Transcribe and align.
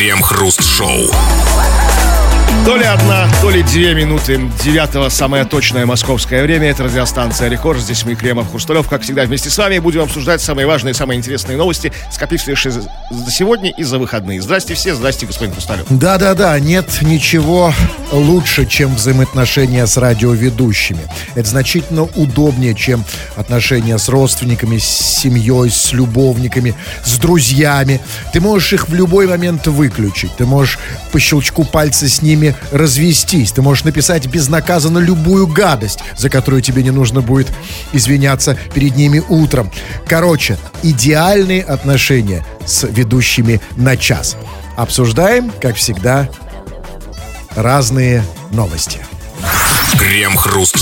Крем-хруст-шоу. 0.00 1.10
То 2.64 2.76
ли 2.76 2.84
одна, 2.84 3.26
то 3.40 3.50
ли 3.50 3.62
две 3.62 3.94
минуты 3.94 4.40
девятого, 4.62 5.08
самое 5.08 5.44
точное 5.44 5.86
московское 5.86 6.42
время. 6.42 6.70
Это 6.70 6.84
радиостанция 6.84 7.48
«Рекорд». 7.48 7.80
Здесь 7.80 8.04
мы, 8.04 8.14
Кремов, 8.14 8.50
Хрусталев, 8.50 8.88
как 8.88 9.02
всегда, 9.02 9.24
вместе 9.24 9.50
с 9.50 9.58
вами 9.58 9.78
будем 9.78 10.02
обсуждать 10.02 10.40
самые 10.40 10.66
важные, 10.66 10.94
самые 10.94 11.18
интересные 11.18 11.56
новости, 11.56 11.92
скопившиеся 12.12 12.70
за 12.70 13.30
сегодня 13.30 13.70
и 13.70 13.82
за 13.82 13.98
выходные. 13.98 14.40
Здрасте 14.42 14.74
все, 14.74 14.94
здрасте, 14.94 15.26
господин 15.26 15.54
Хрусталев. 15.54 15.86
Да-да-да, 15.88 16.58
нет 16.60 16.86
ничего 17.02 17.72
лучше, 18.12 18.66
чем 18.66 18.94
взаимоотношения 18.94 19.86
с 19.86 19.96
радиоведущими. 19.96 21.08
Это 21.34 21.48
значительно 21.48 22.02
удобнее, 22.02 22.74
чем 22.74 23.04
отношения 23.36 23.98
с 23.98 24.08
родственниками, 24.08 24.78
с 24.78 24.84
семьей, 24.84 25.70
с 25.70 25.92
любовниками, 25.92 26.74
с 27.04 27.18
друзьями. 27.18 28.00
Ты 28.32 28.40
можешь 28.40 28.74
их 28.74 28.88
в 28.88 28.94
любой 28.94 29.26
момент 29.26 29.66
выключить. 29.66 30.36
Ты 30.36 30.46
можешь 30.46 30.78
по 31.10 31.18
щелчку 31.18 31.64
пальца 31.64 32.08
с 32.08 32.22
ними 32.22 32.39
развестись. 32.72 33.52
Ты 33.52 33.62
можешь 33.62 33.84
написать 33.84 34.26
безнаказанно 34.26 34.98
любую 34.98 35.46
гадость, 35.46 36.00
за 36.16 36.28
которую 36.28 36.62
тебе 36.62 36.82
не 36.82 36.90
нужно 36.90 37.20
будет 37.20 37.48
извиняться 37.92 38.56
перед 38.74 38.96
ними 38.96 39.22
утром. 39.28 39.70
Короче, 40.06 40.58
идеальные 40.82 41.62
отношения 41.62 42.44
с 42.66 42.86
ведущими 42.86 43.60
на 43.76 43.96
час. 43.96 44.36
Обсуждаем, 44.76 45.52
как 45.60 45.76
всегда, 45.76 46.28
разные 47.54 48.24
новости. 48.50 49.00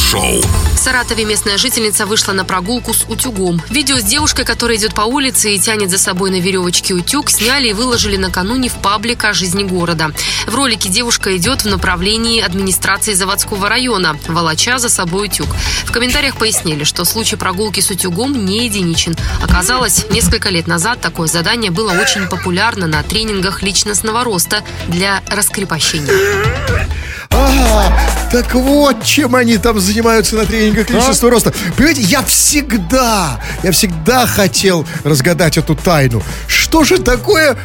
Крем-хруст-шоу. 0.09 0.43
В 0.75 0.79
Саратове 0.79 1.25
местная 1.25 1.59
жительница 1.59 2.07
вышла 2.07 2.33
на 2.33 2.45
прогулку 2.45 2.95
с 2.95 3.05
утюгом. 3.09 3.61
Видео 3.69 3.97
с 3.97 4.03
девушкой, 4.03 4.45
которая 4.45 4.77
идет 4.77 4.95
по 4.95 5.03
улице 5.03 5.55
и 5.55 5.59
тянет 5.59 5.91
за 5.91 5.99
собой 5.99 6.31
на 6.31 6.41
веревочке 6.41 6.95
утюг, 6.95 7.31
сняли 7.31 7.69
и 7.69 7.73
выложили 7.73 8.17
накануне 8.17 8.69
в 8.69 8.75
паблик 8.75 9.25
о 9.25 9.33
жизни 9.33 9.65
города. 9.65 10.13
В 10.47 10.55
ролике 10.55 10.89
девушка 10.89 11.37
идет 11.37 11.63
в 11.63 11.67
направлении 11.67 12.41
администрации 12.41 13.13
заводского 13.13 13.69
района, 13.69 14.17
волоча 14.29 14.79
за 14.79 14.89
собой 14.89 15.27
утюг. 15.27 15.49
В 15.85 15.93
комментариях 15.93 16.37
пояснили, 16.37 16.85
что 16.85 17.05
случай 17.05 17.37
прогулки 17.37 17.81
с 17.81 17.91
утюгом 17.91 18.45
не 18.45 18.65
единичен. 18.65 19.17
Оказалось, 19.43 20.07
несколько 20.11 20.49
лет 20.49 20.67
назад 20.67 21.01
такое 21.01 21.27
задание 21.27 21.71
было 21.71 21.93
очень 21.93 22.29
популярно 22.29 22.87
на 22.87 23.03
тренингах 23.03 23.63
личностного 23.63 24.25
роста 24.25 24.63
для 24.89 25.23
раскрепощения. 25.29 27.08
А, 27.31 27.93
так 28.31 28.55
вот, 28.55 29.03
чем 29.05 29.35
они 29.35 29.59
там 29.59 29.81
занимаются 29.81 30.37
на 30.37 30.45
тренингах 30.45 30.91
личностного 30.91 31.33
роста. 31.33 31.53
Понимаете, 31.77 32.03
я 32.03 32.23
всегда, 32.23 33.41
я 33.63 33.73
всегда 33.73 34.27
хотел 34.27 34.87
разгадать 35.05 35.57
эту 35.57 35.75
тайну. 35.75 36.23
Что 36.47 36.85
же 36.85 36.99
такое 36.99 37.57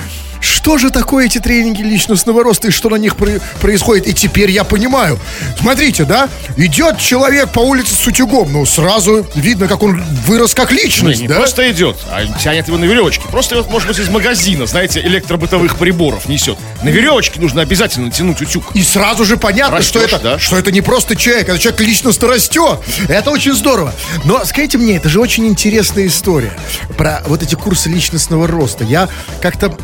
что 0.43 0.77
же 0.77 0.89
такое 0.89 1.25
эти 1.25 1.39
тренинги 1.39 1.81
личностного 1.81 2.43
роста 2.43 2.67
и 2.67 2.71
что 2.71 2.89
на 2.89 2.95
них 2.95 3.15
про- 3.15 3.39
происходит? 3.61 4.07
И 4.07 4.13
теперь 4.13 4.51
я 4.51 4.63
понимаю. 4.63 5.19
Смотрите, 5.59 6.03
да, 6.05 6.29
идет 6.57 6.99
человек 6.99 7.51
по 7.51 7.61
улице 7.61 7.93
с 7.95 8.05
утюгом, 8.05 8.51
ну 8.51 8.65
сразу 8.65 9.25
видно, 9.35 9.67
как 9.67 9.81
он 9.83 10.03
вырос 10.27 10.53
как 10.53 10.71
личность, 10.71 11.21
Не 11.21 11.27
да? 11.27 11.35
просто 11.35 11.69
идет, 11.71 11.97
а 12.11 12.25
тянет 12.39 12.67
его 12.67 12.77
на 12.77 12.85
веревочке. 12.85 13.23
Просто 13.31 13.55
вот, 13.55 13.69
может 13.69 13.87
быть, 13.87 13.97
из 13.99 14.09
магазина, 14.09 14.65
знаете, 14.65 14.99
электробытовых 15.01 15.77
приборов 15.77 16.27
несет. 16.27 16.57
На 16.83 16.89
веревочке 16.89 17.39
нужно 17.39 17.61
обязательно 17.61 18.11
тянуть 18.11 18.41
утюг. 18.41 18.75
И 18.75 18.83
сразу 18.83 19.23
же 19.25 19.37
понятно, 19.37 19.77
Растешь, 19.77 19.89
что 19.89 19.99
это, 20.01 20.19
да? 20.19 20.39
что 20.39 20.57
это 20.57 20.71
не 20.71 20.81
просто 20.81 21.15
человек, 21.15 21.47
это 21.49 21.57
человек 21.59 21.79
личностно 21.81 22.27
растет. 22.27 22.79
Это 23.07 23.31
очень 23.31 23.53
здорово. 23.53 23.93
Но 24.25 24.43
скажите 24.45 24.77
мне, 24.77 24.97
это 24.97 25.07
же 25.09 25.19
очень 25.21 25.47
интересная 25.47 26.07
история 26.07 26.53
про 26.97 27.21
вот 27.27 27.41
эти 27.43 27.55
курсы 27.55 27.89
личностного 27.89 28.47
роста. 28.47 28.83
Я 28.83 29.07
как-то, 29.41 29.75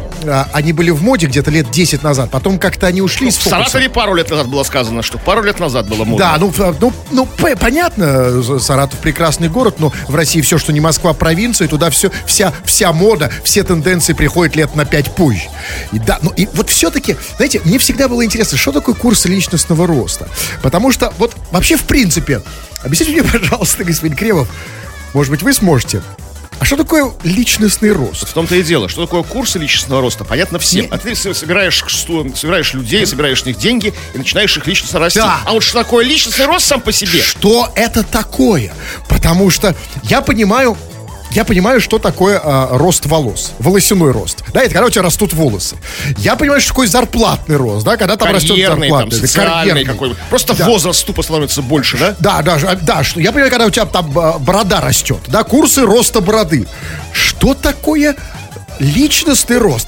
они 0.54 0.74
были 0.74 0.90
в 0.92 1.02
моде 1.02 1.28
где-то 1.28 1.52
лет 1.52 1.72
10 1.72 2.04
назад, 2.04 2.30
потом 2.32 2.60
как-то 2.60 2.88
они 2.88 3.02
ушли 3.02 3.30
из 3.30 3.36
В 3.36 3.44
фокуса. 3.44 3.64
Саратове 3.64 3.90
пару 3.90 4.14
лет 4.14 4.30
назад 4.30 4.48
было 4.48 4.64
сказано, 4.64 5.02
что 5.02 5.18
пару 5.18 5.44
лет 5.44 5.60
назад 5.60 5.88
было 5.88 6.06
модно. 6.06 6.18
Да, 6.18 6.38
ну, 6.38 6.54
ну, 6.80 6.94
ну 7.12 7.28
понятно, 7.60 8.42
Саратов 8.60 9.00
прекрасный 9.00 9.50
город, 9.50 9.76
но 9.80 9.92
в 10.08 10.16
России 10.16 10.42
все, 10.42 10.58
что 10.58 10.74
не 10.74 10.80
Москва, 10.80 11.14
провинция, 11.14 11.68
туда 11.68 11.90
все, 11.90 12.12
вся, 12.26 12.54
вся 12.66 12.94
мода, 12.94 13.32
все 13.44 13.64
тенденции 13.64 14.14
приходят 14.14 14.56
лет 14.56 14.76
на 14.76 14.86
пять 14.86 15.14
позже. 15.16 15.50
И 15.92 16.00
да, 16.00 16.20
ну 16.22 16.32
и 16.32 16.48
вот 16.54 16.70
все-таки, 16.70 17.16
знаете, 17.38 17.62
мне 17.66 17.78
всегда 17.80 18.08
было 18.08 18.24
интересно, 18.24 18.58
что 18.58 18.72
такое 18.72 18.96
курс 18.96 19.26
личностного 19.26 19.88
роста. 19.88 20.28
Потому 20.62 20.92
что 20.92 21.14
вот 21.18 21.36
вообще 21.52 21.78
в 21.78 21.84
принципе, 21.84 22.42
объясните 22.84 23.12
мне, 23.12 23.24
пожалуйста, 23.32 23.84
господин 23.84 24.16
Кремов, 24.16 24.48
может 25.14 25.32
быть, 25.32 25.42
вы 25.42 25.54
сможете, 25.54 26.02
а 26.60 26.66
что 26.66 26.76
такое 26.78 27.12
личностный 27.24 27.92
рост? 27.92 28.28
В 28.28 28.34
том-то 28.34 28.56
и 28.56 28.64
дело, 28.64 28.90
что 28.90 29.06
такое 29.06 29.24
курсы 29.24 29.58
личностного 29.60 30.02
роста, 30.02 30.24
понятно 30.26 30.60
всем. 30.60 30.82
Не- 30.86 30.88
А 30.92 30.98
ты 30.98 31.16
собираешь, 31.16 31.84
что- 31.88 32.26
собираешь 32.36 32.74
людей, 32.74 33.06
собираешь 33.06 33.42
с 33.42 33.46
них 33.46 33.58
деньги 33.58 33.94
и 34.14 34.18
начинаешь 34.18 34.56
их 34.58 34.68
личностно 34.68 35.00
расти. 35.00 35.20
Да. 35.20 35.40
А 35.46 35.54
вот 35.54 35.64
что 35.64 35.80
такое 35.80 36.04
личностный 36.06 36.46
рост 36.46 36.66
сам 36.68 36.82
по 36.82 36.92
себе? 36.92 37.22
Что 37.22 37.72
это 37.76 38.04
такое? 38.04 38.74
Потому 39.08 39.50
что 39.50 39.76
я 40.04 40.22
понимаю, 40.22 40.78
я 41.32 41.46
понимаю, 41.46 41.80
что 41.82 42.00
такое 42.00 42.40
а, 42.44 42.70
рост 42.78 43.06
волос, 43.06 43.52
волосяной 43.60 44.12
рост. 44.12 44.44
Да, 44.54 44.62
это 44.62 44.74
когда 44.74 44.88
у 44.88 44.90
тебя 44.90 45.04
растут 45.04 45.34
волосы. 45.34 45.78
Я 46.18 46.36
понимаю, 46.36 46.60
что 46.62 46.70
такое 46.72 46.88
зарплатный 46.88 47.56
рост, 47.58 47.86
да, 47.86 47.98
когда 47.98 48.16
там 48.18 48.32
растет 48.34 48.50
Карьерный, 48.52 48.90
там, 48.90 49.12
зарплата. 49.12 49.28
социальный 49.28 49.86
какой 49.86 50.16
Просто 50.30 50.56
Да. 50.56 50.66
возраст 50.66 51.06
тупо 51.06 51.22
становится 51.22 51.62
больше, 51.62 51.98
да? 51.98 52.16
Да, 52.20 52.42
да, 52.42 52.58
ж- 52.60 52.78
да, 52.82 53.04
что 53.04 53.20
я 53.20 53.32
понимаю, 53.32 53.52
когда 53.52 53.66
у 53.66 53.70
тебя 53.70 53.86
там 53.86 54.18
а, 54.18 54.40
борода 54.40 54.82
растет, 54.82 55.20
да, 55.28 55.44
курсы 55.44 55.82
роста 55.84 56.22
бороды. 56.22 56.68
Что 57.14 57.54
такое 57.54 58.16
личностный 58.80 59.58
рост? 59.58 59.88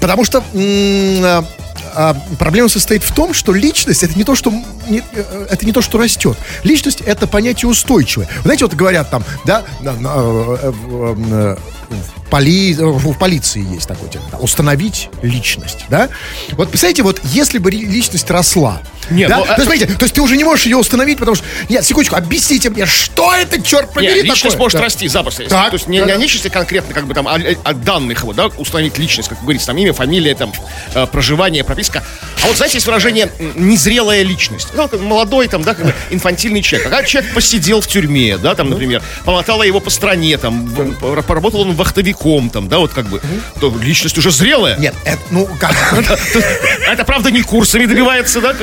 Потому 0.00 0.24
что 0.24 0.42
м, 0.54 1.46
а, 1.94 2.16
проблема 2.38 2.68
состоит 2.68 3.02
в 3.02 3.14
том, 3.14 3.34
что 3.34 3.52
личность 3.52 4.02
это 4.02 4.16
не 4.16 4.24
то, 4.24 4.34
что 4.34 4.52
не- 4.88 5.02
э, 5.12 5.46
это 5.50 5.64
не 5.66 5.72
то, 5.72 5.80
что 5.82 5.98
растет. 5.98 6.36
Личность 6.62 7.00
это 7.00 7.26
понятие 7.26 7.68
устойчивое. 7.70 8.28
Знаете, 8.42 8.64
вот 8.64 8.74
говорят 8.74 9.10
там, 9.10 9.24
да, 9.44 9.62
э, 9.82 10.72
э, 10.72 11.56
в 11.96 12.30
поли- 12.30 12.74
в 12.74 13.16
полиции 13.18 13.64
есть 13.74 13.86
такой 13.88 14.08
термин, 14.08 14.28
да, 14.32 14.38
установить 14.38 15.08
личность, 15.22 15.84
да? 15.88 16.08
Вот 16.52 16.68
представляете, 16.70 17.02
вот 17.02 17.20
если 17.24 17.58
бы 17.58 17.70
личность 17.70 18.30
росла, 18.30 18.80
Нет, 19.10 19.28
да, 19.28 19.38
ну, 19.38 19.44
то 19.44 19.50
а- 19.52 19.54
есть, 19.56 19.64
смотрите, 19.64 19.86
то 19.86 20.04
есть 20.04 20.14
ты 20.14 20.20
уже 20.22 20.36
не 20.36 20.44
можешь 20.44 20.66
ее 20.66 20.76
установить, 20.76 21.18
потому 21.18 21.34
что, 21.36 21.44
нет, 21.68 21.84
секундочку, 21.84 22.16
объясните 22.16 22.70
мне, 22.70 22.86
что 22.86 23.32
это, 23.34 23.60
черт 23.62 23.84
Нет, 23.86 23.94
побери, 23.94 24.22
личность 24.22 24.42
такое? 24.42 24.58
может 24.58 24.78
Да. 24.78 24.84
расти 24.84 25.08
запросто. 25.08 25.44
Так, 25.48 25.70
То 25.70 25.76
есть 25.76 25.86
не, 25.86 26.00
да, 26.00 26.06
не 26.06 26.12
о 26.12 26.16
личности 26.16 26.48
конкретно, 26.48 26.94
как 26.94 27.06
бы 27.06 27.14
там, 27.14 27.28
а, 27.28 27.38
а 27.64 27.72
данных 27.74 28.20
его, 28.22 28.32
да, 28.32 28.46
установить 28.58 28.98
личность, 28.98 29.28
как 29.28 29.40
говорится, 29.42 29.68
там 29.68 29.78
имя, 29.78 29.92
фамилия, 29.92 30.34
там, 30.34 30.52
э, 30.94 31.06
проживание, 31.06 31.62
прописка. 31.64 32.02
А 32.42 32.46
вот, 32.46 32.56
знаете, 32.56 32.76
есть 32.78 32.86
выражение 32.86 33.30
«незрелая 33.54 34.22
личность». 34.22 34.68
Ну, 34.74 34.88
молодой, 35.00 35.48
там, 35.48 35.62
да, 35.62 35.74
как 35.74 35.84
бы 35.86 35.94
инфантильный 36.10 36.62
человек. 36.62 36.88
Когда 36.90 37.02
человек 37.04 37.32
посидел 37.34 37.80
в 37.80 37.86
тюрьме, 37.86 38.38
да, 38.38 38.54
там, 38.54 38.70
например, 38.70 39.02
помотала 39.24 39.62
его 39.62 39.80
по 39.80 39.90
стране, 39.90 40.36
там, 40.38 40.66
в- 40.66 41.22
поработал 41.22 41.60
он 41.60 41.72
вахтовиком, 41.84 42.48
там, 42.50 42.68
да, 42.68 42.78
вот 42.78 42.92
как 42.92 43.06
бы, 43.06 43.20
то 43.60 43.72
личность 43.82 44.16
уже 44.16 44.30
зрелая. 44.30 44.76
Нет, 44.78 44.94
это, 45.04 45.20
ну, 45.30 45.48
как, 45.60 45.74
А 45.92 46.00
Это, 46.92 47.04
правда, 47.04 47.30
не 47.30 47.42
курсами 47.42 47.86
добивается, 47.86 48.40
да, 48.40 48.54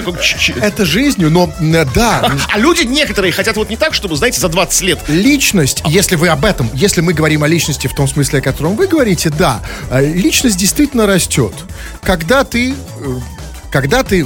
это 0.62 0.86
жизнью, 0.86 1.30
но, 1.30 1.54
м, 1.60 1.88
да, 1.94 2.32
а 2.52 2.58
люди 2.58 2.84
некоторые 2.84 3.32
хотят 3.32 3.56
вот 3.58 3.70
не 3.70 3.78
так, 3.78 3.94
чтобы, 3.94 4.16
знаете, 4.16 4.42
за 4.42 4.50
20 4.50 4.82
лет 4.82 5.00
личность, 5.08 5.84
если 5.86 6.16
вы 6.16 6.30
об 6.30 6.46
этом, 6.46 6.70
если 6.74 7.02
мы 7.02 7.14
говорим 7.14 7.44
о 7.44 7.48
личности 7.48 7.88
в 7.88 7.94
том 7.94 8.08
смысле, 8.08 8.40
о 8.40 8.42
котором 8.42 8.76
вы 8.76 8.88
говорите, 8.88 9.30
да, 9.30 9.62
э, 9.90 10.06
личность 10.06 10.58
действительно 10.58 11.06
растет. 11.06 11.54
Когда 12.02 12.44
ты, 12.44 12.72
э, 12.72 13.20
когда 13.72 14.04
ты 14.04 14.26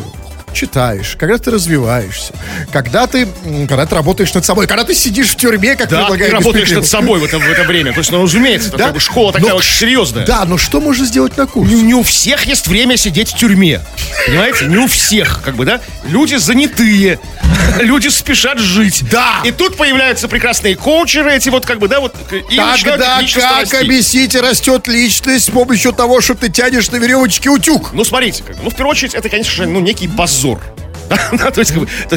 читаешь, 0.56 1.16
когда 1.20 1.38
ты 1.38 1.52
развиваешься, 1.52 2.34
когда 2.72 3.06
ты, 3.08 3.28
когда 3.68 3.86
ты 3.86 3.94
работаешь 3.96 4.34
над 4.34 4.46
собой, 4.46 4.66
когда 4.68 4.84
ты 4.84 4.96
сидишь 4.96 5.30
в 5.30 5.36
тюрьме, 5.36 5.76
как 5.76 5.90
Да, 5.90 5.98
ты 5.98 6.02
предлагает 6.04 6.34
работаешь 6.34 6.62
господин 6.70 6.80
над 6.82 6.88
собой 6.90 7.20
в 7.20 7.24
это, 7.26 7.38
в 7.40 7.44
это 7.44 7.64
время. 7.64 7.92
То 7.94 8.00
есть, 8.00 8.12
ну, 8.12 8.24
разумеется, 8.24 8.72
Да? 8.72 8.86
как 8.86 8.94
бы 8.96 9.00
школа 9.00 9.32
такая 9.34 9.52
Но- 9.52 9.58
очень 9.58 9.76
серьезная. 9.76 10.26
Да, 10.26 10.46
но 10.46 10.58
что 10.58 10.80
можно 10.82 11.06
сделать 11.06 11.38
на 11.38 11.46
курсе? 11.46 11.74
Не, 11.76 11.82
не 11.84 11.94
у 11.94 12.04
всех 12.04 12.46
есть 12.46 12.68
время 12.68 12.98
сидеть 12.98 13.34
в 13.34 13.38
тюрьме. 13.38 13.82
Понимаете? 14.26 14.66
Не 14.66 14.78
у 14.78 14.88
всех, 14.88 15.42
как 15.44 15.56
бы, 15.56 15.66
да? 15.66 15.82
Люди 16.06 16.36
занятые, 16.36 17.20
люди 17.80 18.08
спешат 18.08 18.58
жить. 18.60 19.04
Да. 19.12 19.42
И 19.44 19.52
тут 19.52 19.76
появляются 19.78 20.28
прекрасные 20.28 20.76
коучеры, 20.76 21.34
эти 21.34 21.50
вот, 21.50 21.66
как 21.66 21.80
бы, 21.80 21.88
да, 21.88 22.00
вот, 22.00 22.16
и 22.32 22.56
Тогда 22.56 23.20
как 23.22 23.62
расти. 23.62 23.76
объясните, 23.78 24.40
растет 24.42 24.88
личность 24.88 25.46
с 25.46 25.50
помощью 25.50 25.92
того, 25.92 26.22
что 26.22 26.34
ты 26.36 26.50
тянешь 26.50 26.90
на 26.92 26.98
веревочке 26.98 27.50
утюг? 27.50 27.92
Ну, 27.94 28.04
смотрите, 28.04 28.44
как 28.44 28.56
бы, 28.56 28.64
ну, 28.64 28.70
в 28.70 28.76
первую 28.76 28.92
очередь, 28.92 29.14
это, 29.14 29.28
конечно 29.30 29.52
же, 29.52 29.66
ну, 29.66 29.80
некий 29.80 30.08
позор. 30.46 30.85
То, 31.54 31.60
есть, 31.60 31.74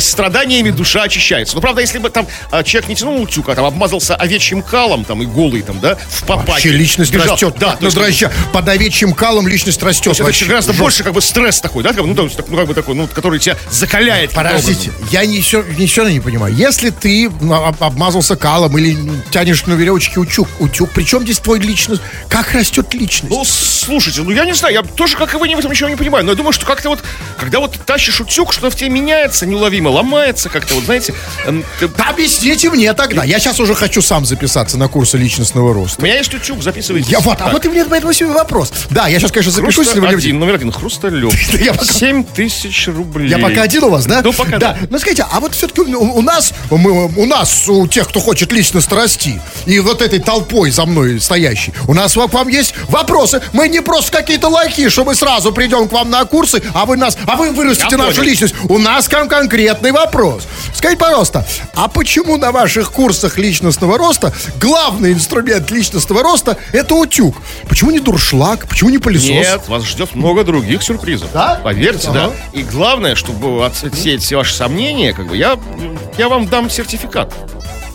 страданиями 0.08 0.70
душа 0.70 1.02
очищается. 1.02 1.54
Но 1.54 1.60
правда, 1.60 1.80
если 1.80 1.98
бы 1.98 2.10
там 2.10 2.26
а, 2.50 2.62
человек 2.62 2.88
не 2.88 2.94
тянул 2.94 3.20
утюг, 3.22 3.48
а 3.48 3.54
там 3.54 3.64
обмазался 3.64 4.14
овечьим 4.14 4.62
калом, 4.62 5.04
там 5.04 5.22
и 5.22 5.26
голый 5.26 5.62
там, 5.62 5.80
да, 5.80 5.96
в 5.96 6.24
папаке. 6.24 6.52
Вообще 6.52 6.70
личность 6.70 7.14
растет. 7.14 7.56
Да, 7.58 7.76
то 7.76 7.86
есть. 7.86 8.24
Под 8.52 8.68
овечьим 8.68 9.12
калом 9.14 9.48
личность 9.48 9.82
растет. 9.82 10.18
это 10.18 10.44
гораздо 10.46 10.72
больше 10.72 11.02
как 11.02 11.12
бы 11.12 11.20
стресс 11.20 11.60
такой, 11.60 11.82
да, 11.82 11.92
ну, 11.96 12.06
ну, 12.06 12.28
как 12.28 12.66
бы 12.66 12.74
такой, 12.74 12.94
ну, 12.94 13.06
который 13.06 13.38
тебя 13.38 13.56
закаляет. 13.70 14.32
Подождите, 14.32 14.92
я 15.10 15.24
ничего, 15.26 16.08
не 16.08 16.20
понимаю. 16.20 16.54
Если 16.54 16.90
ты 16.90 17.30
ну, 17.40 17.54
об- 17.54 17.82
обмазался 17.82 18.36
калом 18.36 18.76
или 18.78 18.96
тянешь 19.30 19.66
на 19.66 19.74
веревочке 19.74 20.20
утюг, 20.20 20.48
утюг, 20.58 20.90
причем 20.94 21.22
здесь 21.22 21.38
твой 21.38 21.58
личность? 21.60 22.02
Как 22.28 22.52
растет 22.52 22.92
личность? 22.94 23.30
Ну, 23.30 23.44
слушайте, 23.44 24.22
ну 24.22 24.30
я 24.30 24.44
не 24.44 24.54
знаю, 24.54 24.74
я 24.74 24.82
тоже, 24.82 25.16
как 25.16 25.34
и 25.34 25.36
вы, 25.36 25.48
в 25.54 25.58
этом 25.58 25.70
ничего 25.70 25.88
не 25.88 25.96
понимаю. 25.96 26.24
Но 26.24 26.32
я 26.32 26.36
думаю, 26.36 26.52
что 26.52 26.66
как-то 26.66 26.88
вот, 26.88 27.02
когда 27.38 27.60
вот 27.60 27.78
тащишь 27.84 28.20
утюг, 28.20 28.52
что-то 28.52 28.70
тебе 28.78 28.90
меняется 28.90 29.44
неуловимо, 29.46 29.88
ломается 29.88 30.48
как-то, 30.48 30.74
вот 30.74 30.84
знаете. 30.84 31.14
объясните 32.08 32.70
мне 32.70 32.92
тогда. 32.94 33.24
Я 33.24 33.38
сейчас 33.38 33.60
уже 33.60 33.74
хочу 33.74 34.00
сам 34.02 34.24
записаться 34.24 34.78
на 34.78 34.88
курсы 34.88 35.18
личностного 35.18 35.70
У 35.70 35.74
роста. 35.74 36.02
меня 36.02 36.18
есть 36.18 36.32
утюг, 36.32 36.62
записывайте. 36.62 37.10
Я 37.10 37.20
вот, 37.20 37.40
а 37.40 37.48
вот 37.48 37.64
и 37.64 37.68
мне 37.68 37.84
поэтому 37.84 38.12
себе 38.12 38.28
вопрос. 38.28 38.72
Да, 38.90 39.08
я 39.08 39.18
сейчас, 39.18 39.32
конечно, 39.32 39.52
запишусь. 39.52 39.88
Хруста 39.88 40.08
один, 40.08 40.38
номер 40.38 40.54
один, 40.54 40.72
хрусталев. 40.72 41.32
7 41.82 42.24
тысяч 42.34 42.88
рублей. 42.88 43.28
Я 43.28 43.38
пока 43.38 43.62
один 43.62 43.84
у 43.84 43.90
вас, 43.90 44.06
да? 44.06 44.20
Ну, 44.22 44.32
пока 44.32 44.58
да. 44.58 44.78
Ну, 44.88 44.98
скажите, 44.98 45.26
а 45.30 45.40
вот 45.40 45.54
все-таки 45.54 45.80
у, 45.80 46.00
у 46.00 46.22
нас, 46.22 46.52
мы, 46.70 47.06
у 47.06 47.26
нас, 47.26 47.68
у 47.68 47.86
тех, 47.86 48.08
кто 48.08 48.20
хочет 48.20 48.52
личностно 48.52 48.96
расти, 48.96 49.40
и 49.66 49.80
вот 49.80 50.02
этой 50.02 50.20
толпой 50.20 50.70
за 50.70 50.86
мной 50.86 51.20
стоящей, 51.20 51.72
у 51.86 51.94
нас 51.94 52.14
к 52.14 52.16
вам 52.16 52.48
есть 52.48 52.74
вопросы. 52.88 53.40
Мы 53.52 53.68
не 53.68 53.80
просто 53.80 54.12
какие-то 54.12 54.48
лохи, 54.48 54.88
что 54.88 55.04
мы 55.04 55.14
сразу 55.14 55.52
придем 55.52 55.88
к 55.88 55.92
вам 55.92 56.10
на 56.10 56.24
курсы, 56.24 56.62
а 56.74 56.86
вы 56.86 56.96
нас, 56.96 57.16
а 57.26 57.36
вы 57.36 57.50
вырастите 57.50 57.88
Я 57.90 57.98
нашу 57.98 58.16
понял. 58.16 58.28
личность. 58.30 58.54
У 58.68 58.78
нас 58.78 59.08
кон- 59.08 59.28
конкретный 59.28 59.92
вопрос. 59.92 60.46
Скажите, 60.74 61.00
пожалуйста, 61.00 61.46
а 61.74 61.88
почему 61.88 62.36
на 62.36 62.52
ваших 62.52 62.92
курсах 62.92 63.38
личностного 63.38 63.96
роста 63.98 64.32
главный 64.60 65.12
инструмент 65.12 65.70
личностного 65.70 66.22
роста 66.22 66.56
это 66.72 66.94
утюг? 66.94 67.36
Почему 67.68 67.90
не 67.90 68.00
дуршлаг? 68.00 68.66
Почему 68.68 68.90
не 68.90 68.98
пылесос? 68.98 69.28
Нет, 69.28 69.68
вас 69.68 69.84
ждет 69.84 70.14
много 70.14 70.44
других 70.44 70.82
сюрпризов. 70.82 71.30
Да? 71.32 71.60
Поверьте, 71.64 72.08
Ага. 72.08 72.30
да. 72.52 72.58
И 72.58 72.62
главное, 72.62 73.14
чтобы 73.14 73.64
отсеять 73.64 74.22
все 74.22 74.36
ваши 74.36 74.54
сомнения, 74.54 75.12
как 75.14 75.28
бы 75.28 75.36
я, 75.36 75.58
я 76.18 76.28
вам 76.28 76.46
дам 76.46 76.68
сертификат. 76.70 77.32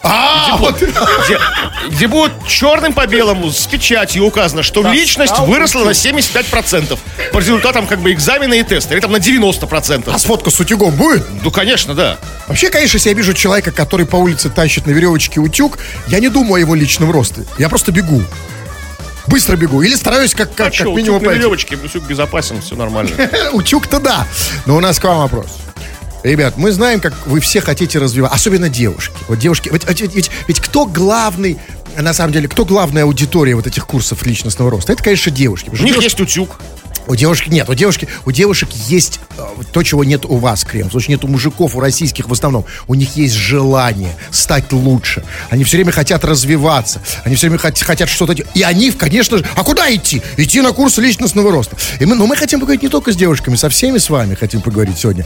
А, 0.03 0.57
вот. 0.57 0.81
Где, 0.81 1.39
где 1.89 2.07
будет 2.07 2.33
черным 2.45 2.93
по 2.93 3.07
белому 3.07 3.51
с 3.51 3.65
печатью 3.67 4.25
указано, 4.25 4.61
что 4.61 4.83
личность 4.83 5.39
выросла 5.39 5.85
на 5.85 5.91
75% 5.91 6.99
по 7.31 7.37
результатам 7.37 7.87
как 7.87 7.99
бы 7.99 8.11
экзамена 8.11 8.53
и 8.55 8.63
теста. 8.63 8.93
Или 8.93 9.01
там 9.01 9.13
на 9.13 9.17
90%. 9.17 10.11
А 10.13 10.19
сфотка 10.19 10.49
с 10.49 10.59
утюгом 10.59 10.91
будет? 10.95 11.25
Ну, 11.41 11.51
конечно, 11.51 11.95
да. 11.95 12.17
Вообще, 12.47 12.69
конечно, 12.69 12.97
если 12.97 13.09
я 13.09 13.15
вижу 13.15 13.33
человека, 13.33 13.71
который 13.71 14.05
по 14.05 14.17
улице 14.17 14.49
тащит 14.49 14.85
на 14.85 14.91
веревочке 14.91 15.39
утюг, 15.39 15.79
я 16.07 16.19
не 16.19 16.27
думаю 16.27 16.55
о 16.55 16.59
его 16.59 16.75
личном 16.75 17.09
росте. 17.09 17.45
Я 17.57 17.69
просто 17.69 17.93
бегу. 17.93 18.21
Быстро 19.27 19.55
бегу. 19.55 19.81
Или 19.81 19.95
стараюсь 19.95 20.33
как, 20.33 20.53
как, 20.53 20.67
А 20.67 20.71
как 20.71 20.87
минимум 20.87 21.17
утюг 21.17 21.31
на 21.31 21.35
веревочке, 21.35 21.77
утюг 21.77 22.03
безопасен, 22.03 22.61
все 22.61 22.75
нормально. 22.75 23.11
Утюг-то 23.53 23.99
да. 23.99 24.27
Но 24.65 24.75
у 24.75 24.79
нас 24.81 24.99
к 24.99 25.03
вам 25.05 25.19
вопрос. 25.19 25.47
Ребят, 26.23 26.55
мы 26.57 26.71
знаем, 26.71 26.99
как 27.01 27.13
вы 27.27 27.39
все 27.41 27.59
хотите 27.59 27.99
развивать, 27.99 28.31
особенно 28.31 28.69
девушки. 28.69 29.15
Вот 29.27 29.39
девушки, 29.39 29.69
ведь, 29.71 29.83
ведь- 30.01 30.15
ведь- 30.15 30.31
ведь 30.47 30.59
кто 30.61 30.85
главный, 30.85 31.57
на 31.97 32.13
самом 32.13 32.31
деле, 32.31 32.47
кто 32.47 32.63
главная 32.65 33.03
аудитория 33.03 33.55
вот 33.55 33.67
этих 33.67 33.85
курсов 33.85 34.25
личностного 34.25 34.71
роста? 34.71 34.93
Это, 34.93 35.03
конечно, 35.03 35.31
девушки. 35.31 35.67
У 35.69 35.73
них 35.73 35.81
девушки- 35.81 36.03
есть 36.03 36.21
утюг. 36.21 36.59
У 37.05 37.15
девушки 37.15 37.49
нет, 37.49 37.69
у 37.69 37.73
девушки, 37.73 38.07
у 38.25 38.31
девушек 38.31 38.69
есть 38.87 39.19
э, 39.37 39.43
то, 39.71 39.83
чего 39.83 40.03
нет 40.03 40.25
у 40.25 40.37
вас, 40.37 40.63
Крем. 40.63 40.89
Что 40.89 40.99
нет 41.07 41.23
у 41.23 41.27
мужиков, 41.27 41.75
у 41.75 41.79
российских 41.79 42.29
в 42.29 42.31
основном. 42.31 42.65
У 42.87 42.95
них 42.95 43.15
есть 43.17 43.35
желание 43.35 44.15
стать 44.31 44.71
лучше. 44.71 45.23
Они 45.49 45.63
все 45.63 45.77
время 45.77 45.91
хотят 45.91 46.23
развиваться. 46.23 47.01
Они 47.25 47.35
все 47.35 47.47
время 47.47 47.59
хот- 47.61 47.83
хотят 47.83 48.07
что-то 48.07 48.33
делать. 48.35 48.51
И 48.55 48.63
они, 48.63 48.91
конечно 48.91 49.37
же, 49.37 49.45
а 49.55 49.63
куда 49.63 49.93
идти? 49.93 50.21
Идти 50.37 50.61
на 50.61 50.71
курсы 50.71 51.01
личностного 51.01 51.51
роста. 51.51 51.75
И 51.99 52.05
мы, 52.05 52.15
но 52.15 52.25
мы 52.25 52.37
хотим 52.37 52.59
поговорить 52.59 52.83
не 52.83 52.89
только 52.89 53.11
с 53.11 53.15
девушками, 53.15 53.55
со 53.57 53.69
всеми 53.69 53.97
с 53.97 54.09
вами 54.09 54.35
хотим 54.35 54.61
поговорить 54.61 54.97
сегодня. 54.97 55.25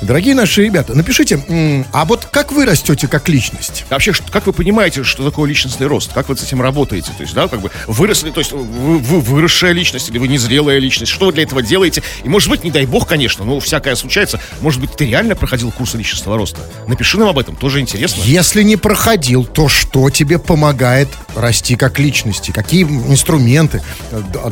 Дорогие 0.00 0.34
наши 0.34 0.62
ребята, 0.64 0.94
напишите, 0.94 1.84
а 1.92 2.06
вот 2.06 2.26
как 2.32 2.52
вы 2.52 2.64
растете 2.64 3.06
как 3.06 3.28
личность? 3.28 3.84
Вообще, 3.90 4.14
как 4.30 4.46
вы 4.46 4.54
понимаете, 4.54 5.04
что 5.04 5.22
такое 5.22 5.46
личностный 5.46 5.86
рост? 5.88 6.12
Как 6.14 6.30
вы 6.30 6.36
с 6.38 6.42
этим 6.42 6.62
работаете? 6.62 7.10
То 7.14 7.22
есть, 7.22 7.34
да, 7.34 7.48
как 7.48 7.60
бы 7.60 7.70
выросли, 7.86 8.30
то 8.30 8.40
есть 8.40 8.52
вы, 8.52 8.96
вы 8.96 9.20
выросшая 9.20 9.72
личность 9.72 10.08
или 10.08 10.16
вы 10.16 10.28
незрелая 10.28 10.78
личность? 10.78 10.89
Что 10.90 11.26
вы 11.26 11.32
для 11.32 11.42
этого 11.42 11.62
делаете? 11.62 12.02
И 12.24 12.28
может 12.28 12.48
быть, 12.48 12.64
не 12.64 12.70
дай 12.70 12.86
бог, 12.86 13.06
конечно, 13.06 13.44
ну, 13.44 13.60
всякое 13.60 13.94
случается. 13.96 14.40
Может 14.60 14.80
быть, 14.80 14.92
ты 14.92 15.06
реально 15.06 15.36
проходил 15.36 15.70
курсы 15.70 15.96
личностного 15.96 16.36
роста? 16.36 16.60
Напиши 16.86 17.18
нам 17.18 17.28
об 17.28 17.38
этом, 17.38 17.56
тоже 17.56 17.80
интересно. 17.80 18.22
Если 18.22 18.62
не 18.62 18.76
проходил, 18.76 19.44
то 19.44 19.68
что 19.68 20.10
тебе 20.10 20.38
помогает 20.38 21.08
расти 21.36 21.76
как 21.76 21.98
личности? 21.98 22.50
Какие 22.50 22.84
инструменты? 22.84 23.82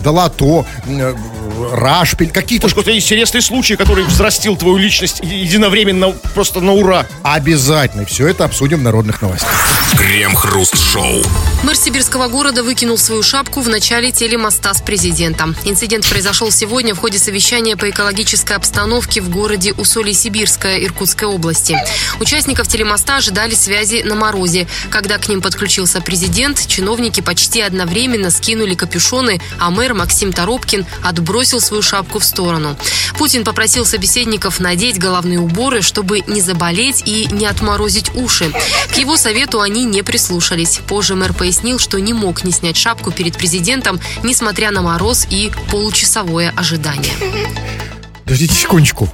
Долото, 0.02 0.64
э, 0.86 1.14
рашпиль, 1.72 2.30
какие-то... 2.30 2.66
Может, 2.66 2.76
какой-то 2.78 2.96
интересный 2.96 3.42
случай, 3.42 3.76
который 3.76 4.04
взрастил 4.04 4.56
твою 4.56 4.76
личность 4.76 5.20
единовременно 5.22 6.12
просто 6.34 6.60
на 6.60 6.72
ура. 6.72 7.06
Обязательно. 7.22 8.04
Все 8.04 8.28
это 8.28 8.44
обсудим 8.44 8.80
в 8.80 8.82
народных 8.82 9.22
новостях. 9.22 9.50
Крем-хруст-шоу. 9.96 11.22
Мэр 11.62 11.76
сибирского 11.76 12.28
города 12.28 12.62
выкинул 12.62 12.98
свою 12.98 13.22
шапку 13.22 13.60
в 13.60 13.68
начале 13.68 14.12
телемоста 14.12 14.72
с 14.72 14.80
президентом. 14.80 15.56
Инцидент 15.64 16.08
произошел 16.08 16.27
сегодня 16.50 16.94
в 16.94 16.98
ходе 16.98 17.18
совещания 17.18 17.74
по 17.74 17.88
экологической 17.88 18.52
обстановке 18.52 19.22
в 19.22 19.30
городе 19.30 19.72
Усолье-Сибирское 19.72 20.84
Иркутской 20.84 21.26
области. 21.26 21.74
Участников 22.20 22.68
телемоста 22.68 23.16
ожидали 23.16 23.54
связи 23.54 24.02
на 24.04 24.14
морозе. 24.14 24.66
Когда 24.90 25.16
к 25.16 25.28
ним 25.28 25.40
подключился 25.40 26.02
президент, 26.02 26.66
чиновники 26.66 27.22
почти 27.22 27.62
одновременно 27.62 28.30
скинули 28.30 28.74
капюшоны, 28.74 29.40
а 29.58 29.70
мэр 29.70 29.94
Максим 29.94 30.34
Торопкин 30.34 30.84
отбросил 31.02 31.62
свою 31.62 31.82
шапку 31.82 32.18
в 32.18 32.24
сторону. 32.24 32.76
Путин 33.16 33.42
попросил 33.42 33.86
собеседников 33.86 34.60
надеть 34.60 34.98
головные 34.98 35.40
уборы, 35.40 35.80
чтобы 35.80 36.20
не 36.26 36.42
заболеть 36.42 37.02
и 37.06 37.26
не 37.32 37.46
отморозить 37.46 38.14
уши. 38.14 38.52
К 38.92 38.98
его 38.98 39.16
совету 39.16 39.62
они 39.62 39.84
не 39.84 40.02
прислушались. 40.02 40.80
Позже 40.86 41.14
мэр 41.14 41.32
пояснил, 41.32 41.78
что 41.78 41.98
не 41.98 42.12
мог 42.12 42.44
не 42.44 42.52
снять 42.52 42.76
шапку 42.76 43.12
перед 43.12 43.38
президентом, 43.38 43.98
несмотря 44.22 44.70
на 44.70 44.82
мороз 44.82 45.26
и 45.30 45.50
получасовое 46.18 46.52
ожидание. 46.56 47.12
Подождите 48.24 48.54
секундочку. 48.54 49.08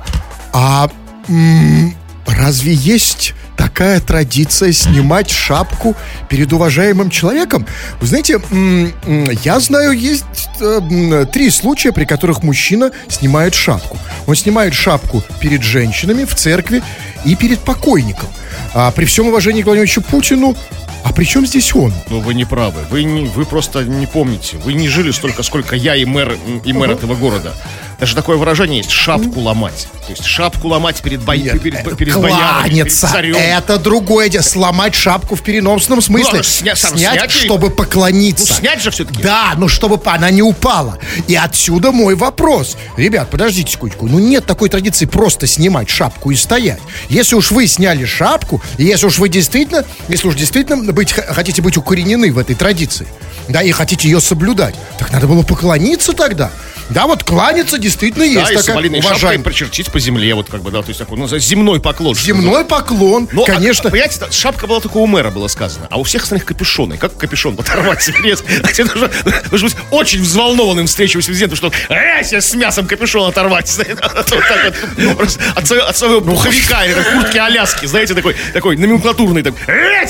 А 0.53 0.89
м, 1.29 1.95
разве 2.27 2.73
есть 2.75 3.35
такая 3.56 4.01
традиция 4.01 4.73
снимать 4.73 5.31
шапку 5.31 5.95
перед 6.29 6.53
уважаемым 6.53 7.11
человеком? 7.11 7.67
Вы 8.01 8.06
знаете, 8.06 8.41
м, 8.51 8.93
м, 9.06 9.31
я 9.45 9.61
знаю, 9.61 9.93
есть 9.93 10.25
э, 10.61 11.27
три 11.33 11.51
случая, 11.51 11.93
при 11.93 12.05
которых 12.05 12.43
мужчина 12.43 12.91
снимает 13.09 13.55
шапку. 13.55 13.99
Он 14.27 14.35
снимает 14.35 14.75
шапку 14.75 15.23
перед 15.41 15.62
женщинами 15.62 16.25
в 16.25 16.35
церкви 16.35 16.83
и 17.25 17.35
перед 17.37 17.61
покойником. 17.61 18.29
А 18.73 18.91
при 18.91 19.05
всем 19.05 19.29
уважении 19.29 19.62
к 19.62 19.67
Владимиру 19.67 19.87
Ильичу 19.87 20.03
Путину, 20.03 20.57
а 21.05 21.12
при 21.12 21.25
чем 21.25 21.47
здесь 21.47 21.75
он? 21.75 21.93
Ну, 22.09 22.21
вы 22.21 22.33
не 22.33 22.47
правы. 22.47 22.81
Вы, 22.89 23.05
не, 23.05 23.27
вы 23.27 23.45
просто 23.45 23.85
не 23.85 24.06
помните. 24.06 24.56
Вы 24.56 24.73
не 24.73 24.89
жили 24.89 25.11
столько, 25.11 25.43
сколько 25.43 25.77
я 25.77 25.95
и 25.95 26.06
мэр, 26.06 26.39
и 26.65 26.73
мэр 26.73 26.93
этого 26.93 27.15
города. 27.15 27.53
Даже 27.99 28.14
такое 28.14 28.37
выражение 28.37 28.79
есть 28.79 28.91
«шапку 28.91 29.41
ломать». 29.41 29.88
То 30.07 30.11
есть 30.11 30.25
шапку 30.25 30.69
ломать 30.69 31.00
перед, 31.00 31.23
бо... 31.23 31.35
перед, 31.35 31.62
перед, 31.62 31.97
перед 31.97 32.14
боярами, 32.14 32.69
перед 32.69 32.92
царем. 32.92 33.37
Это 33.37 33.78
другое 33.78 34.28
дело. 34.28 34.42
Сломать 34.42 34.95
шапку 34.95 35.35
в 35.35 35.42
переносном 35.42 36.02
смысле. 36.02 36.26
ладно, 36.26 36.40
сня- 36.40 36.76
снять, 36.76 36.99
снять 36.99 37.30
чтобы 37.30 37.71
поклониться. 37.71 38.52
Ну, 38.52 38.59
снять 38.59 38.83
же 38.83 38.90
все-таки. 38.90 39.23
Да, 39.23 39.54
но 39.57 39.69
чтобы 39.69 39.99
она 40.04 40.30
не 40.30 40.42
упала. 40.42 40.99
И 41.26 41.35
отсюда 41.35 41.90
мой 41.90 42.16
вопрос. 42.16 42.76
Ребят, 42.97 43.30
подождите 43.30 43.73
секундочку. 43.73 44.07
Ну 44.07 44.19
нет 44.19 44.45
такой 44.45 44.69
традиции 44.69 45.07
просто 45.07 45.47
снимать 45.47 45.88
шапку 45.88 46.30
и 46.30 46.37
стоять. 46.37 46.80
Если 47.09 47.35
уж 47.35 47.50
вы 47.50 47.66
сняли 47.66 48.04
шапку, 48.04 48.61
и 48.76 48.85
если 48.85 49.07
уж 49.07 49.19
вы 49.19 49.28
действительно, 49.30 49.85
если 50.09 50.28
уж 50.28 50.35
действительно 50.35 50.92
быть, 50.92 51.12
хотите 51.12 51.62
быть 51.62 51.78
укоренены 51.78 52.30
в 52.30 52.38
этой 52.38 52.54
традиции, 52.54 53.07
да, 53.49 53.62
и 53.62 53.71
хотите 53.73 54.09
ее 54.09 54.21
соблюдать, 54.21 54.75
так 54.99 55.12
надо 55.12 55.26
было 55.26 55.42
поклониться 55.42 56.12
тогда. 56.12 56.50
Да, 56.90 57.07
вот 57.07 57.25
кланяться 57.25 57.78
действительно 57.85 58.25
есть 58.25 58.35
Да, 58.35 58.53
и 58.53 58.57
такая 58.57 58.75
шапкой 58.83 58.99
уважаемая. 58.99 59.45
прочертить 59.45 59.93
по 59.93 60.00
земле, 60.00 60.35
вот 60.35 60.49
как 60.50 60.62
бы, 60.62 60.71
да, 60.71 60.83
то 60.83 60.88
есть 60.88 60.99
такой, 60.99 61.19
ну, 61.19 61.26
земной 61.38 61.81
поклон. 61.81 62.14
Земной 62.14 62.64
поклон, 62.64 63.29
Ну, 63.33 63.43
а, 63.45 63.47
конечно. 63.47 63.91
понимаете, 63.91 64.19
та- 64.21 64.31
шапка 64.33 64.67
была 64.67 64.81
только 64.81 64.97
у 64.97 65.07
мэра, 65.07 65.31
было 65.31 65.49
сказано, 65.49 65.87
а 65.91 65.99
у 65.99 66.03
всех 66.03 66.23
остальных 66.25 66.47
капюшоны. 66.47 66.97
Как 66.99 67.17
капюшон 67.17 67.57
оторвать 67.59 68.03
себе? 68.03 68.33
Это 68.62 68.85
нужно, 68.85 69.11
нужно 69.50 69.69
быть 69.69 69.76
очень 69.91 70.23
взволнованным 70.23 70.87
встречей 70.87 71.21
с 71.23 71.26
президентом, 71.26 71.57
что 71.57 71.73
э, 71.88 72.23
с 72.23 72.55
мясом 72.55 72.87
капюшон 72.87 73.29
оторвать. 73.29 73.71
просто 75.17 75.41
От 75.55 75.67
своего, 75.97 76.21
пуховика 76.21 76.85
или 76.85 76.95
куртки 76.95 77.38
Аляски, 77.38 77.87
знаете, 77.87 78.14
такой, 78.14 78.37
такой 78.53 78.76
номенклатурный, 78.76 79.43
так, 79.43 79.55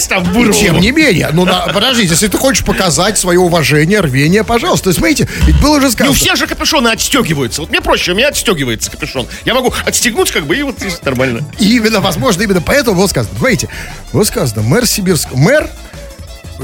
там 0.09 0.25
вырвал. 0.25 0.55
Тем 0.59 0.81
не 0.81 0.91
менее, 0.91 1.31
ну 1.33 1.47
подождите, 1.73 2.11
если 2.11 2.29
ты 2.29 2.39
хочешь 2.39 2.65
показать 2.65 3.19
свое 3.19 3.39
уважение, 3.41 4.01
рвение, 4.01 4.45
пожалуйста. 4.45 4.93
Смотрите, 4.93 5.29
ведь 5.47 5.61
было 5.61 5.79
уже 5.79 5.91
сказано. 5.91 6.15
всех 6.15 6.37
же 6.37 6.47
капюшоны 6.47 6.89
отстегиваются. 6.89 7.64
Вот 7.65 7.71
мне 7.71 7.81
проще, 7.81 8.13
у 8.13 8.15
меня 8.15 8.29
отстегивается 8.29 8.91
капюшон. 8.91 9.27
Я 9.47 9.55
могу 9.55 9.73
отстегнуть 9.87 10.31
как 10.31 10.45
бы, 10.45 10.55
и 10.55 10.63
вот 10.63 10.83
и 10.83 10.91
нормально. 11.03 11.41
И 11.59 11.77
именно, 11.77 12.03
возможно, 12.03 12.43
именно 12.43 12.61
поэтому 12.61 12.99
было 12.99 13.07
сказано. 13.07 13.35
Понимаете, 13.37 13.71
было 14.13 14.23
сказано, 14.25 14.61
мэр 14.61 14.87
Сибирского, 14.87 15.39
мэр 15.39 15.71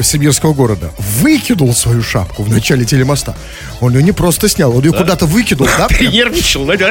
сибирского 0.02 0.52
города 0.54 0.92
выкинул 0.98 1.74
свою 1.74 2.02
шапку 2.02 2.42
в 2.42 2.48
начале 2.50 2.84
телемоста. 2.84 3.36
Он 3.80 3.94
ее 3.94 4.02
не 4.02 4.12
просто 4.12 4.48
снял, 4.48 4.76
он 4.76 4.84
ее 4.84 4.92
куда-то 4.92 5.26
выкинул, 5.26 5.66
да? 5.78 5.88
Нервничал, 6.00 6.64
знаете, 6.64 6.86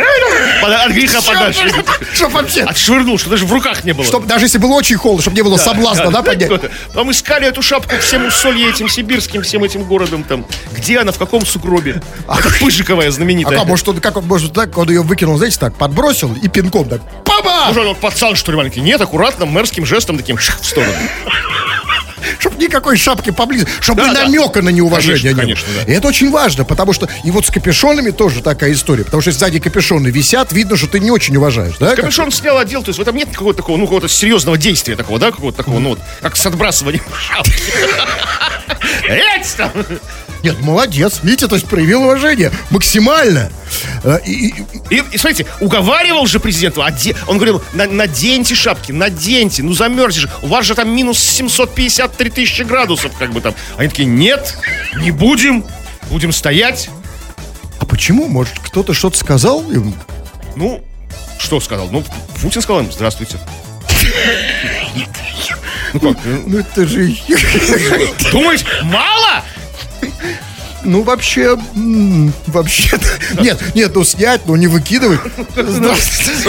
от 0.62 0.92
греха 0.92 1.22
подальше. 1.22 1.72
Чтоб 2.14 2.32
вообще, 2.32 2.62
Отшвырнул, 2.64 3.18
что 3.18 3.30
даже 3.30 3.46
в 3.46 3.54
руках 3.54 3.84
не 3.84 3.94
было. 3.94 4.06
чтоб 4.06 4.26
даже 4.26 4.46
если 4.46 4.58
было 4.58 4.74
очень 4.74 4.96
холодно, 4.98 5.22
чтобы 5.22 5.36
не 5.36 5.44
было 5.44 5.58
соблазна, 5.58 6.12
да, 6.12 6.22
поднять. 6.24 6.52
Там 6.94 7.12
искали 7.12 7.48
эту 7.48 7.62
шапку 7.62 7.96
всем 8.00 8.26
усолье 8.26 8.70
этим 8.70 8.90
сибирским, 8.90 9.42
всем 9.44 9.64
этим 9.64 9.84
городом 9.84 10.24
там. 10.24 10.46
Где 10.76 11.00
она, 11.00 11.12
в 11.12 11.18
каком 11.18 11.46
сугробе? 11.46 12.02
Это 12.28 12.50
Пыжиковая 12.60 13.08
А 13.08 13.12
знаменитая. 13.12 13.58
как, 13.60 13.68
может, 13.68 13.88
он, 13.88 14.00
как 14.00 14.18
он, 14.18 14.26
может, 14.26 14.54
так, 14.54 14.78
он 14.78 14.90
ее 14.90 15.02
выкинул, 15.02 15.38
знаете, 15.38 15.58
так, 15.60 15.76
подбросил 15.76 16.34
и 16.42 16.48
пинком 16.48 16.88
так, 16.90 17.02
папа! 17.24 17.66
Может, 17.68 17.86
он 17.86 17.96
пацан, 17.96 18.36
что 18.36 18.52
ли, 18.52 18.58
маленький? 18.58 18.82
Нет, 18.82 19.00
аккуратно, 19.02 19.46
мэрским 19.46 19.86
жестом 19.86 20.18
таким 20.18 20.38
шах, 20.38 20.60
в 20.60 20.66
сторону. 20.66 20.94
Чтоб 22.40 22.58
никакой 22.58 22.98
шапки 22.98 23.32
поблизости, 23.32 23.72
чтобы 23.82 24.02
Да, 24.04 24.14
да. 24.14 24.24
намека 24.26 24.62
на 24.62 24.70
неуважение 24.70 25.10
Конечно, 25.20 25.28
не 25.28 25.34
было. 25.34 25.42
конечно, 25.42 25.68
да. 25.86 25.92
И 25.92 25.96
это 25.96 26.08
очень 26.08 26.32
важно, 26.32 26.64
потому 26.66 26.94
что 26.94 27.08
и 27.24 27.32
вот 27.32 27.46
с 27.46 27.50
капюшонами 27.52 28.12
тоже 28.12 28.42
такая 28.42 28.74
история, 28.74 29.04
потому 29.06 29.22
что 29.22 29.32
сзади 29.32 29.60
капюшоны 29.60 30.08
висят, 30.10 30.52
видно, 30.52 30.78
что 30.78 30.88
ты 30.88 31.00
не 31.00 31.12
очень 31.12 31.36
уважаешь, 31.38 31.76
да? 31.80 31.96
Капюшон 31.96 32.32
снял, 32.32 32.58
одел, 32.58 32.84
то 32.84 32.90
есть 32.90 33.00
в 33.00 33.02
этом 33.02 33.16
нет 33.16 33.30
какого-то 33.32 33.58
такого, 33.58 33.78
ну, 33.78 33.86
какого-то 33.86 34.08
серьезного 34.08 34.58
действия 34.58 34.96
такого, 34.96 35.20
да, 35.20 35.32
какого-то 35.32 35.58
такого, 35.58 35.80
ну, 35.80 35.90
вот, 35.90 36.00
как 36.22 36.36
с 36.38 36.46
отбрасыванием 36.46 37.04
шапки. 37.20 37.54
Эть 39.08 39.56
там! 39.58 39.72
Нет, 40.44 40.60
молодец, 40.62 41.20
видите, 41.22 41.48
то 41.48 41.56
есть 41.56 41.68
проявил 41.68 42.04
уважение 42.04 42.52
максимально. 42.70 43.52
Э, 44.04 44.20
И, 44.26 44.54
и- 44.90 45.04
И, 45.12 45.18
смотрите, 45.18 45.46
уговаривал 45.60 46.26
же 46.28 46.40
президент, 46.40 46.78
оде- 46.78 47.16
он 47.28 47.38
говорил, 47.38 47.62
«На- 47.74 47.88
наденьте 47.88 48.56
шапки, 48.56 48.92
наденьте, 48.94 49.64
ну 49.64 49.74
замерзли 49.74 50.22
же, 50.22 50.30
у 50.42 50.48
вас 50.48 50.66
же 50.66 50.76
там 50.76 50.90
минус 50.96 51.20
753 51.20 52.30
тысячи 52.30 52.62
градусов, 52.62 53.12
как 53.20 53.32
бы 53.32 53.42
там. 53.42 53.54
Они 53.78 53.90
такие, 53.90 54.08
нет, 54.08 54.58
не 54.98 55.12
будем, 55.12 55.66
будем 56.10 56.32
стоять. 56.32 56.90
а 57.80 57.86
почему? 57.86 58.28
Может, 58.28 58.60
кто-то 58.60 58.94
что-то 58.94 59.18
сказал 59.18 59.62
им? 59.72 59.94
Ну, 60.56 60.82
что 61.38 61.60
сказал? 61.60 61.90
Ну, 61.92 62.04
Путин 62.42 62.62
сказал 62.62 62.82
им, 62.84 62.92
здравствуйте. 62.92 63.38
Ну 65.94 66.00
как, 66.00 66.18
Ну 66.46 66.60
это 66.60 66.86
же... 66.86 67.08
думаете, 68.32 68.66
мало? 68.84 69.44
Ну 70.84 71.04
вообще... 71.04 71.58
Вообще... 72.48 72.98
Нет, 73.40 73.62
нет, 73.76 73.92
ну 73.94 74.04
снять, 74.04 74.42
ну 74.46 74.56
не 74.56 74.68
выкидывать. 74.68 75.20
Ну, 75.56 75.92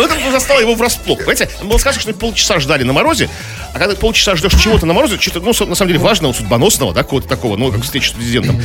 это 0.04 0.30
застало 0.30 0.60
его 0.60 0.74
врасплох. 0.74 1.18
Понимаете, 1.18 1.50
было 1.64 1.78
сказано, 1.78 2.00
что 2.00 2.12
полчаса 2.14 2.60
ждали 2.60 2.84
на 2.84 2.92
морозе, 2.92 3.28
а 3.74 3.78
когда 3.78 3.94
полчаса 3.96 4.36
ждешь 4.36 4.54
чего-то 4.54 4.86
на 4.86 4.92
морозе, 4.92 5.18
что-то, 5.18 5.40
ну, 5.40 5.66
на 5.66 5.74
самом 5.74 5.88
деле, 5.88 5.98
важного, 5.98 6.32
судьбоносного, 6.32 6.94
да, 6.94 7.02
какого-то 7.02 7.28
такого, 7.28 7.56
ну, 7.56 7.72
как 7.72 7.82
встреча 7.82 8.10
с 8.10 8.12
президентом, 8.12 8.62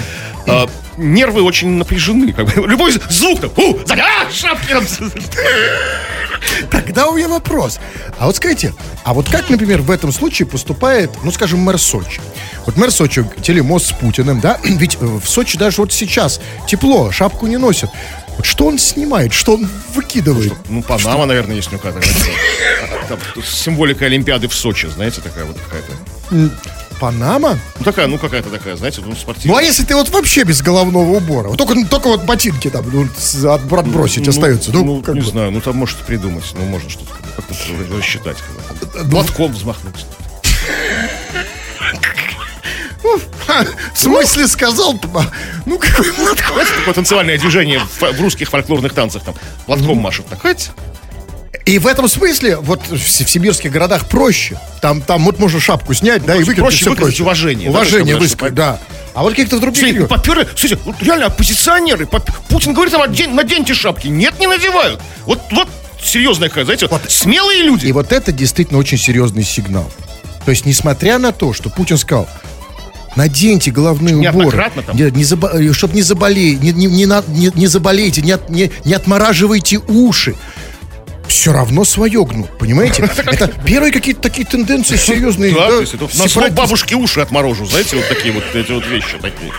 а, 0.48 0.70
нервы 0.98 1.42
очень 1.42 1.70
напряжены. 1.70 2.34
Как 2.34 2.46
бы. 2.46 2.68
Любой 2.68 2.92
звук 3.10 3.42
там, 3.42 3.52
у, 3.58 3.80
за- 3.86 3.96
а, 3.96 4.32
шапки 4.32 4.70
там. 4.70 4.86
Тогда 6.70 7.08
у 7.08 7.16
меня 7.16 7.28
вопрос. 7.28 7.80
А 8.20 8.28
вот 8.28 8.36
скажите, 8.36 8.74
а 9.04 9.14
вот 9.14 9.30
как, 9.30 9.50
например, 9.50 9.82
в 9.82 9.90
этом 9.92 10.12
случае 10.12 10.48
поступает, 10.48 11.12
ну, 11.24 11.32
скажем, 11.32 11.60
мэр 11.60 11.78
Сочи? 11.80 12.22
Вот 12.66 12.78
мэр 12.78 12.92
Сочи, 12.92 13.26
телемост 13.42 13.88
с 13.88 13.92
Путиным, 13.92 14.40
да? 14.40 14.60
Ведь 14.64 14.96
э, 15.00 15.06
в 15.06 15.26
Сочи 15.28 15.58
даже 15.58 15.82
вот 15.82 15.92
сейчас 15.92 16.40
тепло, 16.68 17.12
шапку 17.12 17.48
не 17.48 17.58
носят. 17.58 17.90
Вот 18.38 18.46
что 18.46 18.66
он 18.68 18.78
снимает, 18.78 19.34
что 19.34 19.56
он 19.56 19.68
выкидывает? 19.94 20.54
Ну, 20.70 20.84
Панама, 20.84 21.26
наверное, 21.26 21.56
есть 21.56 21.70
у 21.70 21.72
него 21.72 21.82
какая-то. 21.82 22.08
Там 23.08 23.20
Символика 23.44 24.06
Олимпиады 24.06 24.48
в 24.48 24.54
Сочи, 24.54 24.88
знаете, 24.88 25.22
такая 25.22 25.46
вот 25.46 25.58
какая-то. 25.60 26.52
Панама? 27.00 27.60
Ну, 27.80 27.84
такая, 27.84 28.08
ну, 28.08 28.18
какая-то 28.18 28.50
такая, 28.50 28.76
знаете, 28.76 29.02
ну, 29.06 29.16
спортивная. 29.16 29.54
Ну, 29.54 29.58
а 29.60 29.64
если 29.64 29.84
ты 29.84 29.96
вот 29.96 30.10
вообще 30.10 30.44
без 30.44 30.62
головного 30.62 31.18
убора? 31.18 31.50
Вот 31.50 31.58
только, 31.58 31.76
только 31.88 32.08
вот 32.08 32.24
ботинки 32.24 32.70
там 32.70 32.86
ну, 32.92 33.08
отбросить 33.78 34.28
остаются. 34.28 34.72
Ну, 34.72 35.04
Ну, 35.06 35.14
не 35.14 35.22
бы. 35.22 35.26
знаю, 35.28 35.52
ну 35.52 35.62
там 35.62 35.76
может 35.78 35.98
придумать, 36.00 36.46
ну 36.58 36.66
можно 36.66 36.90
что-то 36.90 37.12
как-то 37.36 37.54
рассчитать. 37.98 38.38
как 38.38 39.04
бы. 39.04 39.10
Платком 39.10 39.52
взмахнуть. 39.54 40.06
В 43.94 44.00
смысле 44.00 44.48
сказал? 44.48 45.00
Ну, 45.66 45.78
какой 45.78 46.12
платок? 46.14 46.46
Знаете, 46.54 46.72
такое 46.78 46.94
танцевальное 46.94 47.38
движение 47.38 47.80
в, 47.80 48.02
в 48.02 48.22
русских 48.22 48.50
фольклорных 48.50 48.94
танцах 48.94 49.24
там. 49.24 49.36
Платком 49.66 50.00
машут 50.00 50.28
так, 50.28 50.42
хоть. 50.42 50.72
И 51.66 51.80
в 51.80 51.88
этом 51.88 52.08
смысле, 52.08 52.58
вот 52.58 52.82
в, 52.90 52.98
сибирских 52.98 53.72
городах 53.72 54.08
проще. 54.08 54.60
Там, 54.82 55.02
там 55.02 55.26
вот 55.26 55.40
можно 55.40 55.60
шапку 55.60 55.96
снять, 55.96 56.24
да, 56.24 56.36
и 56.36 56.40
выкинуть. 56.40 56.58
проще 56.60 56.78
всё 56.78 56.90
выказать 56.92 57.20
уважение, 57.20 57.70
да, 57.72 57.78
Уважение 57.80 58.14
чтобы, 58.14 58.20
высказать, 58.26 58.54
да. 58.54 58.80
А 59.16 59.24
вот 59.24 59.32
каких-то 59.32 59.60
других... 59.60 59.82
Ну, 59.82 59.88
регионах- 59.88 60.10
поперли, 60.10 60.48
слушайте, 60.56 60.78
вот 60.86 61.02
реально 61.02 61.26
оппозиционеры. 61.28 62.06
поп- 62.06 62.30
Путин 62.50 62.74
говорит, 62.74 62.94
там, 62.94 63.02
«Одень- 63.02 63.34
наденьте 63.34 63.74
шапки. 63.74 64.08
Нет, 64.08 64.40
не 64.40 64.46
надевают. 64.46 65.02
Вот, 65.26 65.42
вот 65.52 65.68
серьезная 66.04 66.50
знаете, 66.66 66.88
вот, 66.88 67.02
смелые 67.10 67.64
люди. 67.64 67.88
И 67.88 67.92
вот 67.92 68.12
это 68.12 68.32
действительно 68.32 68.78
очень 68.78 69.00
серьезный 69.00 69.44
сигнал. 69.44 69.90
То 70.46 70.52
есть, 70.52 70.66
несмотря 70.68 71.18
на 71.18 71.32
то, 71.32 71.54
что 71.54 71.72
Путин 71.72 71.98
сказал, 71.98 72.28
наденьте 73.16 73.72
головные 73.72 74.16
уборы, 74.18 74.52
там. 74.86 74.96
не, 74.96 75.10
не 75.10 75.72
чтобы 75.74 75.96
не 75.96 76.02
заболеете, 76.04 76.60
не, 76.62 76.74
не, 76.74 76.86
не, 76.88 77.06
не- 77.06 77.52
не 77.56 77.68
заболеете, 77.68 78.22
не, 78.22 78.34
от- 78.34 78.50
не, 78.50 78.70
не 78.84 78.94
отмораживайте 78.94 79.78
уши. 79.80 80.36
Все 81.28 81.52
равно 81.52 81.86
свое 81.86 82.24
гнут, 82.26 82.58
понимаете? 82.58 83.10
Это 83.26 83.48
первые 83.66 83.92
какие-то 83.92 84.22
такие 84.22 84.46
тенденции 84.46 84.96
серьезные. 84.96 85.54
Да, 85.54 85.68
то 85.68 85.82
есть 85.82 85.94
это 85.94 86.08
на 86.18 86.50
бабушки 86.50 86.94
уши 86.94 87.20
отморожу, 87.22 87.66
знаете, 87.66 87.98
вот 87.98 88.08
такие 88.08 88.34
вот 88.34 88.44
эти 88.54 88.72
вот 88.72 88.86
вещи 88.86 89.18
такие. 89.22 89.52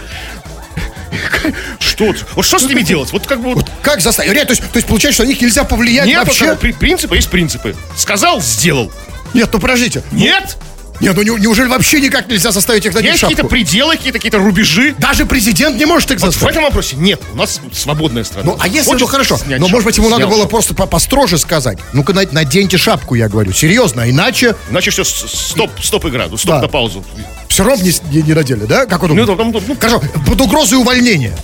Что? 1.79 2.13
вот- 2.35 2.45
что 2.45 2.59
с 2.59 2.65
ними 2.65 2.83
делать? 2.83 3.13
Вот 3.13 3.27
как 3.27 3.41
бы 3.41 3.55
вот... 3.55 3.71
Как 3.83 4.01
заставить? 4.01 4.33
Реально, 4.33 4.47
То 4.47 4.53
есть, 4.53 4.73
то 4.73 4.77
есть 4.77 4.87
получается, 4.87 5.15
что 5.15 5.25
на 5.25 5.29
них 5.29 5.41
нельзя 5.41 5.65
повлиять 5.65 6.07
Нет, 6.07 6.27
вообще? 6.27 6.55
при- 6.57 6.73
принципы 6.73 7.17
есть 7.17 7.31
принципы. 7.31 7.75
Сказал, 7.97 8.41
сделал. 8.41 8.93
Нет, 9.35 9.49
ну 9.53 9.59
подождите. 9.61 10.03
Нет, 10.13 10.57
Нет, 11.01 11.15
ну 11.17 11.23
не- 11.23 11.41
неужели 11.43 11.67
вообще 11.69 12.01
никак 12.01 12.29
нельзя 12.29 12.51
заставить 12.53 12.85
их 12.87 12.95
надеть 12.95 13.11
есть 13.13 13.21
шапку? 13.21 13.35
какие-то 13.37 13.49
пределы, 13.51 13.97
какие-то 13.97 14.19
какие-то 14.19 14.39
рубежи. 14.39 14.95
Даже 14.99 15.27
президент 15.27 15.77
не 15.79 15.87
может 15.87 16.11
их 16.11 16.21
Вот 16.21 16.29
в 16.29 16.33
заставить. 16.33 16.53
этом 16.53 16.65
вопросе 16.65 16.97
нет. 16.97 17.21
У 17.33 17.37
нас 17.37 17.61
свободная 17.73 18.25
страна. 18.25 18.53
Ну, 18.53 18.57
а 18.61 18.67
если, 18.69 18.87
Хочешь 18.91 19.01
ну 19.03 19.07
хорошо, 19.07 19.37
снять 19.37 19.59
но 19.61 19.67
шапку, 19.67 19.71
может 19.73 19.85
быть 19.87 19.97
ему 19.99 20.09
надо 20.09 20.27
было 20.27 20.37
шапку. 20.43 20.51
просто 20.51 20.75
по- 20.75 20.87
построже 20.87 21.39
сказать. 21.39 21.79
Ну-ка, 21.93 22.13
на- 22.13 22.27
наденьте 22.33 22.79
шапку, 22.79 23.15
я 23.15 23.29
говорю. 23.29 23.53
Серьезно, 23.53 24.03
а 24.03 24.11
иначе 24.11 24.55
Иначе 24.71 24.91
все, 24.91 25.05
стоп, 25.05 25.71
стоп 25.83 26.07
игра, 26.07 26.27
ну, 26.31 26.37
стоп 26.37 26.57
Да. 26.57 26.63
на 26.63 26.69
паузу. 26.69 27.05
все 27.49 27.65
равно 27.65 27.83
не, 27.85 27.93
не- 28.11 28.23
не 28.23 28.35
надели, 28.35 28.65
да? 28.65 28.87
Как 28.87 29.03
он 29.03 29.15
Ну, 29.15 29.25
ну, 29.27 29.35
ну, 29.67 29.77
Хорошо, 29.81 30.03
под 30.27 30.41
угрозой 30.41 30.79
увольнения. 30.79 31.37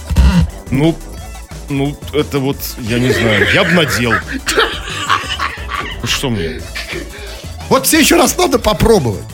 ну, 0.71 0.97
ну, 1.69 1.97
это 2.13 2.39
вот, 2.39 2.57
я 2.81 2.99
не 2.99 3.13
знаю, 3.13 3.47
я 3.55 3.65
бы 3.65 3.71
надел. 3.73 4.13
Ну, 6.03 6.09
Что 6.09 6.31
мне? 6.31 6.61
Вот 7.69 7.87
в 7.87 7.89
следующий 7.89 8.15
раз 8.15 8.37
надо 8.37 8.59
попробовать. 8.59 9.25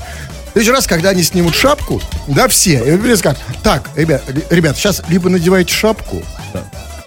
В 0.49 0.53
следующий 0.53 0.73
раз, 0.73 0.87
когда 0.87 1.11
они 1.11 1.23
снимут 1.23 1.55
шапку, 1.55 2.01
да, 2.27 2.49
все, 2.49 2.83
и 2.85 2.97
вы 2.97 3.17
скажут, 3.17 3.39
так, 3.63 3.91
ребят, 3.97 4.23
ребят, 4.51 4.77
сейчас 4.77 5.03
либо 5.09 5.29
надеваете 5.29 5.73
шапку, 5.73 6.23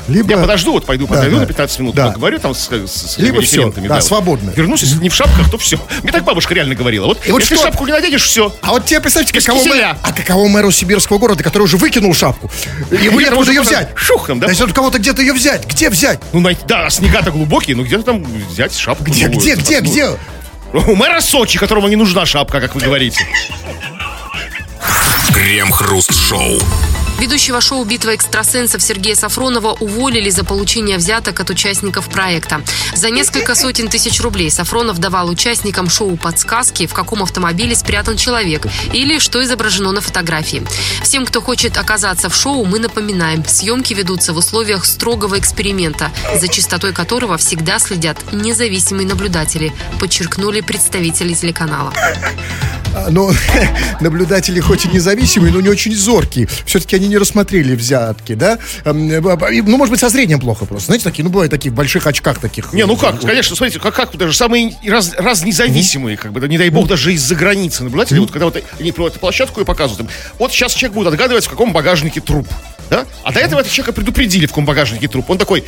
либо... 0.08 0.32
Я 0.32 0.38
подожду, 0.38 0.74
вот 0.74 0.86
пойду, 0.86 1.06
Да, 1.08 1.16
подойду 1.16 1.36
да. 1.36 1.42
на 1.42 1.48
15 1.48 1.80
минут, 1.80 1.96
Да. 1.96 2.08
поговорю 2.08 2.40
там 2.40 2.56
с, 2.56 2.70
с, 2.70 2.88
с 3.14 3.18
Либо 3.18 3.40
референтами, 3.42 3.88
да, 3.88 3.96
вот. 3.96 4.04
свободно. 4.04 4.52
Вернусь, 4.56 4.82
если 4.82 4.96
не 4.98 5.10
в 5.10 5.14
шапках, 5.14 5.50
то 5.52 5.58
все. 5.58 5.80
Мне 6.02 6.12
так 6.12 6.24
бабушка 6.24 6.54
реально 6.54 6.76
говорила. 6.76 7.06
Вот, 7.06 7.20
И 7.26 7.32
вот 7.32 7.42
если 7.42 7.56
что- 7.56 7.66
шапку 7.66 7.86
не 7.86 7.92
наденешь, 7.92 8.24
все. 8.26 8.54
А 8.62 8.72
вот 8.72 8.86
тебе 8.86 9.00
представьте, 9.00 9.32
Без 9.34 9.46
каково, 9.46 9.64
мэ- 9.64 9.96
а 10.02 10.12
каково 10.14 10.48
мэру 10.48 10.72
сибирского 10.72 11.18
города, 11.20 11.44
который 11.44 11.64
уже 11.64 11.78
выкинул 11.78 12.14
шапку. 12.16 12.50
Где-то 12.90 13.04
некуда 13.16 13.36
можно 13.36 13.52
ее 13.52 13.62
взять. 13.62 13.90
шух 13.96 14.28
там, 14.28 14.40
да? 14.40 14.48
Да 14.48 14.52
если 14.52 14.64
он 14.64 14.72
кого-то 14.72 14.98
где-то 14.98 15.22
ее 15.22 15.34
взять, 15.34 15.66
где 15.68 15.90
взять? 15.90 16.20
Ну, 16.34 16.40
найти, 16.40 16.62
да, 16.68 16.90
снега-то 16.90 17.32
глубокие, 17.32 17.76
ну 17.76 17.84
где-то 17.84 18.04
там 18.04 18.24
взять 18.50 18.76
шапку. 18.76 19.04
Где, 19.06 19.28
где, 19.28 19.56
где, 19.56 19.80
где? 19.82 20.10
У 20.74 20.96
мэра 20.96 21.22
Сочи, 21.22 21.60
которому 21.60 21.88
не 21.88 21.96
нужна 21.96 22.26
шапка, 22.26 22.62
как 22.62 22.76
вы 22.76 22.82
говорите. 22.82 23.26
Крем-хруст-шоу. 25.34 26.60
Ведущего 27.22 27.62
шоу 27.62 27.86
«Битва 27.86 28.16
экстрасенсов» 28.16 28.82
Сергея 28.82 29.14
Сафронова 29.14 29.74
уволили 29.74 30.32
за 30.32 30.44
получение 30.44 30.98
взяток 30.98 31.40
от 31.40 31.52
участников 31.52 32.10
проекта. 32.10 32.64
За 32.96 33.12
несколько 33.12 33.54
сотен 33.54 33.90
тысяч 33.90 34.20
рублей 34.22 34.50
Сафронов 34.50 34.98
давал 34.98 35.30
участникам 35.30 35.88
шоу 35.88 36.18
подсказки, 36.18 36.88
в 36.88 36.96
каком 36.96 37.22
автомобиле 37.22 37.76
спрятан 37.76 38.18
человек 38.18 38.66
или 38.92 39.20
что 39.20 39.44
изображено 39.44 39.92
на 39.92 40.02
фотографии. 40.02 40.64
Всем, 41.04 41.28
кто 41.28 41.42
хочет 41.42 41.78
оказаться 41.78 42.28
в 42.28 42.36
шоу, 42.36 42.66
мы 42.66 42.80
напоминаем, 42.80 43.46
съемки 43.46 43.94
ведутся 43.94 44.34
в 44.34 44.38
условиях 44.38 44.84
строгого 44.84 45.38
эксперимента, 45.38 46.10
за 46.36 46.48
чистотой 46.48 46.92
которого 46.92 47.38
всегда 47.38 47.78
следят 47.78 48.18
независимые 48.34 49.08
наблюдатели, 49.08 49.72
подчеркнули 50.00 50.62
представители 50.62 51.36
телеканала. 51.36 51.94
но 53.10 53.32
наблюдатели 54.02 54.60
хоть 54.60 54.86
и 54.86 54.90
независимые, 54.90 55.54
но 55.54 55.62
не 55.62 55.70
очень 55.70 55.96
зоркие. 55.96 56.48
Все-таки 56.66 56.96
они 56.96 57.08
не 57.12 57.18
рассмотрели 57.18 57.76
взятки, 57.76 58.34
да? 58.34 58.60
Эм, 58.84 59.10
э, 59.10 59.62
Ну, 59.62 59.78
может 59.78 59.92
быть, 59.92 60.00
со 60.00 60.10
зрением 60.10 60.40
плохо 60.40 60.66
просто. 60.66 60.88
Знаете, 60.88 61.06
такие, 61.06 61.24
ну, 61.24 61.30
бывают 61.30 61.52
такие 61.52 61.72
в 61.72 61.76
больших 61.76 62.08
очках 62.08 62.40
таких. 62.40 62.74
Не, 62.74 62.86
ну 62.86 62.98
как, 62.98 63.22
конечно, 63.22 63.56
смотрите, 63.56 63.80
как, 63.80 63.96
как 63.96 64.18
даже 64.18 64.36
самые 64.36 64.76
раз, 64.86 65.14
раз 65.18 65.44
независимые, 65.44 66.18
как 66.18 66.34
бы, 66.34 66.40
да, 66.40 66.48
не 66.48 66.58
дай 66.58 66.70
бог, 66.70 66.88
даже 66.88 67.14
из-за 67.14 67.36
границы 67.36 67.84
наблюдатели, 67.84 68.20
вот 68.20 68.32
когда 68.32 68.46
вот 68.46 68.62
они 68.80 68.92
проводят 68.92 69.20
площадку 69.20 69.62
и 69.62 69.66
показывают 69.66 70.02
им, 70.02 70.16
вот 70.40 70.52
сейчас 70.52 70.74
человек 70.74 70.96
будет 70.96 71.08
отгадывать, 71.08 71.46
в 71.46 71.50
каком 71.50 71.72
багажнике 71.72 72.22
труп, 72.22 72.48
да? 72.90 73.06
А 73.24 73.32
до 73.32 73.40
этого 73.40 73.62
этого 73.62 73.74
человека 73.74 73.94
предупредили, 73.94 74.46
в 74.46 74.50
каком 74.50 74.66
багажнике 74.66 75.08
труп. 75.08 75.30
Он 75.30 75.38
такой, 75.38 75.64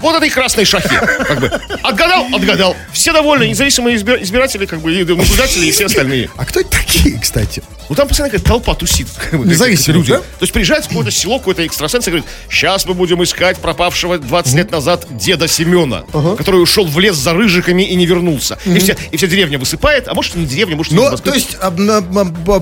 вот 0.00 0.16
этой 0.16 0.30
красной 0.30 0.64
шахе. 0.64 0.88
Как 0.88 1.40
бы. 1.40 1.46
Отгадал? 1.82 2.26
Отгадал. 2.32 2.76
Все 2.92 3.12
довольны, 3.12 3.48
независимые 3.48 3.96
избир- 3.96 4.22
избиратели, 4.22 4.66
как 4.66 4.80
бы, 4.80 4.92
и 4.94 4.98
наблюдатели, 5.04 5.66
и 5.66 5.70
все 5.70 5.86
остальные. 5.86 6.30
А 6.36 6.44
кто 6.44 6.60
это 6.60 6.70
такие, 6.70 7.18
кстати? 7.18 7.62
Ну 7.88 7.94
там 7.94 8.08
постоянно 8.08 8.30
какая-то 8.30 8.48
толпа 8.48 8.74
тусит. 8.74 9.08
как 9.30 9.38
бы, 9.40 9.46
Независимых, 9.46 9.96
люди. 9.98 10.12
да? 10.12 10.18
То 10.18 10.24
есть 10.42 10.52
приезжает 10.52 10.84
в 10.84 10.88
какое-то 10.88 11.10
село, 11.10 11.38
какой-то 11.38 11.66
экстрасенс 11.66 12.06
и 12.08 12.10
говорит, 12.10 12.26
сейчас 12.50 12.86
мы 12.86 12.94
будем 12.94 13.22
искать 13.22 13.58
пропавшего 13.58 14.18
20 14.18 14.54
лет 14.54 14.70
назад 14.70 15.06
деда 15.10 15.48
Семена, 15.48 16.04
который 16.36 16.62
ушел 16.62 16.86
в 16.86 16.98
лес 16.98 17.16
за 17.16 17.32
рыжиками 17.34 17.82
и 17.82 17.94
не 17.94 18.06
вернулся. 18.06 18.58
И, 18.64 18.78
вся, 18.78 18.96
и 19.10 19.16
вся 19.16 19.26
деревня 19.26 19.58
высыпает, 19.58 20.08
а 20.08 20.14
может 20.14 20.34
и 20.36 20.38
не 20.38 20.46
деревня, 20.46 20.76
может 20.76 20.92
и 20.92 20.96
не 20.96 21.02
Но, 21.02 21.10
Москва. 21.10 21.32
то 21.32 21.36
есть, 21.36 21.56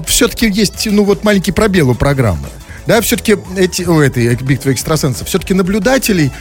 все-таки 0.09 0.49
есть, 0.49 0.87
ну, 0.87 1.05
вот 1.05 1.25
маленький 1.25 1.53
пробел 1.53 1.91
у 1.91 1.95
программы. 1.95 2.49
Да, 2.87 3.01
все-таки 3.01 3.37
эти, 3.57 3.83
у 3.83 4.01
этой 4.01 4.35
битвы 4.37 4.73
экстрасенсов, 4.73 5.29
все-таки 5.29 5.55
наблюдателей 5.55 6.33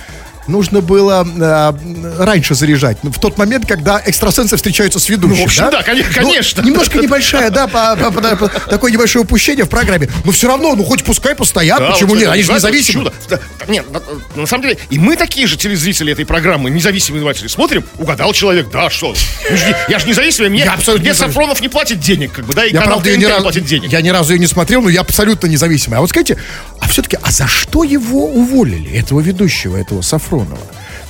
нужно 0.47 0.81
было 0.81 1.25
э, 1.25 2.23
раньше 2.23 2.55
заряжать. 2.55 2.97
Ну, 3.03 3.11
В 3.11 3.19
тот 3.19 3.37
момент, 3.37 3.65
когда 3.67 4.01
экстрасенсы 4.03 4.55
встречаются 4.57 4.99
с 4.99 5.07
ведущим. 5.09 5.35
Ну, 5.37 5.43
в 5.43 5.45
общем, 5.47 5.69
да, 5.71 5.81
коне- 5.83 6.03
Ну, 6.07 6.13
конечно. 6.13 6.61
немножко 6.61 6.97
небольшая, 6.97 7.49
да, 7.49 7.67
по- 7.67 7.95
по- 7.95 8.11
по- 8.11 8.35
по- 8.35 8.49
такое 8.69 8.91
небольшое 8.91 9.23
упущение 9.23 9.65
в 9.65 9.69
программе. 9.69 10.09
Но 10.25 10.31
все 10.31 10.47
равно, 10.47 10.75
ну 10.75 10.83
хоть 10.83 11.03
пускай 11.03 11.35
постоят, 11.35 11.79
Да, 11.79 11.91
почему 11.91 12.09
вот, 12.09 12.19
нет? 12.19 12.29
Они 12.29 12.43
же 12.43 12.53
независимы. 12.53 13.05
чудо. 13.05 13.13
Да, 13.29 13.39
да, 13.59 13.65
Нет, 13.71 13.85
на, 13.91 14.01
на 14.41 14.47
самом 14.47 14.63
деле, 14.63 14.77
и 14.89 14.97
мы 14.99 15.15
такие 15.15 15.47
же 15.47 15.57
телезрители 15.57 16.11
этой 16.11 16.25
программы, 16.25 16.69
независимые 16.69 17.21
наблюдатели, 17.21 17.47
смотрим, 17.47 17.83
угадал 17.97 18.33
человек, 18.33 18.69
да, 18.71 18.89
что? 18.89 19.13
Ну, 19.49 19.55
Я 19.87 19.99
же 19.99 20.07
независимый, 20.07 20.49
мне, 20.49 20.61
Я 20.63 20.73
абсолютно 20.73 21.01
мне 21.03 21.09
независимый. 21.11 21.33
Сафронов 21.33 21.61
не 21.61 21.67
платит 21.69 21.99
денег, 21.99 22.31
как 22.33 22.45
бы, 22.45 22.53
да, 22.53 22.65
и 22.65 22.73
Я, 22.73 22.79
канал 22.81 22.99
правда, 23.01 23.17
не 23.17 23.25
разу, 23.27 23.41
платит 23.43 23.65
денег. 23.65 23.91
я 23.91 24.01
ни 24.01 24.09
разу 24.09 24.33
ее 24.33 24.39
не 24.39 24.47
смотрел, 24.47 24.81
но 24.81 24.89
я 24.89 25.01
абсолютно 25.01 25.47
независимый. 25.47 25.97
А 25.97 26.01
вот 26.01 26.09
скажите, 26.09 26.37
а 26.79 26.87
все-таки, 26.87 27.17
а 27.21 27.31
за 27.31 27.47
что 27.47 27.83
его 27.83 28.25
уволили, 28.27 28.91
этого 28.97 29.19
ведущего, 29.21 29.77
этого 29.77 30.01
Сафронова? 30.01 30.30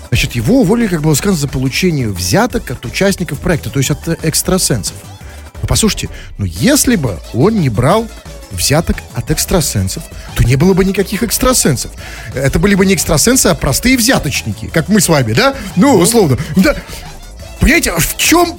Значит, 0.09 0.33
его 0.33 0.61
уволили, 0.61 0.87
как 0.87 1.01
было 1.01 1.13
сказано, 1.13 1.39
за 1.39 1.47
получение 1.47 2.09
взяток 2.09 2.69
от 2.69 2.85
участников 2.85 3.39
проекта, 3.39 3.69
то 3.69 3.79
есть 3.79 3.91
от 3.91 4.07
э, 4.07 4.17
экстрасенсов. 4.23 4.95
Ну, 5.61 5.67
послушайте, 5.67 6.09
ну 6.37 6.45
если 6.45 6.97
бы 6.97 7.17
он 7.33 7.61
не 7.61 7.69
брал 7.69 8.07
взяток 8.51 8.97
от 9.13 9.31
экстрасенсов, 9.31 10.03
то 10.35 10.43
не 10.43 10.55
было 10.57 10.73
бы 10.73 10.83
никаких 10.83 11.23
экстрасенсов. 11.23 11.91
Это 12.33 12.59
были 12.59 12.75
бы 12.75 12.85
не 12.85 12.93
экстрасенсы, 12.93 13.47
а 13.47 13.55
простые 13.55 13.97
взяточники, 13.97 14.67
как 14.67 14.89
мы 14.89 14.99
с 14.99 15.07
вами, 15.07 15.33
да? 15.33 15.55
Ну, 15.75 15.97
условно. 15.97 16.37
Да. 16.57 16.75
Понимаете, 17.61 17.93
в 17.95 18.17
чем, 18.17 18.57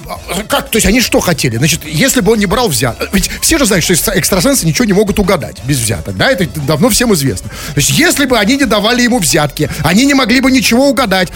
как, 0.48 0.70
то 0.70 0.76
есть 0.76 0.86
они 0.86 1.00
что 1.00 1.20
хотели? 1.20 1.56
Значит, 1.56 1.80
если 1.84 2.20
бы 2.20 2.32
он 2.32 2.38
не 2.38 2.46
брал 2.46 2.68
взяток, 2.68 3.10
ведь 3.12 3.28
все 3.40 3.58
же 3.58 3.66
знают, 3.66 3.84
что 3.84 3.92
экстра- 3.94 4.16
экстрасенсы 4.16 4.64
ничего 4.64 4.84
не 4.84 4.92
могут 4.92 5.18
угадать 5.18 5.56
без 5.64 5.78
взяток, 5.78 6.16
да, 6.16 6.30
это 6.30 6.46
давно 6.60 6.88
всем 6.88 7.12
известно. 7.12 7.50
То 7.50 7.78
есть 7.80 7.90
если 7.90 8.24
бы 8.26 8.38
они 8.38 8.56
не 8.56 8.64
давали 8.64 9.02
ему 9.02 9.18
взятки, 9.18 9.68
они 9.82 10.06
не 10.06 10.14
могли 10.14 10.40
бы 10.40 10.50
ничего 10.50 10.88
угадать. 10.88 11.30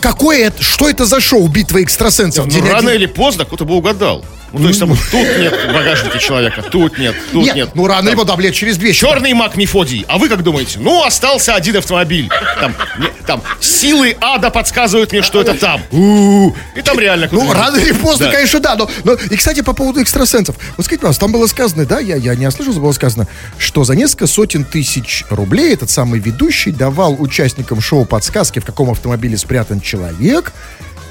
Какое 0.00 0.46
это, 0.46 0.62
что 0.62 0.88
это 0.88 1.04
за 1.04 1.20
шоу 1.20 1.48
«Битва 1.48 1.82
экстрасенсов»? 1.82 2.46
Ну, 2.46 2.60
рано 2.60 2.76
один- 2.78 2.90
или 2.90 3.06
поздно 3.06 3.44
кто-то 3.44 3.64
бы 3.64 3.74
угадал. 3.74 4.24
Ну, 4.54 4.60
то 4.62 4.68
есть 4.68 4.80
там 4.80 4.88
тут 5.10 5.38
нет 5.38 5.52
в 5.68 5.72
багажнике 5.74 6.18
человека, 6.18 6.62
тут 6.62 6.96
нет, 6.98 7.14
тут 7.32 7.44
нет, 7.44 7.54
нет. 7.56 7.70
ну 7.74 7.86
рано 7.86 8.08
или 8.08 8.16
поздно, 8.16 8.40
лет 8.40 8.54
через 8.54 8.76
две. 8.78 8.92
Черный 8.92 9.32
маг 9.34 9.56
Мефодий. 9.56 10.04
А 10.08 10.18
вы 10.18 10.28
как 10.28 10.42
думаете? 10.42 10.78
Ну, 10.78 11.04
остался 11.04 11.54
один 11.54 11.76
автомобиль. 11.76 12.28
Там, 12.60 12.74
не- 12.98 13.08
там 13.26 13.42
силы 13.60 14.16
ада 14.20 14.50
подсказывают 14.50 15.10
мне, 15.12 15.22
что 15.22 15.40
это 15.40 15.54
там. 15.54 15.80
У-у-у. 15.90 16.54
И 16.76 16.82
там 16.82 16.98
реально 17.00 17.28
Ну, 17.32 17.52
рано 17.52 17.76
или 17.78 17.92
поздно, 17.92 18.26
Да. 18.26 18.32
конечно, 18.32 18.60
да. 18.60 18.76
Но, 18.76 18.88
но- 19.02 19.14
и, 19.14 19.36
кстати, 19.36 19.60
по 19.62 19.72
поводу 19.72 20.00
экстрасенсов. 20.02 20.56
Вот 20.76 20.86
скажите, 20.86 21.00
пожалуйста, 21.02 21.20
там 21.22 21.32
было 21.32 21.46
сказано, 21.46 21.84
да, 21.84 21.98
я, 21.98 22.16
я 22.16 22.34
не 22.36 22.46
ослышался, 22.46 22.80
было 22.80 22.92
сказано, 22.92 23.26
что 23.58 23.82
за 23.84 23.94
несколько 23.96 24.26
сотен 24.26 24.64
тысяч 24.64 25.24
рублей 25.30 25.74
этот 25.74 25.90
самый 25.90 26.20
ведущий 26.20 26.70
давал 26.70 27.16
участникам 27.20 27.80
шоу 27.80 28.04
подсказки, 28.04 28.60
в 28.60 28.64
каком 28.64 28.90
автомобиле 28.90 29.36
спрятан 29.36 29.80
человек, 29.80 30.52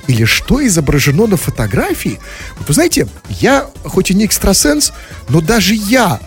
или 0.07 0.25
что 0.25 0.65
изображено 0.65 1.27
на 1.27 1.37
фотографии. 1.37 2.19
Вот 2.57 2.67
вы 2.67 2.73
знаете, 2.73 3.07
я, 3.29 3.69
хоть 3.85 4.11
и 4.11 4.13
не 4.13 4.25
экстрасенс, 4.25 4.93
но 5.29 5.41
даже 5.41 5.73
я, 5.73 6.19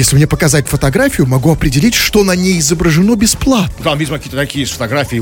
если 0.00 0.16
мне 0.16 0.26
показать 0.26 0.66
фотографию, 0.66 1.26
могу 1.26 1.52
определить, 1.52 1.94
что 1.94 2.24
на 2.24 2.32
ней 2.34 2.58
изображено 2.58 3.14
бесплатно. 3.16 3.84
Там, 3.84 3.98
видимо, 3.98 4.16
какие-то 4.16 4.38
такие 4.38 4.64
фотографии. 4.64 5.18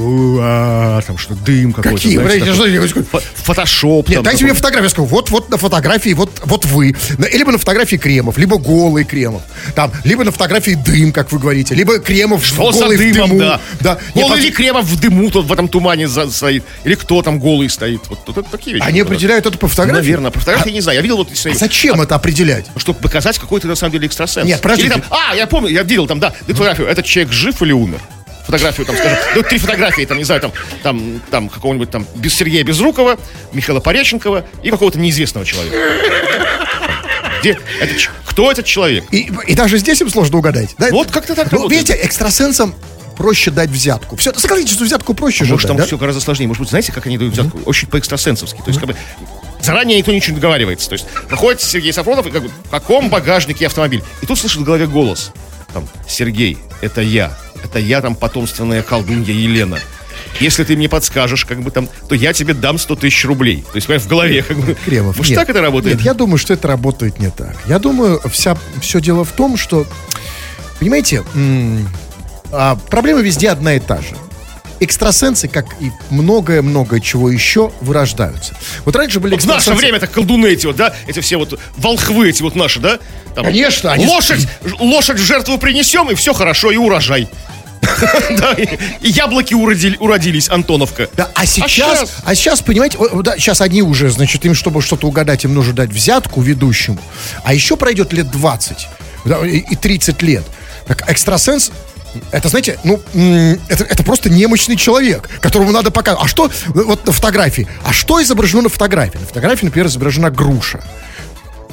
Там 1.02 1.18
что, 1.18 1.34
дым 1.34 1.72
какой-то. 1.72 1.96
Какие? 1.96 2.16
знаете, 2.18 2.88
такой. 2.94 3.20
Фотошоп. 3.34 4.08
Нет, 4.08 4.22
дайте 4.22 4.44
мне 4.44 4.54
фотографию. 4.54 4.84
Я 4.84 4.90
скажу, 4.90 5.06
вот, 5.08 5.30
вот 5.30 5.50
на 5.50 5.56
фотографии, 5.56 6.10
вот, 6.14 6.30
вот 6.44 6.64
вы. 6.66 6.94
Либо 7.32 7.50
на 7.50 7.58
фотографии 7.58 7.96
Кремов, 7.96 8.38
либо 8.38 8.56
голый 8.58 9.04
Кремов. 9.04 9.42
Там, 9.74 9.90
либо 10.04 10.22
на 10.22 10.30
фотографии 10.30 10.72
дым, 10.74 11.12
как 11.12 11.32
вы 11.32 11.40
говорите, 11.40 11.74
либо 11.74 11.98
Кремов 11.98 12.46
Что 12.46 12.70
за 12.70 12.84
голый 12.84 12.96
в 12.96 13.00
дымом, 13.00 13.28
дыму. 13.30 13.40
да. 13.40 13.60
да. 13.80 13.98
Нет, 14.14 14.24
Голый 14.26 14.36
под- 14.36 14.44
или 14.44 14.52
Кремов 14.52 14.84
в 14.86 15.00
дыму 15.00 15.30
тут 15.30 15.46
в 15.46 15.52
этом 15.52 15.68
тумане 15.68 16.06
за- 16.06 16.30
стоит. 16.30 16.62
Или 16.84 16.94
кто 16.94 17.22
там 17.22 17.40
голый 17.40 17.68
стоит. 17.68 18.02
Вот, 18.08 18.20
вот 18.26 18.38
это 18.38 18.48
такие 18.48 18.76
вещи. 18.76 18.86
Они 18.86 19.00
определяют 19.00 19.44
это 19.44 19.58
по 19.58 19.66
фотографии? 19.66 19.98
Наверное, 20.06 20.30
по 20.30 20.38
фотографии 20.38 20.70
не 20.70 20.80
знаю. 20.80 20.96
Я 20.98 21.02
видел 21.02 21.16
вот... 21.16 21.28
А 21.32 21.54
зачем 21.54 22.00
это 22.00 22.14
определять? 22.14 22.66
Чтобы 22.76 23.00
показать, 23.00 23.38
какой 23.38 23.60
ты 23.60 23.66
на 23.66 23.74
самом 23.74 23.92
деле 23.92 24.06
экстрасенс. 24.06 24.46
Нет, 24.46 24.60
подождите. 24.68 24.94
Или 24.94 25.00
там, 25.00 25.04
а, 25.10 25.34
я 25.34 25.46
помню, 25.46 25.68
я 25.70 25.82
видел 25.82 26.06
там, 26.06 26.20
да, 26.20 26.30
фотографию. 26.46 26.86
Этот 26.88 27.04
человек 27.04 27.32
жив 27.32 27.60
или 27.62 27.72
умер? 27.72 28.00
Фотографию 28.46 28.86
там, 28.86 28.96
скажем, 28.96 29.18
ну, 29.34 29.42
три 29.42 29.58
фотографии, 29.58 30.04
там, 30.06 30.16
не 30.16 30.24
знаю, 30.24 30.40
там, 30.40 30.52
там, 30.82 31.20
там, 31.30 31.48
какого-нибудь 31.50 31.90
там, 31.90 32.06
без 32.14 32.34
Сергея 32.34 32.64
Безрукова, 32.64 33.18
Михаила 33.52 33.80
Пореченкова 33.80 34.44
и 34.62 34.70
какого-то 34.70 34.98
неизвестного 34.98 35.44
человека. 35.44 35.76
Где, 37.40 37.58
это, 37.80 37.94
кто 38.24 38.50
этот 38.50 38.64
человек? 38.64 39.04
И, 39.10 39.30
и 39.46 39.54
даже 39.54 39.78
здесь 39.78 40.00
им 40.00 40.08
сложно 40.10 40.38
угадать. 40.38 40.74
Да? 40.78 40.88
Вот 40.90 41.10
как-то 41.10 41.34
так 41.34 41.52
Ну, 41.52 41.58
работает. 41.58 41.80
видите, 41.82 41.98
экстрасенсам 42.02 42.74
проще 43.16 43.50
дать 43.50 43.68
взятку. 43.70 44.16
Все, 44.16 44.32
согласитесь, 44.34 44.74
что 44.74 44.84
взятку 44.84 45.12
проще 45.14 45.44
же 45.44 45.52
Может, 45.52 45.64
дать, 45.64 45.68
там 45.68 45.76
да? 45.76 45.86
все 45.86 45.98
гораздо 45.98 46.20
сложнее. 46.22 46.46
Может 46.48 46.60
быть, 46.62 46.70
знаете, 46.70 46.92
как 46.92 47.06
они 47.06 47.18
дают 47.18 47.34
взятку? 47.34 47.58
Очень 47.64 47.88
по-экстрасенсовски. 47.88 48.58
То 48.58 48.68
есть, 48.68 48.78
как 48.80 48.88
бы, 48.88 48.96
заранее 49.60 49.98
никто 49.98 50.12
ничего 50.12 50.34
не 50.34 50.40
договаривается. 50.40 50.88
То 50.88 50.94
есть, 50.94 51.06
находится 51.30 51.66
Сергей 51.68 51.92
Сафронов, 51.92 52.26
и 52.26 52.30
как 52.30 52.42
в 52.44 52.70
каком 52.70 53.10
багажнике 53.10 53.66
автомобиль? 53.66 54.02
И 54.22 54.26
тут 54.26 54.38
слышит 54.38 54.58
в 54.58 54.64
голове 54.64 54.86
голос. 54.86 55.32
Там, 55.72 55.88
Сергей, 56.08 56.58
это 56.80 57.00
я. 57.00 57.36
Это 57.62 57.78
я 57.78 58.00
там 58.00 58.14
потомственная 58.14 58.82
колдунья 58.82 59.32
Елена. 59.32 59.78
Если 60.40 60.64
ты 60.64 60.76
мне 60.76 60.88
подскажешь, 60.88 61.44
как 61.44 61.62
бы 61.62 61.70
там, 61.70 61.88
то 62.08 62.14
я 62.14 62.32
тебе 62.32 62.54
дам 62.54 62.78
100 62.78 62.96
тысяч 62.96 63.24
рублей. 63.24 63.64
То 63.72 63.76
есть, 63.76 63.88
в 63.88 64.08
голове, 64.08 64.42
как 64.42 64.58
бы. 64.58 64.76
Кремов. 64.84 65.16
Может, 65.16 65.30
нет. 65.30 65.40
так 65.40 65.50
это 65.50 65.60
работает? 65.60 65.96
Нет, 65.96 66.04
я 66.04 66.14
думаю, 66.14 66.38
что 66.38 66.54
это 66.54 66.68
работает 66.68 67.18
не 67.18 67.30
так. 67.30 67.56
Я 67.66 67.78
думаю, 67.78 68.20
вся, 68.30 68.56
все 68.80 69.00
дело 69.00 69.24
в 69.24 69.32
том, 69.32 69.56
что, 69.56 69.86
понимаете, 70.78 71.24
а, 72.52 72.76
проблема 72.88 73.20
везде 73.20 73.50
одна 73.50 73.74
и 73.74 73.80
та 73.80 74.00
же. 74.00 74.16
Экстрасенсы, 74.80 75.48
как 75.48 75.66
и 75.80 75.90
многое-многое 76.10 77.00
чего 77.00 77.30
еще, 77.30 77.72
вырождаются. 77.80 78.54
Вот 78.84 78.94
раньше 78.96 79.20
были 79.20 79.34
Вот 79.34 79.42
в 79.42 79.46
наше 79.46 79.58
экстрасенсы... 79.58 79.80
время 79.80 80.00
так 80.00 80.12
колдуны 80.12 80.46
эти 80.46 80.66
вот, 80.66 80.76
да, 80.76 80.94
эти 81.06 81.20
все 81.20 81.36
вот 81.36 81.58
волхвы 81.76 82.28
эти 82.28 82.42
вот 82.42 82.54
наши, 82.54 82.78
да? 82.80 82.98
Там, 83.34 83.44
Конечно, 83.44 83.92
они- 83.92 84.06
Лошадь, 84.06 84.46
лошадь 84.78 85.18
в 85.18 85.24
жертву 85.24 85.58
принесем, 85.58 86.10
и 86.10 86.14
все 86.14 86.32
хорошо, 86.32 86.70
и 86.70 86.76
урожай. 86.76 87.28
Да, 88.38 88.52
и 88.52 89.08
яблоки 89.08 89.54
уродили- 89.54 89.96
уродились, 89.98 90.48
Антоновка. 90.48 91.08
Да, 91.14 91.30
а 91.34 91.46
сейчас, 91.46 91.98
щас? 92.00 92.10
а 92.24 92.34
сейчас, 92.34 92.60
понимаете, 92.60 92.98
сейчас 93.38 93.60
они 93.60 93.82
уже, 93.82 94.10
значит, 94.10 94.44
им, 94.44 94.54
чтобы 94.54 94.82
что-то 94.82 95.06
угадать, 95.08 95.44
им 95.44 95.54
нужно 95.54 95.72
дать 95.72 95.90
взятку 95.90 96.40
ведущему. 96.40 96.98
А 97.44 97.54
еще 97.54 97.76
пройдет 97.76 98.12
лет 98.12 98.30
20 98.30 98.86
да, 99.24 99.46
и, 99.46 99.58
и 99.58 99.76
30 99.76 100.22
лет. 100.22 100.44
Так 100.86 101.08
экстрасенс, 101.10 101.70
это, 102.32 102.48
знаете, 102.48 102.78
ну, 102.84 103.00
это, 103.68 103.84
это 103.84 104.02
просто 104.02 104.30
немощный 104.30 104.76
человек, 104.76 105.28
которому 105.40 105.72
надо 105.72 105.90
показать. 105.90 106.20
А 106.22 106.28
что, 106.28 106.50
вот 106.68 107.06
на 107.06 107.12
фотографии, 107.12 107.68
а 107.84 107.92
что 107.92 108.22
изображено 108.22 108.62
на 108.62 108.68
фотографии? 108.68 109.18
На 109.18 109.26
фотографии, 109.26 109.66
например, 109.66 109.86
изображена 109.88 110.30
груша. 110.30 110.80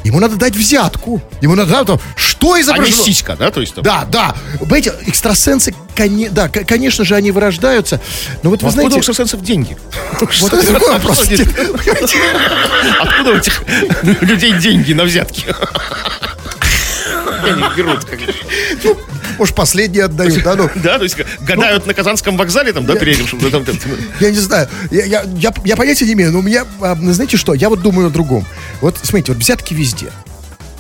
Ему 0.04 0.20
надо 0.20 0.36
дать 0.36 0.56
взятку. 0.56 1.20
Ему 1.42 1.56
надо 1.56 1.84
дать, 1.84 2.00
что 2.16 2.54
А 2.54 2.58
не 2.58 2.62
изображено... 2.62 3.04
сиська, 3.04 3.36
да, 3.36 3.50
то 3.50 3.60
есть 3.60 3.74
там? 3.74 3.84
Да, 3.84 4.06
да. 4.06 4.36
Понимаете, 4.60 4.94
экстрасенсы, 5.08 5.74
коне- 5.96 6.30
да, 6.30 6.48
к- 6.48 6.64
конечно 6.64 7.04
же, 7.06 7.16
они 7.16 7.32
вырождаются. 7.32 8.00
Но 8.44 8.52
вот 8.52 8.62
вы 8.62 8.68
Откуда 8.68 8.72
знаете... 8.72 8.98
у 8.98 9.00
экстрасенсов 9.00 9.42
деньги? 9.42 9.76
Вот 10.42 10.54
это 10.54 10.68
другой 10.72 10.92
вопрос. 10.92 11.22
Откуда 13.00 13.32
у 13.32 13.36
этих 13.36 13.64
людей 14.22 14.54
деньги 14.60 14.94
на 14.94 15.06
взятки? 15.06 15.44
Они 17.44 17.64
берут, 17.76 18.06
как. 18.06 18.20
Может, 19.38 19.56
последние 19.56 20.06
отдают, 20.06 20.44
да, 20.44 20.56
ну, 20.56 20.70
Да, 20.76 20.98
то 20.98 21.04
есть 21.04 21.18
гадают 21.42 21.86
на 21.86 21.94
Казанском 21.94 22.38
вокзале 22.38 22.74
там, 22.74 22.86
да, 22.86 22.96
там- 22.96 23.64
я 24.20 24.32
не 24.32 24.40
знаю, 24.40 24.68
я, 24.92 25.06
я, 25.06 25.24
я, 25.38 25.54
я 25.64 25.76
понятия 25.76 26.06
не 26.06 26.14
имею, 26.14 26.32
но 26.32 26.40
у 26.40 26.42
меня, 26.42 26.66
а, 26.82 26.96
знаете 26.96 27.38
что, 27.38 27.54
я 27.54 27.70
вот 27.70 27.82
думаю 27.82 28.08
о 28.08 28.10
другом. 28.10 28.46
Вот, 28.82 28.98
смотрите, 29.02 29.34
вот 29.34 29.42
взятки 29.42 29.74
везде. 29.74 30.08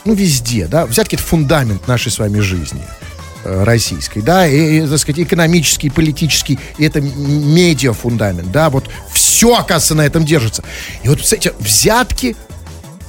ну, 0.05 0.13
везде, 0.13 0.67
да, 0.67 0.85
взятки 0.85 1.15
это 1.15 1.23
фундамент 1.23 1.87
нашей 1.87 2.11
с 2.11 2.19
вами 2.19 2.39
жизни 2.39 2.81
э, 3.43 3.63
российской, 3.63 4.21
да, 4.21 4.45
и, 4.47 4.77
и, 4.77 4.87
так 4.87 4.99
сказать, 4.99 5.19
экономический, 5.19 5.89
политический, 5.89 6.59
и 6.77 6.85
это 6.85 7.01
медиа 7.01 7.93
фундамент, 7.93 8.51
да, 8.51 8.69
вот 8.69 8.89
все, 9.13 9.55
оказывается, 9.55 9.95
на 9.95 10.05
этом 10.05 10.23
держится. 10.23 10.63
И 11.03 11.09
вот, 11.09 11.21
кстати, 11.21 11.51
взятки, 11.59 12.35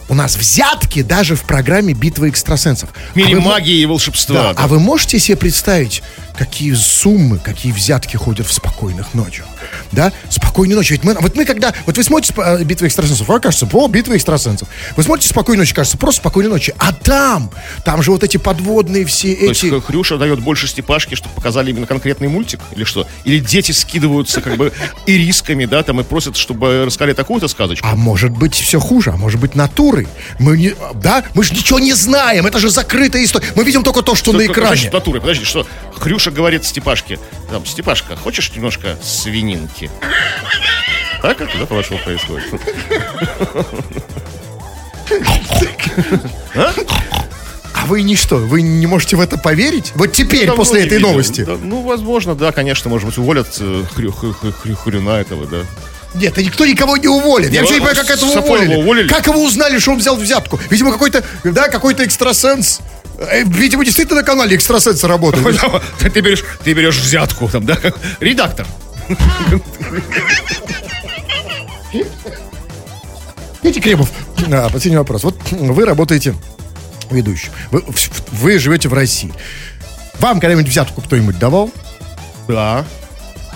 у 0.08 0.14
нас 0.14 0.36
взятки 0.36 1.02
даже 1.02 1.34
в 1.36 1.42
программе 1.42 1.92
«Битва 1.94 2.28
экстрасенсов». 2.28 2.90
В 3.12 3.16
мире 3.16 3.34
А 3.34 3.36
вы 3.36 3.40
магии 3.42 3.80
и 3.80 3.86
волшебства. 3.86 4.34
да, 4.42 4.54
да. 4.54 4.62
а 4.62 4.66
вы 4.68 4.78
можете 4.78 5.18
себе 5.18 5.36
представить, 5.36 6.02
какие 6.38 6.74
суммы, 6.74 7.38
какие 7.38 7.72
взятки 7.72 8.16
ходят 8.16 8.46
в 8.46 8.52
спокойных 8.52 9.14
ночью? 9.14 9.44
Да? 9.90 10.12
Спокойной 10.30 10.74
ночью. 10.76 10.96
Ведь 10.96 11.04
мы, 11.04 11.14
вот 11.14 11.34
мы 11.34 11.44
когда... 11.44 11.72
Вот 11.86 11.96
вы 11.96 12.04
смотрите 12.04 12.34
э, 12.36 12.62
«Битву 12.62 12.86
экстрасенсов», 12.86 13.26
вам 13.26 13.40
кажется, 13.40 13.68
о, 13.72 13.88
«Битва 13.88 14.16
экстрасенсов». 14.16 14.68
Вы 14.96 15.02
смотрите 15.02 15.28
«Спокойной 15.28 15.60
ночи», 15.62 15.74
кажется, 15.74 15.98
просто 15.98 16.20
«Спокойной 16.20 16.50
ночи». 16.50 16.72
А 16.78 16.92
там, 16.92 17.50
там 17.84 18.02
же 18.02 18.12
вот 18.12 18.22
эти 18.22 18.36
подводные 18.36 19.04
все 19.06 19.34
То 19.34 19.46
есть 19.46 19.64
эти... 19.64 19.70
Х- 19.72 19.80
Хрюша 19.80 20.18
дает 20.18 20.40
больше 20.40 20.68
степашки, 20.68 21.14
чтобы 21.14 21.34
показали 21.34 21.70
именно 21.70 21.86
конкретный 21.86 22.28
мультик? 22.28 22.60
Или 22.76 22.84
что? 22.84 23.06
Или 23.24 23.38
дети 23.40 23.72
скидываются 23.72 24.40
как 24.40 24.56
бы 24.56 24.72
и 25.06 25.16
рисками, 25.18 25.64
да, 25.64 25.82
там 25.82 26.00
и 26.00 26.04
просят, 26.04 26.36
чтобы 26.36 26.84
рассказали 26.86 27.12
такую-то 27.14 27.48
сказочку? 27.48 27.86
А 27.90 27.96
может 27.96 28.30
быть 28.30 28.54
все 28.54 28.78
хуже, 28.78 29.10
а 29.10 29.16
может 29.16 29.40
быть 29.40 29.54
натурой. 30.00 30.08
Мы 30.38 30.58
не, 30.58 30.74
да, 30.94 31.24
мы 31.34 31.44
же 31.44 31.54
ничего 31.54 31.78
не 31.78 31.92
знаем, 31.94 32.46
это 32.46 32.58
же 32.58 32.68
закрытая 32.70 33.24
история. 33.24 33.46
Мы 33.54 33.64
видим 33.64 33.82
только 33.82 34.02
то, 34.02 34.14
что 34.14 34.32
на 34.32 34.42
Что- 34.42 34.52
экране. 34.52 34.68
Значит, 34.76 34.92
натурой. 34.92 35.20
Подожди, 35.20 35.44
что 35.44 35.66
Хрюша 35.94 36.30
говорит 36.30 36.64
Степашке, 36.64 37.18
там, 37.50 37.64
Степашка, 37.66 38.16
хочешь 38.16 38.50
немножко 38.54 38.96
свининки? 39.02 39.90
Так 41.22 41.40
это, 41.40 41.58
да, 41.58 41.66
по-вашему, 41.66 41.98
происходит? 42.04 42.44
А 47.74 47.84
вы 47.86 48.02
не 48.02 48.16
что, 48.16 48.36
вы 48.36 48.62
не 48.62 48.86
можете 48.86 49.16
в 49.16 49.20
это 49.20 49.38
поверить? 49.38 49.92
Вот 49.94 50.12
теперь, 50.12 50.46
Давно 50.46 50.56
после 50.62 50.80
этой 50.84 50.94
видел. 50.98 51.10
новости. 51.10 51.44
Да, 51.44 51.56
ну, 51.60 51.82
возможно, 51.82 52.34
да, 52.34 52.50
конечно, 52.52 52.90
может 52.90 53.06
быть, 53.06 53.18
уволят 53.18 53.48
э, 53.60 53.84
хрю- 53.94 54.12
хрю- 54.12 54.34
хрю- 54.52 54.74
хрюна 54.76 55.10
этого, 55.20 55.46
да. 55.46 55.58
Нет, 56.16 56.36
никто 56.38 56.64
никого 56.66 56.96
не 56.96 57.08
уволит. 57.08 57.52
Я 57.52 57.60
Ну, 57.60 57.66
вообще 57.66 57.74
не 57.80 57.86
понимаю, 57.86 57.96
как 58.06 58.16
этого 58.16 58.30
уволили. 58.30 58.74
уволили? 58.74 59.08
Как 59.08 59.26
его 59.26 59.42
узнали, 59.44 59.78
что 59.78 59.92
он 59.92 59.98
взял 59.98 60.16
взятку? 60.16 60.58
Видимо, 60.70 60.92
какой-то, 60.92 61.22
да, 61.44 61.68
какой-то 61.68 62.04
экстрасенс. 62.04 62.80
Э, 63.18 63.42
Видимо, 63.44 63.84
действительно 63.84 64.20
на 64.20 64.26
канале 64.26 64.56
экстрасенсы 64.56 65.06
работают. 65.06 65.60
Ты 66.00 66.20
берешь, 66.20 66.44
ты 66.64 66.72
берешь 66.72 66.96
взятку, 66.98 67.48
там, 67.48 67.64
да, 67.66 67.78
редактор. 68.20 68.66
Видите, 73.62 73.80
Кремов, 73.80 74.10
а, 74.52 74.68
последний 74.70 74.98
вопрос. 74.98 75.24
Вот 75.24 75.36
вы 75.50 75.84
работаете 75.84 76.34
ведущим. 77.10 77.50
Вы, 77.70 77.82
вы 78.32 78.58
живете 78.58 78.88
в 78.88 78.94
России. 78.94 79.32
Вам 80.20 80.40
когда-нибудь 80.40 80.68
взятку 80.70 81.00
кто-нибудь 81.02 81.38
давал? 81.38 81.70
Да. 82.48 82.84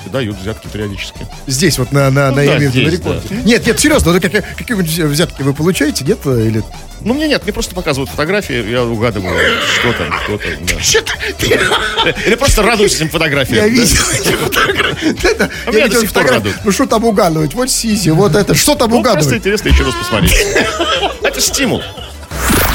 Дают 0.07 0.37
взятки 0.39 0.67
периодически. 0.67 1.27
Здесь 1.47 1.79
вот 1.79 1.93
на, 1.93 2.11
на, 2.11 2.31
Ну 2.31 2.37
на, 2.37 2.43
да, 2.45 2.57
имею 2.57 2.71
виду, 2.71 2.83
на 2.85 2.89
здесь, 2.91 3.01
рекорде. 3.01 3.35
Нет, 3.45 3.67
нет, 3.67 3.79
серьезно, 3.81 4.13
ну, 4.13 4.21
какие- 4.21 4.41
какие-нибудь 4.57 4.89
взятки 5.13 5.43
вы 5.43 5.53
получаете, 5.55 6.05
нет? 6.05 6.25
Или... 6.27 6.63
Ну, 7.03 7.15
мне 7.15 7.29
нет, 7.29 7.43
мне 7.45 7.53
просто 7.53 7.75
показывают 7.75 8.11
фотографии, 8.11 8.71
я 8.71 8.85
угадываю, 8.85 9.35
что 9.79 9.93
там, 9.93 10.11
кто 10.25 10.39
там, 10.39 10.67
да. 10.67 12.11
Или 12.27 12.35
просто 12.35 12.63
радуюсь 12.63 12.97
этим 12.97 13.09
фотографиям. 13.09 13.57
Я 13.57 13.63
да. 13.63 13.69
видел 13.69 14.03
эти 14.13 14.33
фотографии. 14.33 15.17
Да-да, 15.23 15.51
А 15.67 15.71
Я 15.73 15.85
видел 15.87 16.07
фотографии. 16.07 16.55
Ну 16.65 16.73
что 16.73 16.87
там 16.87 17.05
угадывать? 17.05 17.55
Вот 17.55 17.71
сиси, 17.71 18.09
вот 18.11 18.35
это. 18.35 18.55
Что 18.55 18.75
там 18.75 18.91
Ну, 18.91 19.03
просто 19.03 19.19
угадывать? 19.19 19.39
интересно 19.39 19.69
еще 19.69 19.85
раз 19.85 19.95
посмотреть. 19.95 20.47
Это 21.23 21.41
стимул. 21.41 21.83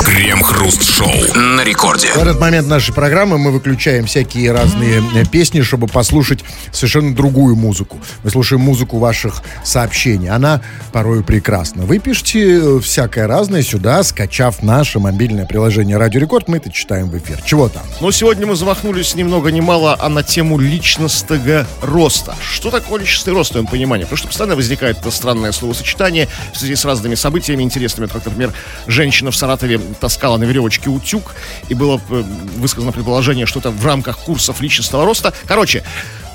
Крем-хруст-шоу 0.05 1.33
на 1.33 1.63
рекорде. 1.63 2.09
В 2.09 2.17
этот 2.17 2.39
момент 2.39 2.67
нашей 2.67 2.93
программы 2.93 3.39
мы 3.39 3.49
выключаем 3.51 4.05
всякие 4.05 4.51
разные 4.51 5.03
э, 5.15 5.25
песни, 5.25 5.61
чтобы 5.61 5.87
послушать 5.87 6.45
совершенно 6.71 7.15
другую 7.15 7.55
музыку. 7.55 7.99
Мы 8.23 8.29
слушаем 8.29 8.61
музыку 8.61 8.99
ваших 8.99 9.41
сообщений. 9.63 10.29
Она 10.29 10.61
порой 10.91 11.23
прекрасна. 11.23 11.85
Вы 11.85 11.97
пишите 11.97 12.59
э, 12.59 12.79
всякое 12.81 13.25
разное 13.25 13.63
сюда, 13.63 14.03
скачав 14.03 14.61
наше 14.61 14.99
мобильное 14.99 15.47
приложение 15.47 15.97
Радио 15.97 16.21
Рекорд. 16.21 16.47
Мы 16.47 16.57
это 16.57 16.71
читаем 16.71 17.09
в 17.09 17.17
эфир. 17.17 17.41
Чего 17.43 17.67
там? 17.67 17.81
Но 17.99 18.11
сегодня 18.11 18.45
мы 18.45 18.55
замахнулись 18.55 19.15
ни 19.15 19.23
много 19.23 19.49
ни 19.49 19.59
мало, 19.59 19.97
а 19.99 20.07
на 20.07 20.21
тему 20.21 20.59
личностного 20.59 21.65
роста. 21.81 22.35
Что 22.39 22.69
такое 22.69 23.01
личностный 23.01 23.33
рост 23.33 23.49
в 23.49 23.53
твоем 23.53 23.67
понимании? 23.67 24.03
Потому 24.03 24.17
что 24.17 24.27
постоянно 24.27 24.55
возникает 24.55 24.99
это 24.99 25.09
странное 25.09 25.51
словосочетание 25.51 26.27
в 26.53 26.59
связи 26.59 26.75
с 26.75 26.85
разными 26.85 27.15
событиями 27.15 27.63
интересными, 27.63 28.05
как, 28.05 28.23
например, 28.23 28.53
женщина 28.85 29.31
в 29.31 29.35
Саратове 29.35 29.79
таскала 29.99 30.37
на 30.37 30.43
веревочке 30.43 30.89
утюг, 30.89 31.35
и 31.69 31.73
было 31.73 32.01
э, 32.09 32.23
высказано 32.57 32.91
предположение, 32.91 33.45
что 33.45 33.59
это 33.59 33.71
в 33.71 33.85
рамках 33.85 34.19
курсов 34.19 34.61
личностного 34.61 35.05
роста. 35.05 35.33
Короче, 35.47 35.83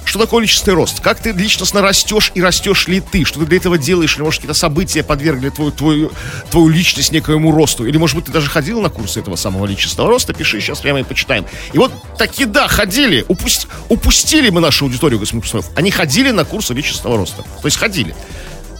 что 0.04 0.18
такое 0.18 0.42
личностный 0.42 0.74
рост? 0.74 1.00
Как 1.00 1.20
ты 1.20 1.30
личностно 1.30 1.82
растешь 1.82 2.32
и 2.34 2.42
растешь 2.42 2.88
ли 2.88 3.00
ты? 3.00 3.24
Что 3.24 3.38
ты 3.40 3.46
для 3.46 3.58
этого 3.58 3.78
делаешь? 3.78 4.16
Или, 4.16 4.22
может, 4.22 4.40
какие-то 4.40 4.58
события 4.58 5.04
подвергли 5.04 5.50
твою, 5.50 5.70
твою, 5.70 6.12
твою 6.50 6.68
личность 6.68 7.12
некоему 7.12 7.52
росту? 7.52 7.86
Или, 7.86 7.96
может 7.96 8.16
быть, 8.16 8.24
ты 8.24 8.32
даже 8.32 8.50
ходил 8.50 8.80
на 8.80 8.88
курсы 8.88 9.20
этого 9.20 9.36
самого 9.36 9.66
личностного 9.66 10.08
роста? 10.08 10.32
Пиши, 10.32 10.60
сейчас 10.60 10.80
прямо 10.80 11.00
и 11.00 11.02
почитаем. 11.04 11.46
И 11.72 11.78
вот 11.78 11.92
таки 12.18 12.44
да, 12.44 12.66
ходили. 12.66 13.24
Упусть- 13.28 13.68
упустили 13.88 14.50
мы 14.50 14.60
нашу 14.60 14.86
аудиторию, 14.86 15.20
господин 15.20 15.42
Кустов. 15.42 15.66
Они 15.76 15.90
ходили 15.92 16.32
на 16.32 16.44
курсы 16.44 16.74
личностного 16.74 17.16
роста. 17.16 17.42
То 17.42 17.66
есть 17.66 17.76
ходили. 17.76 18.14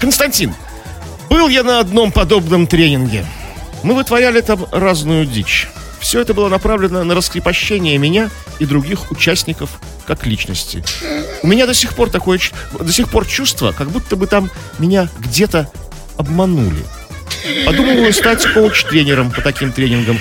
Константин, 0.00 0.54
был 1.28 1.48
я 1.48 1.62
на 1.62 1.78
одном 1.78 2.10
подобном 2.10 2.66
тренинге. 2.66 3.24
Мы 3.82 3.94
вытворяли 3.94 4.40
там 4.40 4.66
разную 4.72 5.26
дичь. 5.26 5.68
Все 6.00 6.20
это 6.20 6.32
было 6.32 6.48
направлено 6.48 7.04
на 7.04 7.14
раскрепощение 7.14 7.98
меня 7.98 8.30
и 8.58 8.64
других 8.64 9.10
участников 9.10 9.80
как 10.06 10.26
личности. 10.26 10.82
У 11.42 11.46
меня 11.46 11.66
до 11.66 11.74
сих 11.74 11.94
пор 11.94 12.10
такое, 12.10 12.40
до 12.78 12.92
сих 12.92 13.08
пор 13.08 13.26
чувство, 13.26 13.72
как 13.72 13.90
будто 13.90 14.16
бы 14.16 14.26
там 14.26 14.50
меня 14.78 15.08
где-то 15.18 15.70
обманули. 16.16 16.84
Подумываю 17.64 18.12
стать 18.12 18.44
коуч-тренером 18.52 19.30
по 19.30 19.40
таким 19.40 19.72
тренингам. 19.72 20.18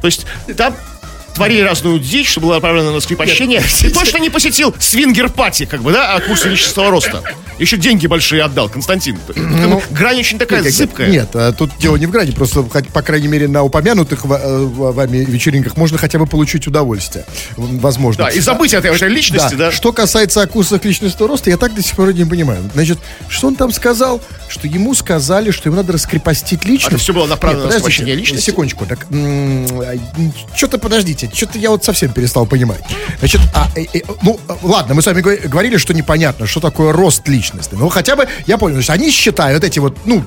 То 0.00 0.06
есть 0.06 0.26
там 0.56 0.74
творили 1.34 1.60
разную 1.60 1.98
дичь, 1.98 2.28
что 2.28 2.40
было 2.40 2.54
направлено 2.54 2.90
на 2.90 2.96
раскрепощение. 2.96 3.62
И 3.82 3.88
точно 3.90 4.18
не 4.18 4.30
посетил 4.30 4.74
свингер-пати, 4.78 5.66
как 5.66 5.82
бы, 5.82 5.92
да, 5.92 6.14
а 6.14 6.20
курс 6.20 6.44
личностного 6.44 6.90
роста. 6.90 7.22
Еще 7.58 7.76
деньги 7.76 8.06
большие 8.06 8.42
отдал, 8.42 8.68
Константин. 8.68 9.18
Бы 9.26 9.82
Грань 9.90 10.18
очень 10.18 10.38
такая 10.38 10.62
зыбкая. 10.62 11.08
Нет, 11.08 11.30
а 11.34 11.52
тут 11.52 11.70
дело 11.78 11.96
не 11.96 12.06
в 12.06 12.10
граде, 12.10 12.32
просто, 12.32 12.62
по 12.62 13.02
крайней 13.02 13.28
мере, 13.28 13.48
на 13.48 13.62
упомянутых 13.62 14.24
э, 14.24 14.28
вами 14.28 15.18
вечеринках 15.18 15.76
можно 15.76 15.98
хотя 15.98 16.18
бы 16.18 16.26
получить 16.26 16.66
удовольствие. 16.66 17.24
Возможно. 17.56 18.24
Да, 18.24 18.30
и 18.30 18.40
забыть 18.40 18.74
этой, 18.74 18.94
этой 18.94 19.08
личности, 19.08 19.54
да. 19.54 19.70
Что 19.70 19.92
касается 19.92 20.42
о 20.42 20.46
курсах 20.46 20.84
личностного 20.84 21.30
роста, 21.30 21.50
я 21.50 21.56
так 21.56 21.74
до 21.74 21.82
сих 21.82 21.94
пор 21.96 22.12
не 22.12 22.24
понимаю. 22.24 22.68
Значит, 22.74 22.98
что 23.28 23.48
он 23.48 23.54
там 23.54 23.72
сказал? 23.72 24.20
Что 24.48 24.66
ему 24.66 24.94
сказали, 24.94 25.50
что 25.50 25.68
ему 25.68 25.76
надо 25.76 25.92
раскрепостить 25.92 26.64
личность. 26.64 26.92
А 26.92 26.94
это 26.94 27.02
всё 27.02 27.12
было 27.12 27.26
направлено 27.26 27.68
Нет, 27.68 27.82
на 27.82 27.88
личности? 27.88 28.44
Секундочку. 28.44 28.86
Так, 28.86 29.06
что-то 30.54 30.78
подождите. 30.78 31.21
Что-то 31.32 31.58
я 31.58 31.70
вот 31.70 31.84
совсем 31.84 32.12
перестал 32.12 32.46
понимать. 32.46 32.82
Значит, 33.18 33.40
а, 33.54 33.68
э, 33.76 33.84
э, 33.92 34.00
ну, 34.22 34.38
ладно, 34.62 34.94
мы 34.94 35.02
с 35.02 35.06
вами 35.06 35.20
говори- 35.20 35.46
говорили, 35.48 35.76
что 35.76 35.94
непонятно, 35.94 36.46
что 36.46 36.60
такое 36.60 36.92
рост 36.92 37.26
личности. 37.28 37.74
Ну, 37.78 37.88
хотя 37.88 38.16
бы, 38.16 38.26
я 38.46 38.58
понял, 38.58 38.74
значит, 38.76 38.90
они 38.90 39.10
считают 39.10 39.64
эти 39.64 39.78
вот, 39.78 39.96
ну, 40.04 40.24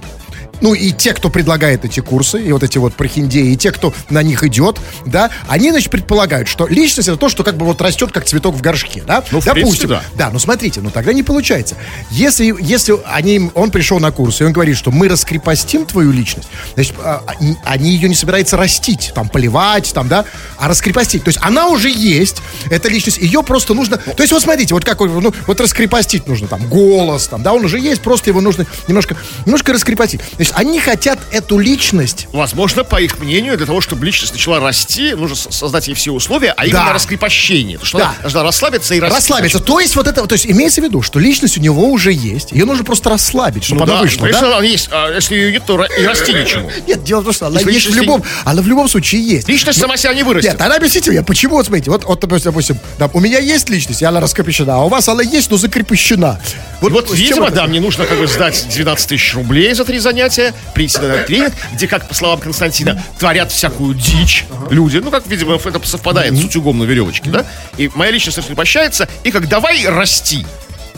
ну 0.62 0.74
и 0.74 0.92
те, 0.92 1.14
кто 1.14 1.30
предлагает 1.30 1.86
эти 1.86 2.00
курсы, 2.00 2.42
и 2.42 2.52
вот 2.52 2.64
эти 2.64 2.78
вот 2.78 2.94
прохиндеи, 2.94 3.52
и 3.54 3.56
те, 3.58 3.72
кто 3.72 3.94
на 4.10 4.24
них 4.24 4.44
идет, 4.44 4.80
да, 5.06 5.30
они, 5.48 5.72
значит, 5.72 5.90
предполагают, 5.92 6.48
что 6.48 6.68
личность 6.68 7.08
это 7.10 7.18
то, 7.18 7.30
что 7.30 7.44
как 7.44 7.56
бы 7.58 7.66
вот 7.66 7.82
растет, 7.82 8.12
как 8.12 8.26
цветок 8.26 8.56
в 8.56 8.62
горшке, 8.62 9.04
да? 9.06 9.24
Ну, 9.32 9.40
в 9.42 9.46
Допустим, 9.46 9.54
принципе, 9.68 9.88
да. 9.88 10.04
да, 10.16 10.30
ну 10.32 10.40
смотрите, 10.40 10.82
ну 10.82 10.90
тогда 10.92 11.14
не 11.14 11.24
получается. 11.24 11.76
Если, 12.12 12.54
если 12.62 12.96
они, 13.06 13.50
он 13.54 13.72
пришел 13.72 14.00
на 14.00 14.12
курс, 14.12 14.42
и 14.42 14.44
он 14.44 14.54
говорит, 14.54 14.78
что 14.78 14.92
мы 14.92 15.08
раскрепостим 15.10 15.86
твою 15.86 16.12
личность, 16.12 16.48
значит, 16.76 16.96
а, 17.00 17.24
они- 17.28 17.58
они 17.66 17.92
ее 17.92 18.10
не 18.10 18.16
собираются 18.16 18.58
растить, 18.58 19.12
там, 19.16 19.30
поливать, 19.30 19.92
там, 19.94 20.08
да, 20.08 20.26
а 20.58 20.68
раскрепостить. 20.68 21.24
То 21.24 21.30
есть 21.30 21.40
она 21.42 21.68
уже 21.68 21.90
есть, 21.90 22.38
эта 22.70 22.90
личность, 22.90 23.18
ее 23.18 23.44
просто 23.44 23.74
нужно... 23.74 23.98
То 23.98 24.24
есть 24.24 24.32
вот 24.32 24.42
смотрите, 24.42 24.74
вот 24.74 24.86
как, 24.86 25.00
ну, 25.00 25.34
вот 25.48 25.60
раскрепостить 25.62 26.28
нужно, 26.28 26.48
там, 26.48 26.68
голос, 26.68 27.28
там, 27.28 27.44
да, 27.44 27.54
он 27.54 27.66
уже 27.66 27.80
есть, 27.80 28.02
просто 28.02 28.30
его 28.30 28.42
нужно 28.42 28.66
немножко, 28.88 29.16
немножко 29.46 29.74
раскрепостить. 29.74 30.22
Значит, 30.46 30.54
они 30.68 30.80
хотят 30.80 31.20
эту 31.32 31.58
личность 31.58 32.28
Возможно, 32.32 32.84
по 32.84 33.02
их 33.02 33.20
мнению, 33.20 33.58
для 33.58 33.66
того, 33.66 33.82
чтобы 33.82 34.06
личность 34.06 34.34
начала 34.34 34.60
расти, 34.60 35.14
нужно 35.16 35.36
со- 35.36 35.52
создать 35.52 35.88
ей 35.88 35.94
все 35.94 36.12
условия, 36.12 36.54
а 36.56 36.66
именно 36.66 36.86
Да. 36.86 36.94
раскрепощение. 36.94 37.78
То, 37.78 37.86
что 37.86 37.98
Да. 37.98 38.06
она 38.10 38.16
должна 38.22 38.44
расслабиться 38.44 38.94
и 38.96 39.00
расти. 39.00 39.16
расслабиться. 39.16 39.60
То 39.60 39.80
есть 39.80 39.96
вот 39.96 40.08
это, 40.08 40.26
то 40.26 40.34
есть 40.34 40.46
имеется 40.46 40.82
в 40.82 40.84
виду, 40.84 41.02
что 41.02 41.20
личность 41.20 41.58
у 41.58 41.62
него 41.62 41.90
уже 41.90 42.12
есть, 42.12 42.52
ее 42.52 42.66
нужно 42.66 42.84
просто 42.84 43.10
расслабить, 43.10 43.64
чтобы 43.64 43.80
Ну 43.80 43.84
она 43.86 43.96
да, 43.96 44.02
вышла, 44.02 44.22
конечно, 44.22 44.42
да? 44.50 44.58
она 44.58 44.66
есть. 44.66 44.90
А 44.92 45.12
если 45.14 45.36
ее 45.36 45.52
нет, 45.52 45.64
то 45.66 45.84
и 45.84 46.06
расти 46.06 46.34
нечему. 46.34 46.70
Нет, 46.88 47.04
дело 47.04 47.22
в 47.22 47.24
том, 47.26 47.34
что 47.34 47.48
она 47.48 47.60
Если 47.60 47.74
есть 47.74 47.90
в 47.90 47.96
любом, 47.96 48.24
она 48.44 48.62
в 48.62 48.68
любом 48.68 48.88
случае 48.88 49.22
есть. 49.26 49.48
Личность 49.50 49.80
сама 49.80 49.98
себя 49.98 50.14
не 50.14 50.24
вырастет. 50.24 50.52
Нет, 50.54 50.62
она 50.62 50.76
объясните 50.76 51.12
мне, 51.12 51.24
почему, 51.24 51.56
вот 51.56 51.66
смотрите, 51.66 51.90
вот, 51.92 52.04
вот 52.06 52.20
допустим, 52.20 52.78
да, 53.00 53.10
у 53.14 53.20
меня 53.20 53.40
есть 53.40 53.70
личность, 53.70 54.02
и 54.02 54.06
она 54.06 54.20
раскрепощена, 54.20 54.76
а 54.76 54.80
у 54.86 54.90
вас 54.90 55.08
она 55.10 55.24
есть, 55.24 55.50
но 55.52 55.58
закрепощена. 55.58 56.40
Вот, 56.82 57.08
чем 57.08 57.16
видимо, 57.16 57.50
да, 57.50 57.66
мне 57.66 57.80
нужно 57.80 58.06
как 58.06 58.20
бы 58.20 58.28
сдать 58.28 58.66
12 58.70 59.08
тысяч 59.10 59.34
рублей 59.34 59.74
за 59.74 59.86
три 59.86 60.00
занятия. 60.00 60.35
Прийти 60.74 61.00
на 61.00 61.18
тренинг, 61.24 61.54
где, 61.74 61.88
как 61.88 62.08
по 62.08 62.14
словам 62.14 62.40
Константина, 62.40 63.02
творят 63.20 63.52
всякую 63.52 63.96
дичь 63.96 64.46
люди. 64.70 64.98
Ну, 64.98 65.12
как, 65.12 65.28
видимо, 65.28 65.56
это 65.56 65.88
совпадает 65.88 66.36
с 66.36 66.44
утюгом 66.44 66.80
на 66.80 66.84
веревочке, 66.84 67.30
да? 67.30 67.46
И 67.78 67.90
моя 67.96 68.12
личность 68.12 68.38
раскрепощается, 68.38 69.08
и 69.24 69.32
как 69.32 69.48
давай 69.48 69.86
расти. 69.88 70.46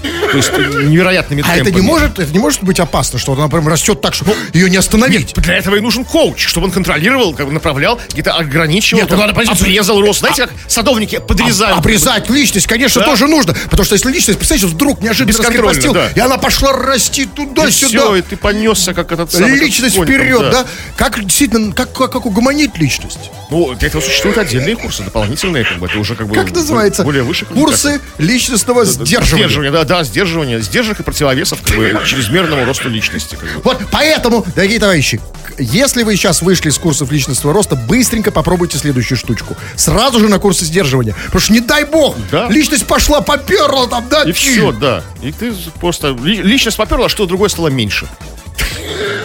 То 0.01 0.38
есть 0.38 0.51
невероятными 0.51 1.43
А 1.45 1.55
это 1.55 1.71
не 1.71 1.81
может, 1.81 2.19
это 2.19 2.31
не 2.31 2.39
может 2.39 2.63
быть 2.63 2.79
опасно, 2.79 3.19
что 3.19 3.33
она 3.33 3.47
прям 3.47 3.67
растет 3.67 4.01
так, 4.01 4.13
что 4.13 4.25
ее 4.53 4.69
не 4.69 4.77
остановить. 4.77 5.33
Для 5.36 5.55
этого 5.55 5.75
и 5.75 5.79
нужен 5.79 6.05
коуч, 6.05 6.45
чтобы 6.45 6.67
он 6.67 6.71
контролировал, 6.71 7.33
как 7.33 7.47
бы 7.47 7.51
направлял, 7.51 7.99
где-то 8.10 8.33
ограничивал, 8.33 9.01
Нет, 9.01 9.10
там, 9.10 9.19
ну 9.19 9.25
надо 9.25 9.36
понять, 9.36 9.60
обрезал 9.60 10.01
рост. 10.01 10.19
Знаете, 10.19 10.47
как 10.47 10.53
садовники 10.67 11.19
подрезают. 11.19 11.77
Обрезать 11.77 12.29
личность, 12.29 12.67
конечно, 12.67 13.01
Да. 13.01 13.07
тоже 13.07 13.27
нужно. 13.27 13.53
Потому 13.65 13.86
что 13.86 13.95
если 13.95 14.12
личность, 14.12 14.38
представляете, 14.39 14.67
вдруг 14.67 15.01
неожиданно 15.01 15.38
раскрепостил, 15.38 15.93
да. 15.93 16.10
и 16.15 16.19
она 16.19 16.38
пошла 16.38 16.73
расти 16.73 17.23
И 17.23 17.25
туда-сюда. 17.25 17.88
все, 17.88 18.15
и 18.15 18.21
ты 18.21 18.38
понесся, 18.38 18.93
как 18.93 19.12
этот 19.12 19.31
самый... 19.31 19.57
Личность 19.57 19.95
конь, 19.95 20.05
вперед, 20.07 20.39
там, 20.39 20.51
да? 20.51 20.65
Как 20.95 21.23
действительно, 21.23 21.73
как, 21.73 21.91
как, 21.93 22.12
как 22.12 22.25
угомонить 22.25 22.77
личность? 22.77 23.31
Ну, 23.49 23.73
для 23.75 23.88
этого 23.88 24.01
существуют 24.01 24.38
отдельные 24.38 24.75
курсы, 24.75 25.03
дополнительные, 25.03 25.63
как 25.63 25.79
бы, 25.79 25.88
это 25.88 25.99
уже 25.99 26.15
как 26.15 26.27
бы... 26.27 26.36
Как 26.36 26.51
называется? 26.51 27.03
Более 27.03 27.23
выше 27.23 27.45
Курсы 27.45 28.01
личностного 28.17 28.86
сдерживания. 28.86 29.45
Сдерживание, 29.45 29.71
да, 29.71 29.83
да, 29.88 30.04
сдерживание, 30.04 30.62
сдержек 30.62 31.00
и 31.00 31.04
противовесов 31.04 31.62
как 31.63 31.76
бы, 31.76 32.00
чрезмерному 32.06 32.65
росту 32.65 32.89
личности. 32.89 33.36
Как 33.36 33.50
бы. 33.56 33.62
Вот 33.63 33.82
поэтому, 33.91 34.45
дорогие 34.56 34.80
товарищи, 34.80 35.19
если 35.58 36.04
вы 36.04 36.15
сейчас 36.15 36.41
вышли 36.41 36.69
из 36.69 36.78
курсов 36.78 37.12
личностного 37.12 37.54
роста, 37.54 37.76
быстренько 37.76 38.32
попробуйте 38.32 38.78
следующую 38.78 39.17
штучку. 39.17 39.56
Сразу 39.76 40.19
же 40.19 40.28
на 40.30 40.38
курсы 40.39 40.65
сдерживания. 40.65 41.15
Потому 41.26 41.41
что 41.41 41.54
не 41.54 41.62
дай 41.62 41.86
бог, 41.86 42.15
Да. 42.32 42.47
личность 42.50 42.86
пошла, 42.86 43.21
поперла 43.21 43.88
там, 43.88 44.08
да? 44.10 44.23
И 44.23 44.32
все, 44.34 44.71
да. 44.71 45.04
И 45.23 45.32
ты 45.32 45.54
просто... 45.80 46.10
ли- 46.10 46.41
Личность 46.43 46.78
поперла, 46.78 47.06
а 47.08 47.10
что 47.10 47.26
другое 47.26 47.50
стало 47.50 47.69
меньше. 47.69 48.08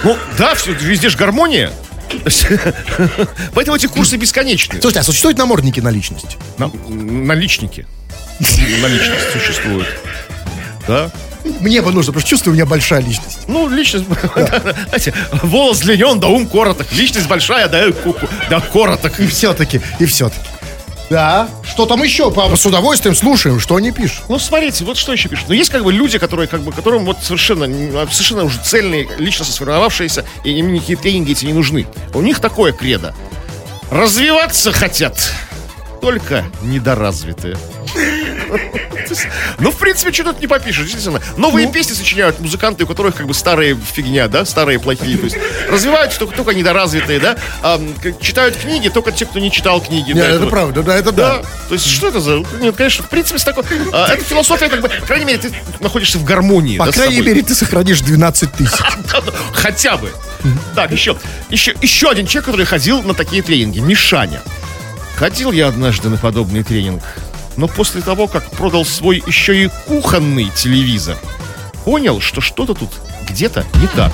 Ну, 0.04 0.16
да, 0.38 0.54
все, 0.54 0.72
везде 0.72 1.08
же 1.10 1.18
гармония. 1.18 1.70
Поэтому 3.54 3.76
эти 3.76 3.86
курсы 3.86 4.16
бесконечны. 4.16 4.74
Слушайте, 4.80 5.00
а 5.00 5.02
существуют 5.02 5.38
намордники 5.38 5.80
на 5.80 5.88
личность? 5.90 6.36
На- 6.58 6.70
Наличники. 6.88 7.86
Наличность 8.40 9.32
существует. 9.32 9.86
Да. 10.86 11.10
Мне 11.60 11.82
бы 11.82 11.90
нужно, 11.92 12.12
потому 12.12 12.20
что 12.20 12.30
чувствую, 12.30 12.52
у 12.52 12.54
меня 12.54 12.66
большая 12.66 13.00
личность. 13.00 13.40
Ну, 13.48 13.68
личность, 13.68 14.06
знаете, 14.88 15.14
волос 15.42 15.80
длинен, 15.80 16.20
да 16.20 16.28
ум 16.28 16.46
короток. 16.46 16.90
Личность 16.92 17.26
большая, 17.28 17.68
да, 17.68 17.86
да 18.48 18.60
короток. 18.60 19.18
И 19.18 19.26
все-таки, 19.26 19.80
и 19.98 20.06
все-таки. 20.06 20.46
Да. 21.10 21.48
Что 21.62 21.84
там 21.84 22.02
еще? 22.02 22.30
Папа, 22.30 22.56
с 22.56 22.64
удовольствием 22.64 23.14
слушаем, 23.14 23.60
что 23.60 23.76
они 23.76 23.92
пишут. 23.92 24.22
Ну, 24.28 24.38
смотрите, 24.38 24.84
вот 24.84 24.96
что 24.96 25.12
еще 25.12 25.28
пишут. 25.28 25.46
Ну, 25.48 25.54
есть 25.54 25.70
как 25.70 25.84
бы 25.84 25.92
люди, 25.92 26.18
которые, 26.18 26.48
как 26.48 26.62
бы, 26.62 26.72
которым 26.72 27.04
вот 27.04 27.18
совершенно, 27.22 27.66
совершенно 28.10 28.44
уже 28.44 28.58
цельные, 28.60 29.08
личностно 29.18 29.54
сформировавшиеся, 29.54 30.24
и 30.44 30.52
им 30.52 30.72
никакие 30.72 30.96
тренинги 30.96 31.32
эти 31.32 31.44
не 31.44 31.52
нужны. 31.52 31.86
У 32.14 32.22
них 32.22 32.40
такое 32.40 32.72
кредо. 32.72 33.14
Развиваться 33.90 34.72
хотят 34.72 35.34
только 36.02 36.44
недоразвитые. 36.62 37.56
Ну, 39.58 39.70
в 39.70 39.76
принципе, 39.76 40.12
что 40.12 40.24
тут 40.24 40.40
не 40.40 40.48
попишешь, 40.48 40.90
действительно. 40.90 41.20
Новые 41.36 41.70
песни 41.70 41.92
сочиняют 41.92 42.40
музыканты, 42.40 42.84
у 42.84 42.86
которых 42.86 43.14
как 43.14 43.26
бы 43.26 43.34
старые 43.34 43.76
фигня, 43.76 44.26
да, 44.26 44.44
старые 44.44 44.80
плохие. 44.80 45.16
То 45.16 45.24
есть 45.24 45.36
развиваются 45.70 46.18
только, 46.18 46.34
только 46.34 46.54
недоразвитые, 46.54 47.20
да. 47.20 47.36
А, 47.62 47.80
читают 48.20 48.56
книги 48.56 48.88
только 48.88 49.12
те, 49.12 49.26
кто 49.26 49.38
не 49.38 49.52
читал 49.52 49.80
книги. 49.80 50.12
Нет, 50.12 50.26
это 50.26 50.46
правда, 50.46 50.82
да, 50.82 50.96
это 50.96 51.12
да. 51.12 51.36
Да. 51.36 51.42
То 51.68 51.74
есть, 51.74 51.86
что 51.86 52.08
это 52.08 52.20
за... 52.20 52.42
Нет, 52.60 52.74
конечно, 52.74 53.04
в 53.04 53.08
принципе, 53.08 53.38
с 53.38 53.44
такой... 53.44 53.64
а, 53.92 54.12
эта 54.12 54.24
философия, 54.24 54.68
как 54.68 54.80
бы, 54.80 54.88
по 54.88 55.06
крайней 55.06 55.26
мере, 55.26 55.38
ты 55.38 55.52
находишься 55.78 56.18
в 56.18 56.24
гармонии. 56.24 56.78
По 56.78 56.86
да, 56.86 56.92
крайней 56.92 57.20
мере, 57.20 57.42
ты 57.42 57.54
сохранишь 57.54 58.00
12 58.00 58.52
тысяч. 58.52 58.72
Хотя 59.54 59.96
бы. 59.98 60.10
Так, 60.74 60.90
еще, 60.90 61.16
еще, 61.48 61.74
еще 61.80 62.10
один 62.10 62.26
человек, 62.26 62.46
который 62.46 62.66
ходил 62.66 63.02
на 63.02 63.14
такие 63.14 63.42
тренинги. 63.42 63.78
Мишаня. 63.78 64.42
Ходил 65.16 65.52
я 65.52 65.68
однажды 65.68 66.08
на 66.08 66.16
подобный 66.16 66.62
тренинг, 66.62 67.02
но 67.56 67.68
после 67.68 68.00
того, 68.00 68.26
как 68.26 68.50
продал 68.50 68.84
свой 68.84 69.22
еще 69.26 69.64
и 69.64 69.70
кухонный 69.86 70.50
телевизор, 70.54 71.16
понял, 71.84 72.20
что 72.20 72.40
что-то 72.40 72.74
тут 72.74 72.90
где-то 73.28 73.64
не 73.80 73.86
так. 73.88 74.12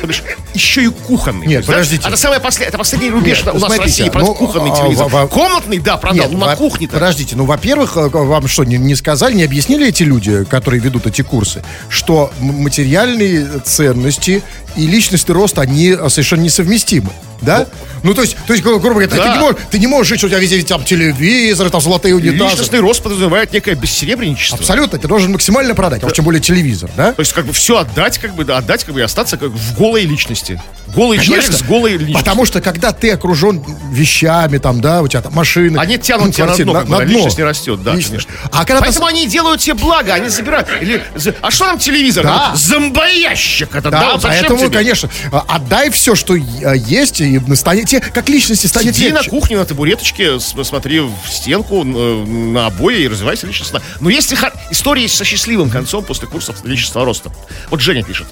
То 0.00 0.06
бишь, 0.06 0.22
еще 0.54 0.84
и 0.84 0.88
кухонный. 0.88 1.46
Нет, 1.46 1.66
да, 1.66 1.72
подождите. 1.72 2.08
Это, 2.08 2.16
самое 2.16 2.40
послед... 2.40 2.68
это 2.68 2.78
последний 2.78 3.10
рубеж 3.10 3.44
Нет, 3.44 3.54
у 3.54 3.58
нас 3.58 3.62
в 3.64 3.66
смотрите, 3.66 3.82
России. 3.82 4.08
Продать 4.08 4.28
ну, 4.28 4.34
кухонный 4.34 4.72
а, 4.72 4.76
телевизор. 4.76 5.08
во- 5.08 5.26
Комнатный, 5.26 5.78
да, 5.78 5.96
продал. 5.98 6.16
Нет, 6.16 6.32
но 6.32 6.38
на 6.38 6.46
во- 6.46 6.56
кухне-то. 6.56 6.94
Подождите, 6.94 7.36
ну, 7.36 7.44
во-первых, 7.44 7.96
э, 7.96 8.08
вам 8.08 8.48
что, 8.48 8.64
не, 8.64 8.78
не 8.78 8.94
сказали, 8.94 9.34
не 9.34 9.44
объяснили 9.44 9.88
эти 9.88 10.02
люди, 10.02 10.44
которые 10.44 10.80
ведут 10.80 11.06
эти 11.06 11.20
курсы, 11.22 11.62
что 11.90 12.32
материальные 12.40 13.60
ценности 13.64 14.42
и 14.76 14.86
личностный 14.86 15.34
рост, 15.34 15.58
они 15.58 15.90
э, 15.90 16.08
совершенно 16.08 16.42
несовместимы, 16.42 17.10
да? 17.40 17.66
Ну, 18.02 18.14
то 18.14 18.22
есть, 18.22 18.36
то 18.46 18.52
есть 18.52 18.64
гру- 18.64 18.78
грубо 18.78 19.00
говоря, 19.00 19.08
Да. 19.08 19.24
ты, 19.24 19.28
не 19.30 19.38
можешь, 19.38 19.56
ты 19.70 19.78
не 19.78 19.86
можешь 19.86 20.08
жить, 20.08 20.22
у 20.24 20.28
тебя 20.28 20.38
везде 20.38 20.62
там 20.62 20.84
телевизор, 20.84 21.70
там 21.70 21.80
золотые 21.80 22.14
унитазы. 22.14 22.44
Личностный 22.52 22.80
рост 22.80 23.02
подразумевает 23.02 23.52
некое 23.52 23.74
бессеребренничество. 23.74 24.58
Абсолютно, 24.58 24.98
ты 24.98 25.08
должен 25.08 25.32
максимально 25.32 25.74
продать, 25.74 26.02
а 26.04 26.06
уж 26.06 26.12
тем 26.12 26.24
более 26.24 26.40
телевизор, 26.40 26.90
да? 26.96 27.12
То 27.12 27.20
есть, 27.20 27.32
как 27.32 27.46
бы 27.46 27.52
все 27.52 27.78
отдать, 27.78 28.18
как 28.18 28.34
бы, 28.34 28.44
да, 28.44 28.58
отдать, 28.58 28.84
как 28.84 28.94
бы, 28.94 29.00
и 29.00 29.02
остаться 29.02 29.36
как 29.36 29.50
в 29.50 29.76
голой 29.76 30.02
личности. 30.02 30.60
Голый 30.94 31.18
человек 31.18 31.50
с 31.50 31.62
голой 31.62 31.92
личностью. 31.92 32.18
Потому 32.18 32.46
что 32.46 32.60
когда 32.60 32.92
ты 32.92 33.10
окружен 33.10 33.62
вещами, 33.90 34.58
там, 34.58 34.80
да, 34.80 35.02
у 35.02 35.08
тебя 35.08 35.20
там 35.20 35.32
машины. 35.34 35.76
Они 35.78 35.98
тянут 35.98 36.34
тебя 36.34 36.44
на 36.46 36.54
квартиры, 36.54 36.70
дно, 36.70 36.74
как 36.80 36.88
бы, 36.88 36.96
да, 36.98 37.04
личность 37.04 37.38
не 37.38 37.44
растет, 37.44 37.82
да, 37.82 37.90
конечно. 37.92 38.18
А 38.52 38.64
когда 38.64 38.76
ты 38.76 38.86
Поэтому 38.86 39.06
они 39.06 39.26
делают 39.26 39.60
тебе 39.60 39.74
благо, 39.74 40.14
они 40.14 40.28
забирают. 40.28 40.68
Или, 40.80 41.02
а 41.42 41.50
что 41.50 41.66
там 41.66 41.78
телевизор? 41.78 42.24
Да. 42.24 42.52
Зомбоящик 42.54 43.74
это, 43.74 43.90
да, 43.90 44.00
Да, 44.00 44.12
вот 44.12 44.22
зачем 44.22 44.38
поэтому, 44.48 44.65
тебе? 44.68 44.78
конечно, 44.78 45.10
а, 45.32 45.44
отдай 45.48 45.90
все, 45.90 46.14
что 46.14 46.36
э, 46.36 46.40
есть, 46.76 47.20
и 47.20 47.40
станет 47.54 47.88
тебе, 47.88 48.00
как 48.00 48.28
личности 48.28 48.66
станет 48.66 48.94
Сиди 48.94 49.10
на 49.10 49.16
легче. 49.16 49.30
кухне 49.30 49.56
на 49.56 49.64
табуреточке, 49.64 50.38
смотри 50.40 51.00
в 51.00 51.12
стенку, 51.28 51.84
э, 51.84 52.24
на 52.24 52.66
обои 52.66 53.02
и 53.02 53.08
развивайся 53.08 53.46
личностно. 53.46 53.82
Но 54.00 54.10
есть 54.10 54.34
истории 54.70 55.06
со 55.06 55.24
счастливым 55.24 55.70
концом 55.70 56.04
после 56.04 56.28
курсов 56.28 56.64
личностного 56.64 57.06
роста. 57.06 57.32
Вот 57.70 57.80
Женя 57.80 58.02
пишет. 58.02 58.26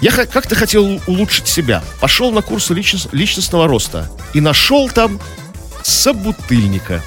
Я 0.00 0.10
как-то 0.10 0.56
хотел 0.56 1.00
улучшить 1.06 1.46
себя. 1.46 1.82
Пошел 2.00 2.32
на 2.32 2.42
курсы 2.42 2.74
личностного 2.74 3.68
роста 3.68 4.10
и 4.34 4.40
нашел 4.40 4.90
там 4.90 5.20
собутыльника. 5.84 7.02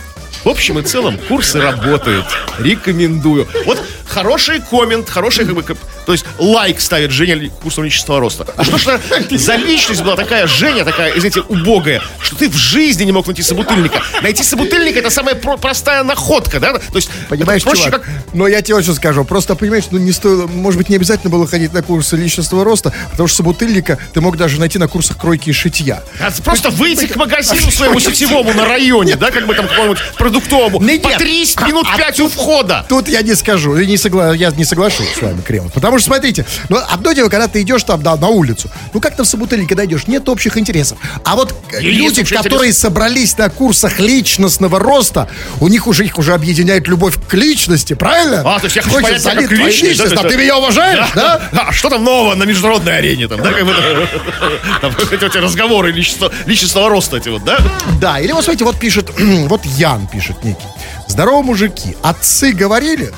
В 0.46 0.50
общем 0.50 0.80
и 0.80 0.84
целом, 0.84 1.18
курсы 1.28 1.60
работают. 1.60 2.26
Рекомендую. 2.60 3.48
Вот 3.66 3.82
хороший 4.06 4.62
коммент, 4.62 5.10
хороший 5.10 5.46
как 5.46 5.56
бы, 5.56 5.64
то 6.06 6.12
есть 6.12 6.26
лайк 6.38 6.80
ставит 6.82 7.12
Женя 7.12 7.50
курсом 7.62 7.84
личностного 7.84 8.20
роста. 8.20 8.48
А 8.58 8.64
что 8.64 8.78
ж 8.78 9.00
за 9.32 9.56
личность 9.56 10.02
была 10.04 10.16
такая 10.16 10.48
Женя, 10.48 10.86
такая, 10.86 11.12
извините, 11.18 11.42
убогая, 11.42 12.02
что 12.22 12.36
ты 12.36 12.50
в 12.50 12.56
жизни 12.56 13.04
не 13.04 13.12
мог 13.12 13.28
найти 13.28 13.42
собутыльника. 13.42 14.02
Найти 14.22 14.44
собутыльника 14.44 15.00
это 15.00 15.10
самая 15.10 15.36
про- 15.36 15.58
простая 15.58 16.04
находка, 16.04 16.60
да? 16.60 16.74
То 16.74 16.96
есть 16.96 17.10
Понимаешь, 17.30 17.64
проще 17.64 17.86
чувак, 17.86 18.02
как 18.04 18.12
но 18.34 18.48
я 18.48 18.62
тебе 18.62 18.76
вот 18.76 18.84
что 18.84 18.94
скажу. 18.94 19.24
Просто, 19.26 19.56
понимаешь, 19.56 19.86
ну 19.92 19.98
не 19.98 20.12
стоило, 20.12 20.48
может 20.48 20.78
быть, 20.78 20.90
не 20.90 20.96
обязательно 20.96 21.30
было 21.30 21.48
ходить 21.48 21.74
на 21.74 21.82
курсы 21.82 22.16
личностного 22.16 22.64
роста, 22.64 22.94
потому 23.12 23.28
что 23.28 23.38
собутыльника 23.38 23.98
ты 24.14 24.22
мог 24.22 24.38
даже 24.38 24.60
найти 24.60 24.78
на 24.78 24.88
курсах 24.88 25.18
кройки 25.18 25.50
и 25.50 25.54
шитья. 25.54 26.04
А 26.20 26.32
Просто 26.44 26.70
выйти 26.70 27.08
к 27.08 27.16
магазину 27.16 27.72
своему 27.72 28.00
сетевому 28.00 28.54
на 28.54 28.66
районе, 28.66 29.16
да, 29.16 29.32
как 29.32 29.48
бы 29.48 29.56
там 29.56 29.68
какому-нибудь 29.68 30.00
продуктовому, 30.18 30.82
Нет, 30.82 31.02
потрясть 31.02 31.58
а- 31.58 31.68
минут 31.68 31.88
а 31.92 31.98
пять 31.98 32.20
у 32.20 32.28
входа. 32.30 32.86
Тут 32.88 33.08
я 33.08 33.22
не 33.22 33.36
скажу, 33.36 33.76
я 33.78 33.86
не, 33.86 33.96
согла- 33.96 34.36
я 34.36 34.52
не 34.52 34.66
соглашусь 34.66 35.08
с 35.18 35.22
вами, 35.22 35.42
Кремов. 35.42 35.74
Потому 35.74 35.95
что, 36.00 36.08
смотрите, 36.08 36.46
ну, 36.70 36.78
одно 36.90 37.12
дело, 37.14 37.30
когда 37.30 37.48
ты 37.48 37.62
идешь 37.62 37.84
там 37.84 38.02
да, 38.02 38.16
на 38.16 38.28
улицу, 38.28 38.70
ну 38.94 39.00
как 39.00 39.16
там 39.16 39.26
в 39.26 39.30
собутыльнике 39.30 39.76
дойдешь, 39.76 40.08
нет 40.08 40.28
общих 40.30 40.58
интересов. 40.58 40.98
А 41.24 41.36
вот 41.36 41.54
э, 41.72 41.82
Есть 41.82 42.18
люди, 42.18 42.24
которые 42.24 42.74
собрались 42.74 43.38
на 43.38 43.50
курсах 43.50 44.00
личностного 44.00 44.80
роста, 44.80 45.30
у 45.60 45.68
них 45.68 45.88
уже 45.88 46.06
их 46.06 46.18
уже 46.18 46.34
объединяет 46.34 46.88
любовь 46.88 47.16
к 47.28 47.34
личности, 47.34 47.94
правильно? 47.94 48.42
А, 48.46 48.60
то 48.60 48.66
есть 48.66 48.76
я 48.76 48.82
хочу 48.82 48.96
Хочется 49.00 49.30
понять 49.30 49.50
как 49.50 49.52
личность, 49.52 49.82
да, 49.82 49.88
личность, 49.88 50.14
то 50.16 50.20
а 50.22 50.24
есть- 50.24 50.36
ты 50.36 50.44
меня 50.44 50.58
уважаешь, 50.58 51.08
да? 51.16 51.50
А 51.52 51.72
что 51.72 51.90
там 51.90 52.04
нового 52.04 52.36
на 52.36 52.44
международной 52.44 52.98
арене 52.98 53.28
там, 53.28 53.42
да, 53.42 53.52
как 53.52 53.66
бы, 53.66 53.74
там, 54.82 54.96
эти 55.12 55.38
разговоры 55.38 55.92
личностного, 55.92 56.34
личностного 56.46 56.90
роста 56.90 57.18
эти 57.18 57.30
вот, 57.30 57.44
да? 57.44 57.60
Да, 58.00 58.20
или 58.20 58.32
вот 58.32 58.44
смотрите, 58.44 58.66
вот 58.66 58.80
пишет, 58.80 59.10
вот 59.18 59.66
Ян 59.66 60.08
пишет 60.08 60.44
некий. 60.44 60.68
Здорово, 61.08 61.42
мужики. 61.42 61.96
Отцы 62.02 62.52
говорили, 62.52 63.12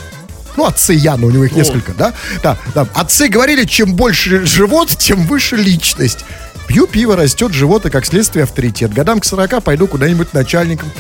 ну, 0.58 0.66
отцы 0.66 0.94
Яна, 0.94 1.28
у 1.28 1.30
него 1.30 1.46
их 1.46 1.54
несколько, 1.54 1.94
да? 1.94 2.14
Да, 2.44 2.58
да. 2.74 2.88
Отцы 2.94 3.28
говорили, 3.28 3.64
чем 3.64 3.94
больше 3.94 4.46
живот, 4.46 4.90
тем 4.98 5.26
выше 5.28 5.56
личность. 5.56 6.26
Пью 6.68 6.88
пиво, 6.88 7.16
растет 7.16 7.54
живот, 7.54 7.86
и 7.86 7.90
как 7.90 8.06
следствие 8.06 8.44
авторитет. 8.44 8.92
Годам 8.94 9.20
к 9.22 9.26
40 9.26 9.64
пойду 9.64 9.88
куда-нибудь 9.88 10.34
начальником 10.34 10.92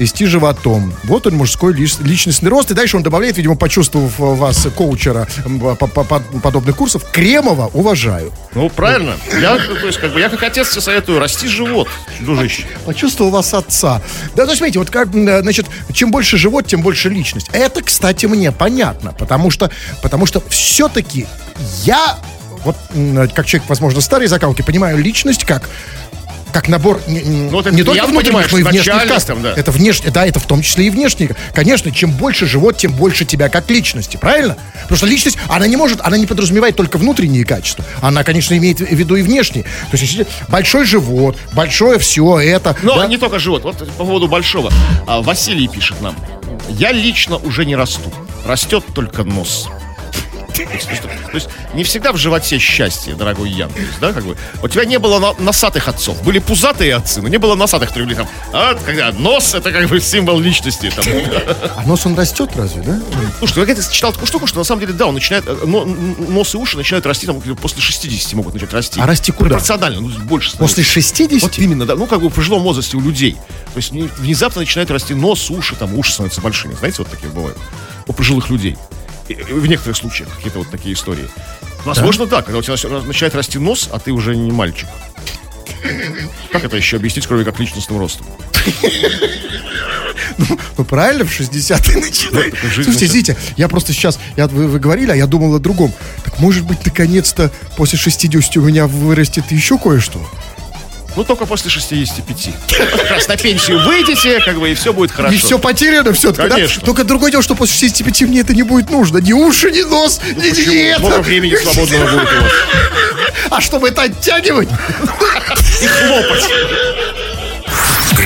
вести 0.00 0.24
животом. 0.26 0.92
Вот 1.04 1.26
он, 1.26 1.34
мужской 1.36 1.74
лич- 1.74 2.02
личностный 2.02 2.48
рост. 2.50 2.70
И 2.70 2.74
дальше 2.74 2.96
он 2.96 3.02
добавляет, 3.02 3.36
видимо, 3.36 3.54
почувствовав 3.54 4.18
э, 4.18 4.22
вас, 4.34 4.66
коучера 4.74 5.28
м, 5.44 5.60
по- 5.60 5.86
по- 5.86 6.04
по- 6.04 6.20
подобных 6.42 6.74
курсов, 6.76 7.04
Кремова 7.12 7.70
уважаю. 7.74 8.32
Ну, 8.54 8.70
правильно. 8.70 9.14
Я, 9.40 9.56
то 9.58 9.86
есть, 9.86 9.98
как 9.98 10.12
бы, 10.14 10.20
я 10.20 10.28
как 10.30 10.42
отец 10.42 10.70
тебе 10.70 10.80
советую, 10.80 11.18
расти 11.20 11.46
живот, 11.48 11.88
дружище. 12.20 12.64
Почувствовал 12.86 13.30
вас 13.30 13.52
отца. 13.52 14.00
Да, 14.34 14.46
ну, 14.46 14.54
смотрите, 14.54 14.78
вот 14.78 14.90
как, 14.90 15.14
м, 15.14 15.42
значит, 15.42 15.66
чем 15.92 16.10
больше 16.10 16.38
живот, 16.38 16.66
тем 16.66 16.80
больше 16.80 17.10
личность. 17.10 17.48
Это, 17.52 17.82
кстати, 17.82 18.24
мне 18.26 18.52
понятно, 18.52 19.12
потому 19.12 19.50
что, 19.50 19.70
потому 20.02 20.24
что 20.26 20.42
все-таки 20.48 21.26
я 21.84 22.16
вот 22.64 22.76
как 23.34 23.46
человек, 23.46 23.68
возможно, 23.70 24.00
старой 24.02 24.26
закалки, 24.28 24.60
понимаю 24.62 24.98
личность 24.98 25.44
как 25.44 25.68
как 26.50 26.68
набор 26.68 27.00
не, 27.06 27.20
Ну, 27.20 27.60
это 27.60 27.70
не 27.70 27.82
только 27.82 28.06
внутренних, 28.06 28.52
но 28.52 28.58
и 28.58 28.62
внешних 28.62 28.94
начальник 28.94 29.14
каст. 29.14 29.26
там, 29.26 29.42
да. 29.42 29.54
Это 29.56 29.70
внешне, 29.70 30.10
да, 30.10 30.26
это 30.26 30.40
в 30.40 30.46
том 30.46 30.62
числе 30.62 30.86
и 30.86 30.90
внешний. 30.90 31.30
Конечно, 31.54 31.92
чем 31.92 32.12
больше 32.12 32.46
живот, 32.46 32.76
тем 32.76 32.92
больше 32.92 33.24
тебя 33.24 33.48
как 33.48 33.70
личности, 33.70 34.16
правильно? 34.16 34.56
Потому 34.82 34.96
что 34.96 35.06
личность, 35.06 35.38
она 35.48 35.66
не 35.66 35.76
может, 35.76 36.00
она 36.02 36.16
не 36.18 36.26
подразумевает 36.26 36.76
только 36.76 36.98
внутренние 36.98 37.44
качества. 37.44 37.84
Она, 38.00 38.24
конечно, 38.24 38.56
имеет 38.56 38.80
в 38.80 38.92
виду 38.92 39.16
и 39.16 39.22
внешние. 39.22 39.64
То 39.64 39.96
есть, 39.96 40.04
если 40.04 40.26
большой 40.48 40.84
живот, 40.84 41.36
большое 41.52 41.98
все 41.98 42.38
это. 42.38 42.76
Но 42.82 42.96
да. 42.96 43.06
не 43.06 43.16
только 43.16 43.38
живот. 43.38 43.64
Вот 43.64 43.78
по 43.78 44.04
поводу 44.04 44.28
большого. 44.28 44.72
А, 45.06 45.22
Василий 45.22 45.68
пишет 45.68 46.00
нам. 46.00 46.16
Я 46.68 46.92
лично 46.92 47.36
уже 47.36 47.64
не 47.64 47.76
расту. 47.76 48.12
Растет 48.46 48.84
только 48.94 49.24
нос. 49.24 49.68
То 50.66 51.34
есть, 51.34 51.48
не 51.74 51.84
всегда 51.84 52.12
в 52.12 52.16
животе 52.16 52.58
счастье, 52.58 53.14
дорогой 53.14 53.50
Ян. 53.50 53.70
То 53.70 53.80
есть, 53.80 54.00
да, 54.00 54.12
как 54.12 54.24
бы, 54.24 54.36
у 54.62 54.68
тебя 54.68 54.84
не 54.84 54.98
было 54.98 55.18
на- 55.18 55.34
носатых 55.42 55.88
отцов. 55.88 56.22
Были 56.22 56.38
пузатые 56.38 56.94
отцы, 56.96 57.22
но 57.22 57.28
не 57.28 57.38
было 57.38 57.54
носатых, 57.54 57.88
которые 57.88 58.06
были 58.06 58.16
там. 58.16 58.28
А 58.52 58.74
когда 58.74 59.12
нос 59.12 59.54
это 59.54 59.72
как 59.72 59.88
бы 59.88 60.00
символ 60.00 60.38
личности. 60.40 60.90
Там. 60.94 61.04
А 61.76 61.82
нос 61.86 62.04
он 62.06 62.14
растет 62.16 62.50
разве, 62.56 62.82
да? 62.82 63.00
Слушай, 63.38 63.58
я 63.60 63.64
где-то 63.64 63.92
читал 63.92 64.12
такую 64.12 64.26
штуку, 64.28 64.46
что 64.46 64.58
на 64.58 64.64
самом 64.64 64.80
деле, 64.80 64.92
да, 64.92 65.06
он 65.06 65.14
начинает, 65.14 65.44
э, 65.46 65.56
но- 65.66 65.84
нос 65.84 66.54
и 66.54 66.56
уши 66.56 66.76
начинают 66.76 67.06
расти 67.06 67.26
там 67.26 67.40
после 67.40 67.80
60 67.80 68.34
могут 68.34 68.54
начать 68.54 68.72
расти. 68.72 69.00
А 69.00 69.06
расти 69.06 69.32
куда? 69.32 69.50
Пропорционально, 69.50 70.00
ну, 70.00 70.08
больше 70.24 70.50
становится. 70.50 70.76
После 70.76 70.84
60? 70.84 71.42
Вот 71.42 71.58
именно, 71.58 71.86
да. 71.86 71.94
Ну, 71.96 72.06
как 72.06 72.20
бы 72.20 72.28
в 72.28 72.32
пожилом 72.34 72.62
возрасте 72.62 72.96
у 72.96 73.00
людей. 73.00 73.32
То 73.72 73.76
есть 73.76 73.92
не- 73.92 74.02
внезапно 74.18 74.60
начинает 74.60 74.90
расти 74.90 75.14
нос, 75.14 75.50
уши, 75.50 75.76
там 75.76 75.96
уши 75.98 76.12
становятся 76.12 76.40
большими. 76.40 76.74
Знаете, 76.74 76.96
вот 76.98 77.08
такие 77.10 77.30
бывают. 77.30 77.56
У 78.06 78.12
пожилых 78.12 78.50
людей. 78.50 78.76
В 79.34 79.66
некоторых 79.66 79.96
случаях 79.96 80.28
какие-то 80.36 80.58
вот 80.58 80.70
такие 80.70 80.94
истории. 80.94 81.28
Возможно, 81.84 82.26
да, 82.26 82.42
когда 82.42 82.58
у 82.58 82.62
тебя 82.62 82.74
начинает 83.02 83.34
расти 83.34 83.58
нос, 83.58 83.88
а 83.92 83.98
ты 83.98 84.12
уже 84.12 84.36
не 84.36 84.50
мальчик. 84.50 84.88
Как 86.50 86.64
это 86.64 86.76
еще 86.76 86.96
объяснить, 86.96 87.26
кроме 87.26 87.44
как 87.44 87.58
личностным 87.58 87.98
ростом? 87.98 88.26
Ну 90.76 90.84
правильно, 90.84 91.24
в 91.24 91.40
60-е 91.40 92.00
начинает. 92.00 92.54
такая 92.54 92.70
жизнь 92.70 92.84
Слушайте, 92.84 93.06
извините, 93.06 93.36
я 93.56 93.68
просто 93.68 93.92
сейчас, 93.92 94.18
я, 94.36 94.46
вы, 94.46 94.66
вы 94.66 94.78
говорили, 94.78 95.10
а 95.10 95.14
я 95.14 95.26
думал 95.26 95.54
о 95.54 95.58
другом. 95.58 95.92
Так 96.24 96.38
может 96.38 96.64
быть, 96.64 96.84
наконец-то 96.84 97.50
после 97.76 97.98
60 97.98 98.56
у 98.56 98.62
меня 98.62 98.86
вырастет 98.86 99.50
еще 99.50 99.78
кое-что? 99.78 100.18
Ну, 101.16 101.24
только 101.24 101.44
после 101.46 101.70
65. 101.70 102.48
Как 102.68 103.10
раз 103.10 103.28
на 103.28 103.36
пенсию 103.36 103.80
выйдете, 103.84 104.40
как 104.44 104.58
бы, 104.58 104.70
и 104.70 104.74
все 104.74 104.92
будет 104.92 105.10
хорошо. 105.10 105.34
И 105.34 105.38
все 105.38 105.58
потеряно 105.58 106.12
все-таки, 106.12 106.48
да? 106.48 106.54
Конечно. 106.54 106.82
Только 106.82 107.04
другое 107.04 107.30
дело, 107.30 107.42
что 107.42 107.54
после 107.54 107.74
65 107.88 108.22
мне 108.22 108.40
это 108.40 108.54
не 108.54 108.62
будет 108.62 108.90
нужно. 108.90 109.18
Ни 109.18 109.32
уши, 109.32 109.70
ни 109.70 109.82
нос, 109.82 110.20
ни, 110.36 110.46
ни 110.46 110.50
Почему? 110.50 110.74
это. 110.74 111.00
Много 111.00 111.20
времени 111.22 111.56
свободного 111.56 112.04
будет 112.04 112.32
у 112.32 112.42
вас. 112.42 112.52
А 113.50 113.60
чтобы 113.60 113.88
это 113.88 114.02
оттягивать, 114.02 114.68
И 115.82 115.86
хлопать. 115.86 116.44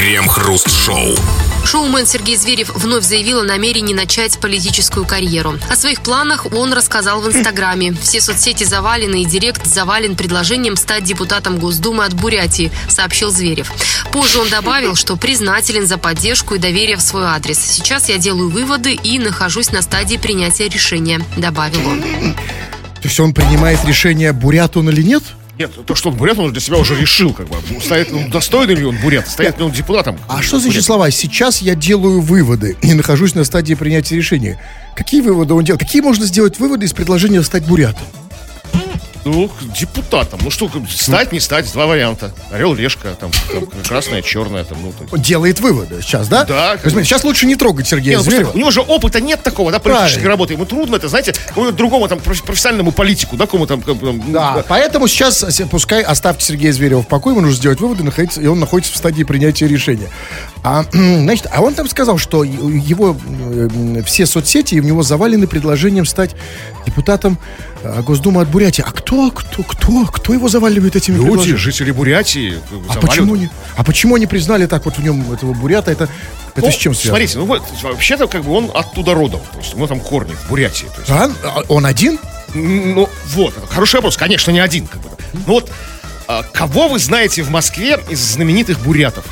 Крем-хруст-шоу. 0.04 1.16
Шоумен 1.64 2.06
Сергей 2.06 2.36
Зверев 2.36 2.68
вновь 2.74 3.04
заявил 3.04 3.40
о 3.40 3.42
намерении 3.42 3.94
начать 3.94 4.38
политическую 4.38 5.06
карьеру. 5.06 5.54
О 5.70 5.76
своих 5.76 6.02
планах 6.02 6.44
он 6.52 6.74
рассказал 6.74 7.22
в 7.22 7.26
Инстаграме. 7.26 7.94
Все 8.02 8.20
соцсети 8.20 8.64
завалены 8.64 9.22
и 9.22 9.24
директ 9.24 9.64
завален 9.64 10.14
предложением 10.14 10.76
стать 10.76 11.04
депутатом 11.04 11.58
Госдумы 11.58 12.04
от 12.04 12.12
Бурятии, 12.12 12.70
сообщил 12.86 13.30
Зверев. 13.30 13.72
Позже 14.12 14.40
он 14.40 14.50
добавил, 14.50 14.94
что 14.94 15.16
признателен 15.16 15.86
за 15.86 15.96
поддержку 15.96 16.56
и 16.56 16.58
доверие 16.58 16.98
в 16.98 17.00
свой 17.00 17.24
адрес. 17.24 17.58
Сейчас 17.58 18.10
я 18.10 18.18
делаю 18.18 18.50
выводы 18.50 18.92
и 18.92 19.18
нахожусь 19.18 19.72
на 19.72 19.80
стадии 19.80 20.18
принятия 20.18 20.68
решения, 20.68 21.22
добавил 21.38 21.80
он. 21.88 22.02
то 22.02 23.08
есть 23.08 23.18
он 23.20 23.32
принимает 23.32 23.82
решение, 23.86 24.34
бурят 24.34 24.76
он 24.76 24.90
или 24.90 25.00
нет? 25.00 25.22
Нет, 25.58 25.70
то, 25.86 25.94
что 25.94 26.10
он 26.10 26.16
бурят, 26.16 26.38
он 26.38 26.52
для 26.52 26.60
себя 26.60 26.78
уже 26.78 26.96
решил, 26.96 27.32
как 27.32 27.48
бы. 27.48 27.56
Стоит, 27.80 28.10
ну, 28.10 28.28
достойный 28.28 28.74
ли 28.74 28.84
он 28.84 28.96
бурят, 28.96 29.28
стоит 29.28 29.56
ли 29.58 29.64
он 29.64 29.70
депутатом. 29.70 30.18
А 30.28 30.42
что 30.42 30.58
значит 30.58 30.74
Бурят. 30.74 30.84
слова 30.84 31.10
«сейчас 31.10 31.62
я 31.62 31.74
делаю 31.76 32.20
выводы» 32.20 32.76
и 32.82 32.92
нахожусь 32.92 33.34
на 33.34 33.44
стадии 33.44 33.74
принятия 33.74 34.16
решения? 34.16 34.60
Какие 34.96 35.20
выводы 35.20 35.54
он 35.54 35.64
делает? 35.64 35.80
Какие 35.80 36.02
можно 36.02 36.26
сделать 36.26 36.58
выводы 36.58 36.86
из 36.86 36.92
предложения 36.92 37.42
стать 37.42 37.66
бурятом? 37.66 38.04
Ну, 39.24 39.50
депутатом. 39.78 40.40
Ну 40.42 40.50
что, 40.50 40.70
стать, 40.88 41.32
не 41.32 41.40
стать, 41.40 41.70
два 41.72 41.86
варианта. 41.86 42.32
Орел, 42.50 42.74
решка, 42.74 43.14
там, 43.18 43.30
там, 43.52 43.66
красная, 43.82 44.22
черная, 44.22 44.64
там, 44.64 44.78
ну, 44.82 44.92
то 45.08 45.16
делает 45.16 45.60
выводы 45.60 46.02
сейчас, 46.02 46.28
да? 46.28 46.44
Да, 46.44 46.76
есть, 46.84 46.96
сейчас 46.96 47.24
лучше 47.24 47.46
не 47.46 47.56
трогать 47.56 47.88
Сергея 47.88 48.18
ну, 48.18 48.22
просто 48.24 48.36
Зверева. 48.36 48.52
у 48.54 48.58
него 48.58 48.70
же 48.70 48.80
опыта 48.82 49.20
нет 49.20 49.42
такого, 49.42 49.72
да, 49.72 49.78
политической 49.78 50.14
Правильно. 50.14 50.30
работы. 50.30 50.52
Ему 50.54 50.66
трудно 50.66 50.96
это, 50.96 51.08
знаете, 51.08 51.34
другому 51.72 52.06
там 52.08 52.18
проф- 52.18 52.44
профессиональному 52.44 52.92
политику, 52.92 53.36
да, 53.36 53.46
кому 53.46 53.66
там, 53.66 53.80
как 53.82 53.96
бы, 53.96 54.06
там, 54.08 54.32
Да, 54.32 54.64
поэтому 54.68 55.08
сейчас 55.08 55.44
пускай 55.70 56.02
оставьте 56.02 56.44
Сергея 56.44 56.72
Зверева 56.72 57.02
в 57.02 57.08
покое, 57.08 57.34
ему 57.34 57.42
нужно 57.46 57.56
сделать 57.56 57.80
выводы, 57.80 58.02
находиться, 58.04 58.40
и 58.40 58.46
он 58.46 58.60
находится 58.60 58.92
в 58.92 58.96
стадии 58.96 59.22
принятия 59.24 59.66
решения. 59.66 60.10
А, 60.66 60.86
значит, 60.92 61.46
а 61.52 61.60
он 61.60 61.74
там 61.74 61.86
сказал, 61.88 62.16
что 62.16 62.42
его 62.42 63.14
э, 63.26 64.02
все 64.06 64.24
соцсети 64.24 64.80
у 64.80 64.82
него 64.82 65.02
завалены 65.02 65.46
предложением 65.46 66.06
стать 66.06 66.34
депутатом 66.86 67.38
э, 67.82 68.00
Госдумы 68.00 68.40
от 68.40 68.48
Бурятии. 68.48 68.82
А 68.86 68.90
кто, 68.90 69.30
кто, 69.30 69.62
кто, 69.62 70.06
кто 70.06 70.32
его 70.32 70.48
заваливает 70.48 70.96
этими 70.96 71.16
Люди, 71.16 71.26
предложениями? 71.26 71.58
жители 71.58 71.90
Бурятии, 71.90 72.54
А 72.54 72.68
заваливают. 72.94 73.00
почему, 73.02 73.36
не, 73.36 73.50
а 73.76 73.84
почему 73.84 74.14
они 74.14 74.26
признали 74.26 74.64
так 74.64 74.86
вот 74.86 74.96
в 74.96 75.02
нем 75.02 75.30
этого 75.32 75.52
бурята? 75.52 75.90
Это, 75.90 76.08
это 76.56 76.66
Ну, 76.66 76.72
с 76.72 76.76
чем 76.76 76.94
связано? 76.94 77.10
Смотрите, 77.18 77.38
ну 77.38 77.44
вот, 77.44 77.62
вообще-то 77.82 78.26
как 78.26 78.42
бы 78.44 78.52
он 78.52 78.70
оттуда 78.74 79.12
родом, 79.12 79.40
то 79.52 79.58
есть 79.58 79.74
у 79.74 79.76
него 79.76 79.86
там 79.86 80.00
корни 80.00 80.32
в 80.32 80.48
Бурятии. 80.48 80.86
То 80.86 81.00
есть, 81.00 81.10
А? 81.10 81.30
А 81.44 81.62
Он 81.68 81.84
один? 81.84 82.18
Ну, 82.54 83.06
вот, 83.34 83.52
хороший 83.68 83.96
вопрос. 83.96 84.16
Конечно, 84.16 84.50
не 84.50 84.60
один. 84.60 84.86
Как 84.86 85.02
бы. 85.02 85.10
Ну 85.34 85.40
вот, 85.54 85.70
а, 86.26 86.42
кого 86.42 86.88
вы 86.88 86.98
знаете 87.00 87.42
в 87.42 87.50
Москве 87.50 88.00
из 88.08 88.18
знаменитых 88.20 88.80
бурятов? 88.80 89.26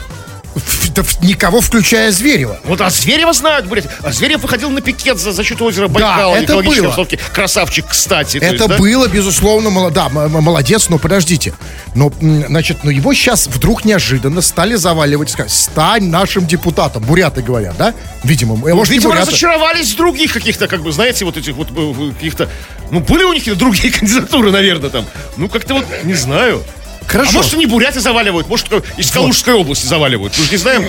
Да 0.94 1.02
никого, 1.22 1.60
включая 1.60 2.10
Зверева. 2.12 2.58
Вот, 2.64 2.80
а 2.80 2.90
Зверева 2.90 3.32
знают 3.32 3.66
буряты. 3.66 3.88
А 4.02 4.12
Зверев 4.12 4.42
выходил 4.42 4.70
на 4.70 4.80
пикет 4.82 5.18
за 5.18 5.32
защиту 5.32 5.64
озера 5.64 5.88
Байкала. 5.88 6.34
это 6.36 6.44
экологической 6.44 6.80
было. 6.80 6.88
обстановки. 6.88 7.18
Красавчик, 7.32 7.86
кстати. 7.88 8.38
то 8.38 8.44
Это 8.44 8.54
есть, 8.56 8.68
да? 8.68 8.76
было, 8.78 9.08
безусловно, 9.08 9.70
мало- 9.70 9.90
да, 9.90 10.06
м- 10.08 10.18
м- 10.18 10.42
молодец, 10.42 10.88
но 10.90 10.98
подождите. 10.98 11.54
Но, 11.94 12.12
значит, 12.20 12.84
но 12.84 12.90
его 12.90 13.14
сейчас 13.14 13.46
вдруг 13.46 13.84
неожиданно 13.86 14.42
стали 14.42 14.74
заваливать, 14.74 15.30
сказать, 15.30 15.52
стань 15.52 16.08
нашим 16.08 16.46
депутатом. 16.46 17.02
Буряты 17.04 17.40
говорят, 17.42 17.76
да? 17.78 17.94
Видимо, 18.22 18.54
э, 18.68 18.74
может, 18.74 18.92
Видимо, 18.92 19.10
буряты. 19.12 19.28
разочаровались 19.30 19.92
в 19.92 19.96
других 19.96 20.32
каких-то, 20.32 20.68
как 20.68 20.82
бы, 20.82 20.92
знаете, 20.92 21.24
вот 21.24 21.36
этих 21.36 21.54
вот 21.54 21.68
э, 21.74 22.12
каких-то... 22.14 22.48
Ну, 22.90 23.00
были 23.00 23.24
у 23.24 23.32
них 23.32 23.56
другие 23.56 23.90
кандидатуры, 23.98 24.50
наверное, 24.50 24.90
там. 24.90 25.06
Ну, 25.38 25.48
как-то 25.48 25.74
вот, 25.74 25.86
не 26.04 26.14
знаю. 26.14 26.62
Хорошо. 27.06 27.30
А 27.30 27.34
может, 27.34 27.54
они 27.54 27.66
буряты 27.66 28.00
заваливают, 28.00 28.48
может, 28.48 28.68
из 28.96 29.10
Калужской 29.10 29.54
области 29.54 29.86
заваливают. 29.86 30.36
Мы 30.38 30.44
же 30.44 30.50
не 30.50 30.56
знаем. 30.56 30.84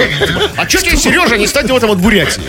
А 0.56 0.68
что 0.68 0.82
тебе, 0.82 0.98
Сережа, 0.98 1.38
не 1.38 1.48
стать 1.48 1.70
вот 1.70 1.84
от 1.84 2.00
Бурятии? 2.00 2.42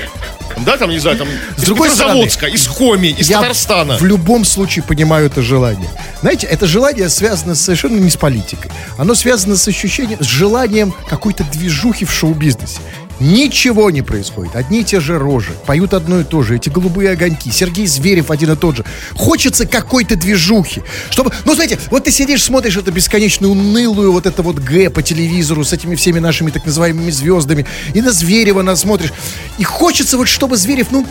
Да, 0.58 0.76
там, 0.76 0.90
не 0.90 0.98
знаю, 0.98 1.16
там, 1.18 1.26
С 1.56 1.62
из 1.62 1.66
другой 1.66 1.90
Петрозаводска, 1.90 2.46
из 2.46 2.68
Коми, 2.68 3.08
из 3.08 3.28
Я 3.28 3.40
Татарстана. 3.40 3.98
в 3.98 4.04
любом 4.04 4.44
случае 4.44 4.84
понимаю 4.84 5.26
это 5.26 5.42
желание. 5.42 5.90
Знаете, 6.20 6.46
это 6.46 6.66
желание 6.66 7.08
связано 7.08 7.54
совершенно 7.56 7.98
не 7.98 8.08
с 8.10 8.16
политикой. 8.16 8.70
Оно 8.96 9.14
связано 9.14 9.56
с 9.56 9.66
ощущением, 9.66 10.22
с 10.22 10.26
желанием 10.26 10.94
какой-то 11.08 11.42
движухи 11.44 12.04
в 12.04 12.12
шоу-бизнесе. 12.12 12.78
Ничего 13.24 13.90
не 13.90 14.02
происходит. 14.02 14.54
Одни 14.54 14.82
и 14.82 14.84
те 14.84 15.00
же 15.00 15.18
рожи. 15.18 15.52
Поют 15.64 15.94
одно 15.94 16.20
и 16.20 16.24
то 16.24 16.42
же. 16.42 16.56
Эти 16.56 16.68
голубые 16.68 17.12
огоньки. 17.12 17.50
Сергей 17.50 17.86
Зверев 17.86 18.30
один 18.30 18.52
и 18.52 18.56
тот 18.56 18.76
же. 18.76 18.84
Хочется 19.14 19.66
какой-то 19.66 20.14
движухи. 20.14 20.82
Чтобы, 21.08 21.32
ну, 21.46 21.54
знаете, 21.54 21.78
вот 21.90 22.04
ты 22.04 22.10
сидишь, 22.10 22.42
смотришь 22.42 22.76
эту 22.76 22.92
бесконечно 22.92 23.48
унылую 23.48 24.12
вот 24.12 24.26
это 24.26 24.42
вот 24.42 24.56
Г 24.56 24.90
по 24.90 25.02
телевизору 25.02 25.64
с 25.64 25.72
этими 25.72 25.94
всеми 25.94 26.18
нашими 26.18 26.50
так 26.50 26.66
называемыми 26.66 27.10
звездами. 27.10 27.64
И 27.94 28.02
на 28.02 28.12
Зверева 28.12 28.60
нас 28.60 28.80
смотришь. 28.80 29.14
И 29.56 29.64
хочется 29.64 30.18
вот, 30.18 30.28
чтобы 30.28 30.58
Зверев, 30.58 30.88
ну, 30.90 31.06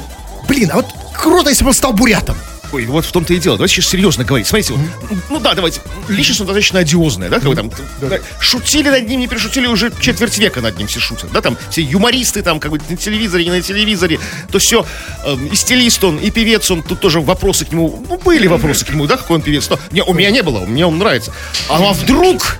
блин, 0.48 0.70
а 0.72 0.76
вот 0.76 0.86
круто, 1.16 1.50
если 1.50 1.64
бы 1.64 1.70
он 1.70 1.74
стал 1.74 1.94
бурятом. 1.94 2.38
Ой, 2.74 2.86
вот 2.86 3.06
в 3.06 3.12
том-то 3.12 3.34
и 3.36 3.38
дело. 3.38 3.58
Давайте 3.58 3.76
сейчас 3.76 3.92
серьезно 3.92 4.24
говорить. 4.24 4.48
Смотрите, 4.48 4.74
вот, 4.74 5.18
ну 5.30 5.40
да, 5.40 5.54
давайте. 5.54 5.80
Личность 6.08 6.42
он 6.42 6.48
достаточно 6.48 6.80
одиозная, 6.80 7.30
да, 7.30 7.40
как 7.40 7.48
бы 7.48 7.56
там. 7.56 7.72
да, 8.02 8.18
шутили 8.40 8.90
над 8.90 9.08
ним, 9.08 9.20
не 9.20 9.28
перешутили, 9.28 9.68
уже 9.68 9.92
четверть 10.00 10.40
века 10.40 10.60
над 10.60 10.76
ним 10.78 10.88
все 10.88 11.00
шутят. 11.00 11.32
Да, 11.32 11.42
там 11.42 11.56
все 11.70 11.84
юмористы, 11.84 12.42
там, 12.42 12.60
как 12.60 12.72
бы 12.72 12.82
на 12.90 12.98
телевизоре, 12.98 13.46
не 13.46 13.52
на 13.52 13.62
телевизоре. 13.62 14.20
То 14.52 14.58
все. 14.58 14.88
и 15.52 15.56
стилист 15.56 16.04
он, 16.04 16.18
и 16.18 16.32
певец 16.32 16.70
он. 16.72 16.82
Тут 16.82 17.00
тоже 17.00 17.22
вопросы 17.22 17.66
к 17.66 17.72
нему. 17.72 18.04
Ну, 18.10 18.18
были 18.18 18.48
вопросы 18.48 18.86
к 18.86 18.90
нему, 18.90 19.06
да, 19.06 19.18
какой 19.18 19.36
он 19.38 19.44
певец. 19.44 19.70
Но 19.70 19.80
не, 19.92 20.02
у 20.02 20.14
меня 20.14 20.32
не 20.32 20.42
было, 20.42 20.66
мне 20.66 20.86
он 20.86 20.98
нравится. 20.98 21.32
А, 21.70 21.78
а 21.78 21.94
вдруг. 21.94 22.58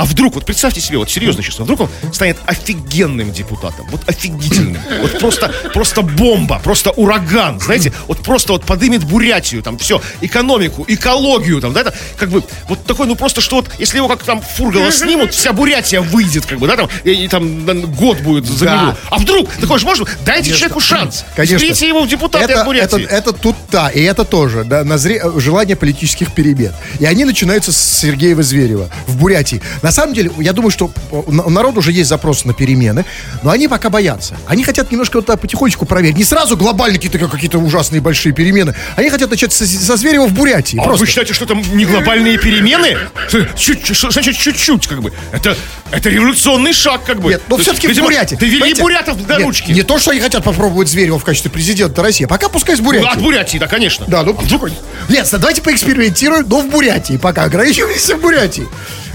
А 0.00 0.06
вдруг, 0.06 0.34
вот 0.34 0.46
представьте 0.46 0.80
себе, 0.80 0.96
вот 0.96 1.10
серьезно 1.10 1.42
честно, 1.42 1.64
вдруг 1.64 1.80
он 1.80 1.90
станет 2.14 2.38
офигенным 2.46 3.32
депутатом, 3.32 3.86
вот 3.90 4.00
офигительным, 4.08 4.80
вот 5.02 5.18
просто, 5.18 5.52
просто 5.74 6.00
бомба, 6.00 6.58
просто 6.64 6.90
ураган, 6.92 7.60
знаете, 7.60 7.92
вот 8.08 8.20
просто 8.20 8.54
вот 8.54 8.64
подымет 8.64 9.04
Бурятию, 9.04 9.62
там 9.62 9.76
все, 9.76 10.00
экономику, 10.22 10.86
экологию, 10.88 11.60
там, 11.60 11.74
да, 11.74 11.82
это 11.82 11.94
как 12.16 12.30
бы 12.30 12.42
вот 12.66 12.82
такой, 12.86 13.08
ну 13.08 13.14
просто 13.14 13.42
что 13.42 13.56
вот, 13.56 13.68
если 13.78 13.98
его 13.98 14.08
как 14.08 14.22
там 14.22 14.40
Фургала 14.40 14.90
снимут, 14.90 15.34
вся 15.34 15.52
Бурятия 15.52 16.00
выйдет, 16.00 16.46
как 16.46 16.58
бы, 16.60 16.66
да, 16.66 16.76
там, 16.76 16.88
и, 17.04 17.10
и 17.24 17.28
там 17.28 17.66
год 17.92 18.20
будет 18.20 18.46
за 18.46 18.64
Да. 18.64 18.82
него. 18.82 18.96
А 19.10 19.18
вдруг, 19.18 19.50
такой 19.56 19.78
же 19.80 19.84
можно, 19.84 20.06
дайте 20.24 20.54
человеку 20.54 20.80
шанс, 20.80 21.26
Конечно. 21.36 21.56
Изберите 21.56 21.88
его 21.88 22.04
в 22.04 22.08
депутаты 22.08 22.44
это, 22.44 22.60
от 22.60 22.66
Бурятии. 22.66 23.04
это, 23.04 23.14
это 23.14 23.32
тут 23.34 23.56
да, 23.70 23.90
и 23.90 24.00
это 24.00 24.24
тоже, 24.24 24.64
да, 24.64 24.82
назре... 24.82 25.22
желание 25.36 25.76
политических 25.76 26.32
перемен. 26.32 26.72
И 27.00 27.04
они 27.04 27.26
начинаются 27.26 27.70
с 27.70 27.76
Сергеева 28.00 28.42
Зверева 28.42 28.88
в 29.06 29.18
Бурятии. 29.18 29.60
На 29.82 29.89
самом 29.90 30.14
деле, 30.14 30.30
я 30.38 30.52
думаю, 30.52 30.70
что 30.70 30.90
у 31.10 31.32
на- 31.32 31.42
у 31.44 31.50
народа 31.50 31.78
уже 31.78 31.92
есть 31.92 32.08
запрос 32.08 32.44
на 32.44 32.52
перемены, 32.54 33.04
но 33.42 33.50
они 33.50 33.68
пока 33.68 33.90
боятся. 33.90 34.36
Они 34.46 34.64
хотят 34.64 34.90
немножко 34.90 35.16
вот 35.16 35.26
так 35.26 35.40
потихонечку 35.40 35.86
проверить. 35.86 36.16
Не 36.16 36.24
сразу 36.24 36.56
глобально 36.56 36.96
какие-то, 36.96 37.18
как- 37.18 37.30
какие-то 37.30 37.58
ужасные 37.58 38.00
большие 38.00 38.32
перемены. 38.32 38.74
Они 38.96 39.10
хотят 39.10 39.30
начать 39.30 39.52
со, 39.52 39.66
со 39.66 39.96
Зверева 39.96 40.26
в 40.26 40.32
Бурятии. 40.32 40.78
А 40.78 40.82
Просто. 40.84 41.00
вы 41.04 41.06
считаете, 41.08 41.34
что 41.34 41.46
там 41.46 41.62
не 41.76 41.84
глобальные 41.84 42.38
перемены? 42.38 42.96
Значит 43.30 44.36
чуть-чуть, 44.36 44.86
как 44.86 45.00
бы? 45.02 45.12
Это, 45.32 45.56
это 45.90 46.08
революционный 46.10 46.72
шаг, 46.72 47.04
как 47.04 47.20
бы. 47.20 47.30
Нет, 47.30 47.42
но 47.48 47.56
все-таки 47.56 47.88
в 47.88 47.96
Бурятии. 47.98 48.36
Довели 48.36 48.74
бурятов 48.74 49.26
до 49.26 49.34
Нет, 49.36 49.42
ручки. 49.46 49.72
Не 49.72 49.82
то, 49.82 49.98
что 49.98 50.10
они 50.12 50.20
хотят 50.20 50.44
попробовать 50.44 50.88
Зверева 50.88 51.18
в 51.18 51.24
качестве 51.24 51.50
президента 51.50 52.02
России, 52.02 52.24
а 52.24 52.28
пока 52.28 52.48
пускай 52.48 52.76
с 52.76 52.80
Бурятии. 52.80 53.04
Ну, 53.06 53.10
от 53.12 53.20
Бурятии, 53.22 53.58
да, 53.58 53.66
конечно. 53.66 54.06
Да, 54.08 54.22
ну 54.22 54.32
вдруг... 54.32 54.70
Нет, 55.08 55.28
давайте 55.32 55.62
поэкспериментируем, 55.62 56.44
но 56.48 56.60
в 56.60 56.68
Бурятии 56.70 57.16
пока. 57.16 57.44
Ограничиваемся 57.44 58.16
в 58.16 58.20
Бурятии. 58.20 58.66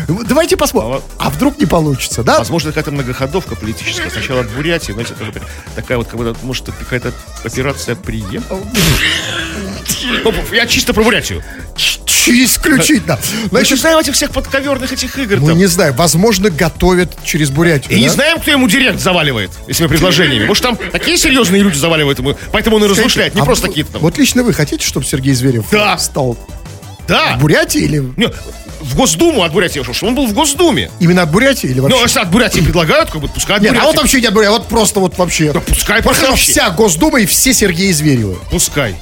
Давайте 0.07 0.55
посмотрим. 0.71 1.03
А 1.17 1.29
вдруг 1.29 1.59
не 1.59 1.65
получится, 1.65 2.23
да? 2.23 2.39
Возможно, 2.39 2.71
какая-то 2.71 2.91
многоходовка 2.91 3.55
политическая. 3.55 4.09
Сначала 4.09 4.41
от 4.41 4.49
Бурятии, 4.51 4.91
знаете, 4.91 5.13
бы 5.13 5.41
такая 5.75 5.97
вот, 5.97 6.07
как 6.07 6.17
бы, 6.17 6.35
может, 6.43 6.65
какая-то 6.65 7.13
операция 7.43 7.95
прием. 7.95 8.43
Я 10.51 10.67
чисто 10.67 10.93
про 10.93 11.03
Бурятию. 11.03 11.43
Исключительно. 12.27 13.19
Мы 13.33 13.41
не 13.43 13.49
Значит, 13.49 13.79
знаем 13.79 13.99
этих 13.99 14.13
всех 14.15 14.31
подковерных 14.31 14.91
этих 14.91 15.17
игр 15.19 15.39
мы 15.39 15.53
не 15.53 15.67
знаем, 15.67 15.93
возможно, 15.93 16.49
готовят 16.49 17.15
через 17.23 17.51
Бурятию. 17.51 17.95
И 17.95 18.01
не 18.01 18.09
знаем, 18.09 18.39
кто 18.39 18.51
ему 18.51 18.67
директ 18.67 18.99
заваливает 18.99 19.51
этими 19.67 19.87
предложениями. 19.87 20.45
Может, 20.45 20.63
там 20.63 20.77
такие 20.91 21.17
серьезные 21.17 21.61
люди 21.61 21.77
заваливают 21.77 22.19
ему, 22.19 22.35
поэтому 22.51 22.77
он 22.77 22.85
и 22.85 22.87
размышляет, 22.87 23.35
не 23.35 23.41
А 23.41 23.45
просто 23.45 23.67
какие-то 23.67 23.93
там. 23.93 24.01
Вот 24.01 24.17
лично 24.17 24.43
вы 24.43 24.53
хотите, 24.53 24.85
чтобы 24.85 25.05
Сергей 25.05 25.33
Зверев 25.33 25.65
стал 25.99 26.37
Да. 27.07 27.35
в 27.37 27.41
Бурятии 27.41 27.81
или 27.81 27.97
Не, 28.17 28.27
В 28.81 28.95
Госдуму 28.95 29.43
от 29.43 29.51
Бурятии 29.53 29.79
ушел, 29.79 29.93
что 29.93 30.07
он 30.07 30.15
был 30.15 30.27
в 30.27 30.33
Госдуме. 30.33 30.89
именно 30.99 31.23
от 31.23 31.31
Бурятии 31.31 31.67
или 31.67 31.75
Ну, 31.79 31.83
вообще? 31.83 32.01
если 32.01 32.19
от 32.19 32.31
Бурятии 32.31 32.59
предлагают, 32.61 33.09
как 33.11 33.21
бы, 33.21 33.27
пускай 33.27 33.57
от 33.57 33.61
Нет, 33.63 33.71
а 33.71 33.73
Бурятии. 33.75 33.87
вот 33.87 33.97
вообще 34.01 34.21
не 34.21 34.27
от 34.27 34.33
Бурятии, 34.33 34.49
а 34.55 34.57
вот 34.59 34.67
просто 34.67 34.99
вот 34.99 35.17
вообще. 35.17 35.53
пускай 35.53 35.97
Вот 35.97 36.05
просто 36.05 36.29
вообще. 36.29 36.51
вся 36.51 36.69
Госдума 36.71 37.19
и 37.21 37.25
все 37.25 37.53
Сергеи 37.53 37.91
Зверевы. 37.91 38.37
Пускай. 38.51 38.95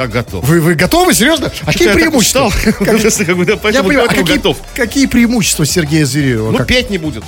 Как 0.00 0.12
готов. 0.12 0.42
Вы, 0.48 0.62
вы 0.62 0.74
готовы, 0.76 1.12
серьезно? 1.12 1.52
А 1.66 1.72
какие 1.72 1.88
я 1.88 1.94
преимущества? 1.94 2.46
устал. 2.46 2.72
Как- 2.78 3.36
бы, 3.36 3.44
да, 3.44 3.52
Я 3.52 3.58
поэтому 3.58 3.88
понимаю, 3.88 4.06
а 4.06 4.08
поэтому 4.08 4.26
какие, 4.26 4.36
готов. 4.38 4.56
какие 4.74 5.06
преимущества 5.06 5.66
Сергея 5.66 6.06
Зверева? 6.06 6.52
Ну, 6.52 6.56
Как- 6.56 6.68
петь 6.68 6.88
не 6.88 6.96
будет. 6.96 7.22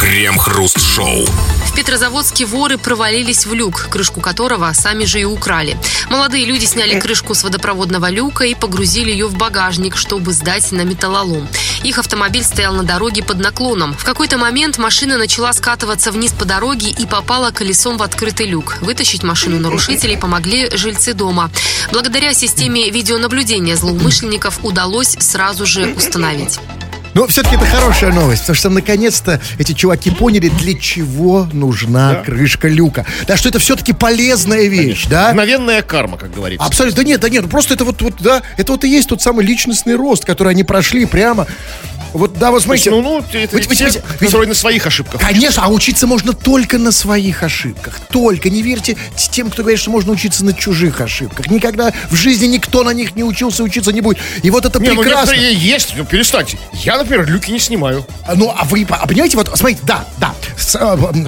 Крем-хруст-шоу. 0.00 1.26
В 1.66 1.74
Петрозаводске 1.74 2.44
воры 2.46 2.78
провалились 2.78 3.46
в 3.46 3.52
люк, 3.54 3.86
крышку 3.90 4.20
которого 4.20 4.72
сами 4.72 5.04
же 5.04 5.20
и 5.20 5.24
украли. 5.24 5.76
Молодые 6.10 6.44
люди 6.46 6.64
сняли 6.64 6.98
крышку 6.98 7.34
с 7.34 7.42
водопроводного 7.44 8.08
люка 8.10 8.44
и 8.44 8.54
погрузили 8.54 9.10
ее 9.10 9.26
в 9.26 9.36
багажник, 9.36 9.96
чтобы 9.96 10.32
сдать 10.32 10.72
на 10.72 10.82
металлолом. 10.82 11.46
Их 11.82 11.98
автомобиль 11.98 12.44
стоял 12.44 12.74
на 12.74 12.82
дороге 12.82 13.22
под 13.22 13.38
наклоном. 13.38 13.94
В 13.94 14.04
какой-то 14.04 14.38
момент 14.38 14.78
машина 14.78 15.18
начала 15.18 15.52
скатываться 15.52 16.12
вниз 16.12 16.32
по 16.32 16.44
дороге 16.44 16.88
и 16.90 17.06
попала 17.06 17.50
колесом 17.50 17.98
в 17.98 18.02
открытый 18.02 18.46
люк. 18.46 18.78
Вытащить 18.80 19.22
машину 19.22 19.58
нарушителей 19.60 20.15
помогли 20.16 20.68
жильцы 20.76 21.14
дома. 21.14 21.50
Благодаря 21.92 22.34
системе 22.34 22.90
видеонаблюдения 22.90 23.76
злоумышленников 23.76 24.60
удалось 24.62 25.16
сразу 25.18 25.66
же 25.66 25.92
установить. 25.96 26.58
Но 27.16 27.26
все-таки 27.26 27.56
это 27.56 27.64
хорошая 27.64 28.12
новость, 28.12 28.42
потому 28.42 28.56
что 28.56 28.68
наконец-то 28.68 29.40
эти 29.56 29.72
чуваки 29.72 30.10
поняли, 30.10 30.50
для 30.50 30.78
чего 30.78 31.48
нужна 31.50 32.16
крышка 32.16 32.68
люка. 32.68 33.06
Да, 33.26 33.38
что 33.38 33.48
это 33.48 33.58
все-таки 33.58 33.94
полезная 33.94 34.66
вещь, 34.66 35.06
да? 35.06 35.30
Мгновенная 35.30 35.80
карма, 35.80 36.18
как 36.18 36.34
говорится. 36.34 36.66
Абсолютно. 36.66 36.98
Да 37.02 37.08
нет, 37.08 37.20
да 37.22 37.30
нет, 37.30 37.48
просто 37.48 37.72
это 37.72 37.86
вот, 37.86 38.02
вот, 38.02 38.16
да, 38.20 38.42
это 38.58 38.72
вот 38.72 38.84
и 38.84 38.90
есть 38.90 39.08
тот 39.08 39.22
самый 39.22 39.46
личностный 39.46 39.94
рост, 39.94 40.26
который 40.26 40.52
они 40.52 40.62
прошли 40.62 41.06
прямо. 41.06 41.46
Вот, 42.16 42.38
да, 42.38 42.50
вот 42.50 42.56
есть, 42.56 42.64
смотрите. 42.64 42.90
ну, 42.90 43.02
ну, 43.02 43.18
это 43.18 43.56
Ведь- 43.56 43.68
ведь- 43.68 43.78
те, 43.78 43.84
ведь- 43.86 44.02
которые 44.18 44.48
на 44.48 44.54
своих 44.54 44.86
ошибках. 44.86 45.20
Конечно, 45.20 45.62
а 45.64 45.68
учиться 45.68 46.06
можно 46.06 46.32
только 46.32 46.78
на 46.78 46.92
своих 46.92 47.42
ошибках. 47.42 48.00
Только. 48.10 48.50
Не 48.50 48.62
верьте 48.62 48.96
тем, 49.30 49.50
кто 49.50 49.62
говорит, 49.62 49.80
что 49.80 49.90
можно 49.90 50.12
учиться 50.12 50.44
на 50.44 50.52
чужих 50.52 51.00
ошибках. 51.00 51.48
Никогда 51.50 51.92
в 52.10 52.14
жизни 52.14 52.46
никто 52.46 52.82
на 52.84 52.90
них 52.90 53.14
не 53.16 53.22
учился, 53.24 53.62
учиться 53.62 53.92
не 53.92 54.00
будет. 54.00 54.18
И 54.42 54.50
вот 54.50 54.64
это 54.64 54.78
Не, 54.80 54.90
ну 54.90 55.02
прекрасно. 55.02 55.32
некоторые 55.32 55.54
есть, 55.54 55.94
ну 55.96 56.04
перестаньте. 56.04 56.58
Я, 56.72 56.96
например, 56.98 57.26
люки 57.28 57.50
не 57.50 57.58
снимаю. 57.58 58.06
А, 58.26 58.34
Ну, 58.34 58.52
а 58.56 58.64
вы 58.64 58.86
а 58.88 59.06
понимаете, 59.06 59.36
вот, 59.36 59.50
смотрите, 59.54 59.80
да, 59.84 60.04
да, 60.18 60.34
э, 60.56 60.56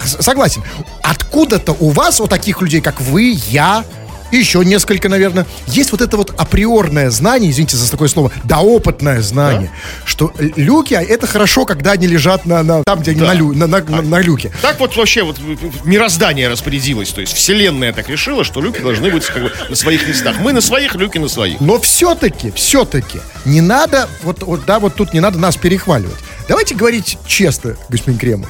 с- 0.05 0.23
согласен. 0.23 0.63
Откуда-то 1.03 1.73
у 1.79 1.91
вас, 1.91 2.21
у 2.21 2.27
таких 2.27 2.61
людей, 2.63 2.81
как 2.81 3.01
вы, 3.01 3.37
я, 3.49 3.85
и 4.31 4.37
еще 4.37 4.65
несколько, 4.65 5.09
наверное, 5.09 5.47
есть 5.67 5.93
вот 5.93 6.01
это 6.01 6.17
вот 6.17 6.35
априорное 6.39 7.11
знание, 7.11 7.51
извините 7.51 7.77
за 7.77 7.91
такое 7.91 8.09
слово, 8.09 8.31
доопытное 8.45 9.21
знание, 9.23 9.71
что 10.05 10.33
л- 10.39 10.51
люки, 10.57 10.95
а 10.95 11.03
это 11.03 11.27
хорошо, 11.27 11.65
когда 11.65 11.93
они 11.93 12.07
лежат 12.07 12.47
на, 12.47 12.63
на- 12.63 12.83
там, 12.85 13.01
где 13.01 13.13
они 13.13 13.21
Да. 13.21 13.27
на, 13.29 13.35
лю- 13.35 13.53
на- 13.55 13.67
на- 13.67 13.81
на- 13.83 14.03
на 14.03 14.21
люке. 14.21 14.53
Так 14.63 14.79
вот 14.81 14.97
вообще 14.97 15.23
вот 15.23 15.39
мироздание 15.85 16.49
распорядилось. 16.49 17.11
То 17.11 17.21
есть 17.21 17.33
вселенная 17.33 17.93
так 17.93 18.09
решила, 18.09 18.45
что 18.45 18.61
люки 18.61 18.81
должны 18.81 19.11
быть 19.11 19.25
как 19.27 19.43
бы 19.43 19.53
на 19.69 19.77
своих 19.77 20.07
местах. 20.09 20.37
Мы 20.41 20.53
на 20.53 20.61
своих, 20.61 20.95
люки 20.95 21.19
на 21.19 21.29
своих. 21.29 21.61
Но 21.61 21.79
все-таки, 21.81 22.51
все-таки, 22.51 23.21
не 23.45 23.61
надо, 23.61 24.09
вот, 24.23 24.43
вот, 24.43 24.65
да, 24.67 24.79
вот 24.79 24.95
тут 24.95 25.15
не 25.15 25.21
надо 25.21 25.39
нас 25.39 25.57
перехваливать. 25.57 26.17
Давайте 26.49 26.75
говорить 26.75 27.19
честно, 27.27 27.77
господин 27.89 28.19
Кремов, 28.19 28.49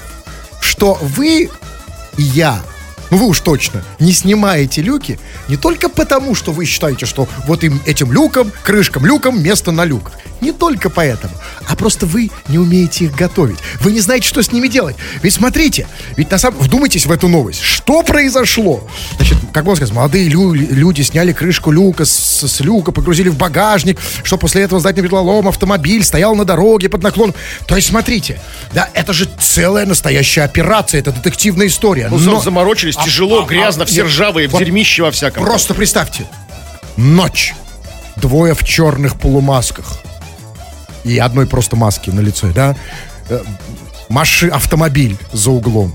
что 0.60 0.98
вы 1.00 1.50
и 2.16 2.22
я, 2.22 2.60
ну 3.10 3.18
вы 3.18 3.26
уж 3.26 3.40
точно, 3.40 3.82
не 3.98 4.12
снимаете 4.12 4.82
люки 4.82 5.18
не 5.48 5.56
только 5.56 5.88
потому, 5.88 6.34
что 6.34 6.52
вы 6.52 6.64
считаете, 6.64 7.06
что 7.06 7.28
вот 7.46 7.64
им, 7.64 7.80
этим 7.86 8.12
люком, 8.12 8.52
крышкам, 8.62 9.06
люком 9.06 9.42
место 9.42 9.72
на 9.72 9.84
люках. 9.84 10.14
Не 10.40 10.52
только 10.52 10.90
поэтому, 10.90 11.34
просто 11.78 12.06
вы 12.06 12.30
не 12.48 12.58
умеете 12.58 13.06
их 13.06 13.14
готовить. 13.14 13.58
Вы 13.80 13.92
не 13.92 14.00
знаете, 14.00 14.28
что 14.28 14.42
с 14.42 14.52
ними 14.52 14.68
делать. 14.68 14.96
Ведь 15.22 15.32
смотрите, 15.34 15.86
ведь 16.16 16.30
на 16.30 16.38
самом 16.38 16.58
вдумайтесь 16.60 17.06
в 17.06 17.12
эту 17.12 17.28
новость. 17.28 17.60
Что 17.62 18.02
произошло? 18.02 18.86
Значит, 19.16 19.38
как 19.52 19.64
можно 19.64 19.76
сказать, 19.86 19.94
молодые 19.94 20.28
лю- 20.28 20.52
люди 20.54 21.02
сняли 21.02 21.32
крышку 21.32 21.70
люка 21.70 22.04
с, 22.04 22.42
с 22.46 22.60
люка, 22.60 22.92
погрузили 22.92 23.28
в 23.28 23.36
багажник, 23.36 23.98
что 24.22 24.36
после 24.36 24.62
этого 24.62 24.80
сдать 24.80 24.96
на 24.96 25.00
металлолом 25.00 25.48
автомобиль 25.48 26.04
стоял 26.04 26.34
на 26.34 26.44
дороге 26.44 26.88
под 26.88 27.02
наклоном. 27.02 27.34
То 27.66 27.76
есть, 27.76 27.88
смотрите, 27.88 28.40
да, 28.72 28.88
это 28.94 29.12
же 29.12 29.28
целая 29.40 29.86
настоящая 29.86 30.42
операция, 30.42 31.00
это 31.00 31.12
детективная 31.12 31.66
история. 31.68 32.08
Ну, 32.10 32.18
Но- 32.18 32.40
заморочились, 32.40 32.96
А- 32.96 33.04
тяжело, 33.04 33.44
а- 33.44 33.46
грязно, 33.46 33.84
а- 33.84 33.86
все 33.86 33.96
нет, 34.02 34.06
ржавые, 34.06 34.48
в 34.48 34.52
вот 34.52 34.58
дерьмище 34.58 35.02
во 35.02 35.10
всяком. 35.10 35.44
Просто 35.44 35.74
представьте. 35.74 36.26
Ночь. 36.96 37.54
Двое 38.16 38.54
в 38.54 38.64
черных 38.64 39.16
полумасках. 39.18 39.98
И 41.08 41.16
одной 41.16 41.46
просто 41.46 41.74
маски 41.74 42.10
на 42.10 42.20
лице, 42.20 42.52
да? 42.54 42.76
Э, 43.30 43.42
Маши, 44.10 44.48
автомобиль 44.48 45.16
за 45.32 45.50
углом. 45.50 45.94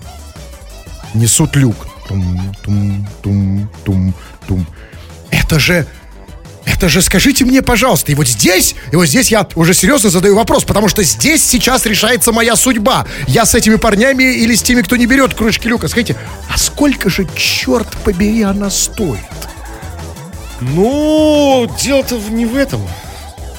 Несут 1.14 1.56
люк. 1.56 1.76
Тум, 2.08 2.56
тум, 2.64 3.08
тум, 3.22 3.70
тум, 3.84 4.16
тум. 4.48 4.68
Это 5.30 5.60
же... 5.60 5.86
Это 6.66 6.90
же, 6.90 7.02
скажите 7.02 7.46
мне, 7.46 7.62
пожалуйста, 7.62 8.12
и 8.14 8.16
вот 8.16 8.28
здесь, 8.28 8.74
и 8.92 8.96
вот 8.96 9.06
здесь 9.06 9.30
я 9.30 9.46
уже 9.56 9.74
серьезно 9.74 10.10
задаю 10.10 10.36
вопрос, 10.36 10.64
потому 10.64 10.88
что 10.88 11.04
здесь 11.04 11.44
сейчас 11.44 11.86
решается 11.86 12.32
моя 12.32 12.56
судьба. 12.56 13.06
Я 13.28 13.46
с 13.46 13.54
этими 13.54 13.76
парнями 13.76 14.24
или 14.24 14.56
с 14.56 14.64
теми, 14.64 14.82
кто 14.82 14.96
не 14.96 15.06
берет 15.06 15.34
крышки 15.34 15.68
люка. 15.68 15.90
Скажите, 15.90 16.16
а 16.50 16.58
сколько 16.58 17.10
же, 17.10 17.28
черт 17.36 17.88
побери, 18.06 18.44
она 18.44 18.70
стоит? 18.70 19.20
Ну, 20.62 21.70
дело-то 21.82 22.18
не 22.30 22.46
в 22.46 22.56
этом. 22.56 22.82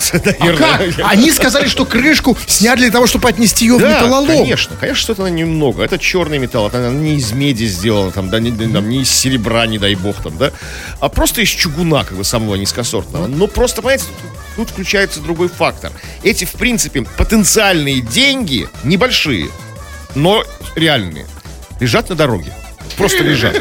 А 0.41 0.53
как? 0.53 0.83
Они 1.05 1.31
сказали, 1.31 1.69
что 1.69 1.85
крышку 1.85 2.37
сняли 2.47 2.81
для 2.81 2.91
того, 2.91 3.07
чтобы 3.07 3.29
отнести 3.29 3.67
ее 3.67 3.77
в 3.77 3.83
металлолом. 3.83 4.29
конечно, 4.29 4.77
конечно, 4.77 5.01
что 5.01 5.13
это 5.13 5.31
немного. 5.31 5.83
Это 5.85 5.99
черный 5.99 6.39
металл, 6.39 6.69
это 6.69 6.91
не 6.91 7.17
из 7.17 7.33
меди 7.33 7.65
сделано, 7.65 8.11
там, 8.13 8.31
да, 8.31 8.41
не, 8.41 8.51
там, 8.51 8.89
не 8.89 9.03
из 9.03 9.11
серебра, 9.11 9.67
не 9.67 9.79
дай 9.79 9.95
бог, 9.95 10.17
там, 10.23 10.37
да, 10.37 10.53
а 11.01 11.09
просто 11.09 11.41
из 11.43 11.49
чугуна, 11.49 12.05
как 12.05 12.17
бы, 12.17 12.25
самого 12.25 12.57
низкосортного. 12.57 13.27
Но 13.27 13.47
просто, 13.47 13.83
понимаете, 13.83 14.05
тут 14.57 14.71
включается 14.71 15.21
другой 15.21 15.49
фактор. 15.49 15.93
Эти, 16.23 16.45
в 16.45 16.53
принципе, 16.53 17.03
потенциальные 17.17 18.01
деньги, 18.01 18.69
небольшие, 18.85 19.51
но 20.15 20.45
реальные, 20.77 21.27
лежат 21.81 22.09
на 22.09 22.15
дороге. 22.15 22.53
Просто 22.97 23.23
лежат. 23.25 23.55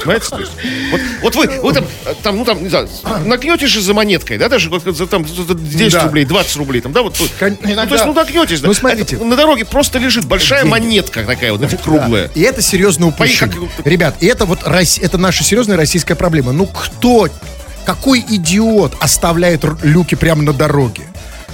Понимаете? 0.00 0.26
То 0.30 0.38
есть, 0.38 0.52
вот, 0.90 1.00
вот 1.22 1.34
вы, 1.36 1.46
вы 1.60 1.72
там, 1.72 1.84
там, 2.22 2.36
ну 2.36 2.44
там, 2.44 2.62
не 2.62 2.68
знаю, 2.68 2.88
нагнетесь 3.24 3.68
же 3.68 3.80
за 3.80 3.94
монеткой, 3.94 4.38
да, 4.38 4.48
даже 4.48 4.70
вот 4.70 4.82
за, 4.84 5.06
там, 5.06 5.26
за 5.26 5.54
10 5.54 5.92
Да. 5.92 6.04
рублей, 6.04 6.24
20 6.24 6.56
рублей, 6.56 6.80
там, 6.80 6.92
да, 6.92 7.02
вот. 7.02 7.16
Кон- 7.38 7.56
Ну, 7.62 7.66
иногда. 7.68 7.86
то 7.86 7.94
есть, 7.94 8.06
ну, 8.06 8.12
нагнетесь, 8.14 8.60
да. 8.60 8.68
Ну, 8.68 8.74
смотрите. 8.74 9.16
Это 9.16 9.24
на 9.24 9.36
дороге 9.36 9.64
просто 9.64 9.98
лежит 9.98 10.24
большая 10.24 10.60
Деньги. 10.62 10.70
монетка 10.70 11.24
такая 11.24 11.52
вот, 11.52 11.58
знаете, 11.58 11.76
круглая. 11.76 12.28
Да. 12.28 12.32
И 12.34 12.42
это 12.42 12.62
серьезное 12.62 13.08
упущение. 13.08 13.54
как- 13.76 13.86
Ребят, 13.86 14.16
и 14.20 14.26
это 14.26 14.44
вот 14.44 14.60
это 14.64 15.18
наша 15.18 15.44
серьезная 15.44 15.76
российская 15.76 16.14
проблема. 16.14 16.52
Ну 16.52 16.66
кто, 16.66 17.28
какой 17.84 18.20
идиот 18.20 18.94
оставляет 19.00 19.64
люки 19.82 20.14
прямо 20.14 20.42
на 20.42 20.52
дороге? 20.52 21.02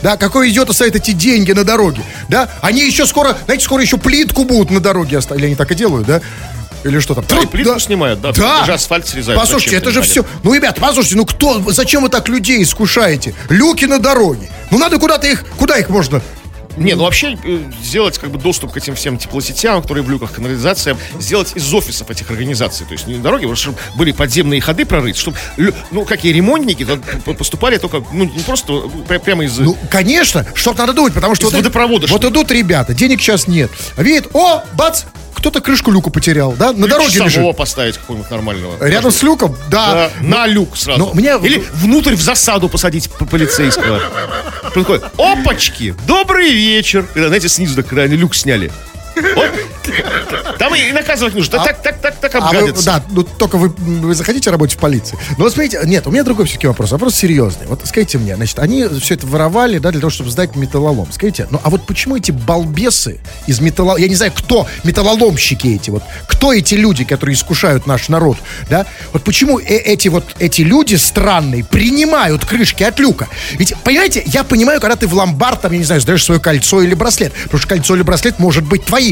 Да, 0.03 0.17
какой 0.19 0.51
идиот 0.51 0.69
оставит 0.71 0.95
эти 0.95 1.13
деньги 1.13 1.53
на 1.53 1.65
дороге? 1.65 2.03
Да, 2.29 2.51
они 2.61 2.85
еще 2.87 3.07
скоро, 3.07 3.37
знаете, 3.47 3.65
скоро 3.65 3.83
еще 3.83 3.97
плитку 3.97 4.45
будут 4.45 4.71
на 4.71 4.81
дороге 4.81 5.17
оставить. 5.19 5.41
Или 5.41 5.47
они 5.47 5.57
так 5.57 5.71
и 5.73 5.75
делают, 5.75 6.07
да? 6.07 6.21
Или 6.85 6.99
что 7.01 7.15
там? 7.15 7.25
Да, 7.29 7.37
Труд- 7.37 7.51
плитку 7.51 7.79
снимают, 7.81 8.21
да, 8.21 8.33
Да. 8.33 8.61
даже 8.61 8.75
асфальт 8.75 9.07
срезают. 9.09 9.41
Послушайте, 9.41 9.77
Зачем, 9.77 9.83
это 9.89 9.91
же 9.93 10.03
все. 10.03 10.25
Ну, 10.43 10.55
ребята, 10.55 10.81
послушайте, 10.81 11.17
ну 11.17 11.27
кто, 11.27 11.63
зачем 11.73 12.03
вы 12.03 12.09
так 12.09 12.29
людей 12.29 12.63
искушаете? 12.63 13.35
Люки 13.49 13.85
на 13.87 13.99
дороге. 13.99 14.51
Ну 14.71 14.79
надо 14.79 14.99
куда-то 14.99 15.27
их, 15.27 15.45
куда 15.59 15.79
их 15.79 15.89
можно? 15.89 16.21
Не, 16.77 16.93
ну 16.95 17.05
вообще 17.05 17.39
э, 17.43 17.59
сделать 17.83 18.19
как 18.19 18.29
бы 18.31 18.39
доступ 18.39 18.73
к 18.73 18.77
этим 18.77 18.95
всем 18.97 19.17
теплосетям, 19.17 19.81
которые 19.81 20.05
в 20.05 20.11
люках, 20.11 20.33
канализациям, 20.33 20.99
сделать 21.19 21.53
из 21.55 21.73
офисов 21.73 22.11
этих 22.11 22.31
организаций. 22.31 22.85
То 22.85 22.93
есть 22.93 23.07
не 23.07 23.15
на 23.17 23.23
дороге, 23.23 23.47
вот 23.47 23.57
чтобы 23.57 23.79
были 23.97 24.13
подземные 24.13 24.61
ходы 24.61 24.85
прорыть, 24.85 25.17
чтобы, 25.17 25.39
ну, 25.91 26.05
какие 26.05 26.35
ремонтники 26.35 26.87
поступали 27.39 27.79
только, 27.79 28.05
ну, 28.13 28.25
не 28.25 28.41
просто 28.43 28.75
э, 28.75 28.77
пря- 29.09 29.19
прямо 29.21 29.45
из... 29.47 29.57
Ну, 29.59 29.75
конечно, 29.91 30.45
что-то 30.53 30.81
надо 30.81 30.93
думать, 30.93 31.15
потому 31.15 31.35
что 31.35 31.49
Из 31.49 31.55
водопровода, 31.55 32.09
вот 32.09 32.19
что 32.21 32.29
ли? 32.29 32.33
идут 32.35 32.51
ребята, 32.51 32.93
денег 32.93 33.23
сейчас 33.23 33.49
нет. 33.49 33.71
Видит, 33.97 34.29
о, 34.35 34.63
бац, 34.75 35.05
кто-то 35.47 35.61
крышку 35.61 35.93
люка 35.93 36.11
потерял, 36.11 36.55
да, 36.55 36.73
на 36.73 36.89
дороге 36.89 37.09
часового 37.13 37.29
лежит. 37.51 37.57
поставить 37.57 37.99
какого-нибудь 37.99 38.31
нормального. 38.33 38.85
Рядом 38.85 39.13
с 39.13 39.23
люком, 39.23 39.57
да. 39.71 40.11
Да, 40.21 40.27
на 40.27 40.47
люк 40.49 40.77
сразу. 40.77 40.99
ну, 40.99 41.11
мне- 41.15 41.39
Или 41.41 41.63
внутрь 41.75 42.17
в 42.17 42.21
засаду 42.21 42.69
посадить 42.69 43.09
по- 43.13 43.27
полицейского. 43.27 44.01
Такой, 44.75 45.01
опачки, 45.17 45.95
добрый 46.09 46.53
вечер. 46.53 47.07
Знаете, 47.15 47.49
снизу, 47.49 47.85
когда 47.85 48.03
они 48.03 48.17
люк 48.17 48.35
сняли. 48.35 48.73
Вот. 49.17 49.51
Там 50.59 50.75
и 50.75 50.93
наказывать 50.93 51.35
нужно. 51.35 51.59
Так, 51.65 51.83
так, 51.83 52.01
так, 52.01 52.17
так 52.17 52.35
А 52.35 52.41
вы, 52.41 52.47
обгадятся. 52.59 52.85
да, 52.85 53.03
ну 53.11 53.23
только 53.23 53.57
вы, 53.57 53.69
вы 53.69 54.15
захотите 54.15 54.51
работать 54.51 54.77
в 54.77 54.79
полиции. 54.81 55.19
Но 55.39 55.45
вот 55.45 55.53
смотрите, 55.53 55.81
нет, 55.85 56.07
у 56.07 56.11
меня 56.11 56.23
другой 56.23 56.47
все-таки 56.47 56.67
вопрос. 56.67 56.93
Вопрос 56.93 57.15
серьезный. 57.15 57.67
Вот 57.67 57.81
скажите 57.85 58.19
мне, 58.19 58.37
значит, 58.37 58.59
они 58.59 58.85
все 59.01 59.15
это 59.15 59.27
воровали, 59.27 59.79
да, 59.79 59.91
для 59.91 60.01
того, 60.01 60.11
чтобы 60.11 60.31
сдать 60.31 60.57
металлолом. 60.57 61.09
Скажите, 61.13 61.47
ну 61.51 61.61
а 61.63 61.71
вот 61.71 61.87
почему 61.87 62.17
эти 62.17 62.31
балбесы 62.31 63.21
из 63.47 63.61
металлолома, 63.61 64.01
я 64.01 64.09
не 64.09 64.15
знаю, 64.17 64.33
кто 64.35 64.67
металлоломщики 64.85 65.69
эти, 65.69 65.91
вот, 65.91 66.03
кто 66.27 66.53
эти 66.53 66.75
люди, 66.75 67.05
которые 67.05 67.35
искушают 67.35 67.87
наш 67.87 68.09
народ, 68.09 68.37
да, 68.69 68.87
вот 69.13 69.23
почему 69.25 69.59
э- 69.59 69.65
эти 69.65 70.09
вот, 70.09 70.25
эти 70.39 70.63
люди 70.63 70.97
странные 70.97 71.65
принимают 71.65 72.45
крышки 72.45 72.83
от 72.83 72.99
люка? 72.99 73.29
Ведь, 73.53 73.75
понимаете, 73.85 74.23
я 74.27 74.45
понимаю, 74.45 74.81
когда 74.81 74.97
ты 74.97 75.07
в 75.07 75.15
ломбард, 75.15 75.63
там, 75.63 75.73
я 75.73 75.79
не 75.79 75.85
знаю, 75.85 76.01
сдаешь 76.01 76.25
свое 76.25 76.41
кольцо 76.41 76.83
или 76.83 76.95
браслет, 76.95 77.33
потому 77.45 77.59
что 77.59 77.69
кольцо 77.69 77.95
или 77.95 78.03
браслет 78.03 78.39
может 78.39 78.65
быть 78.65 78.85
твоим, 78.85 79.06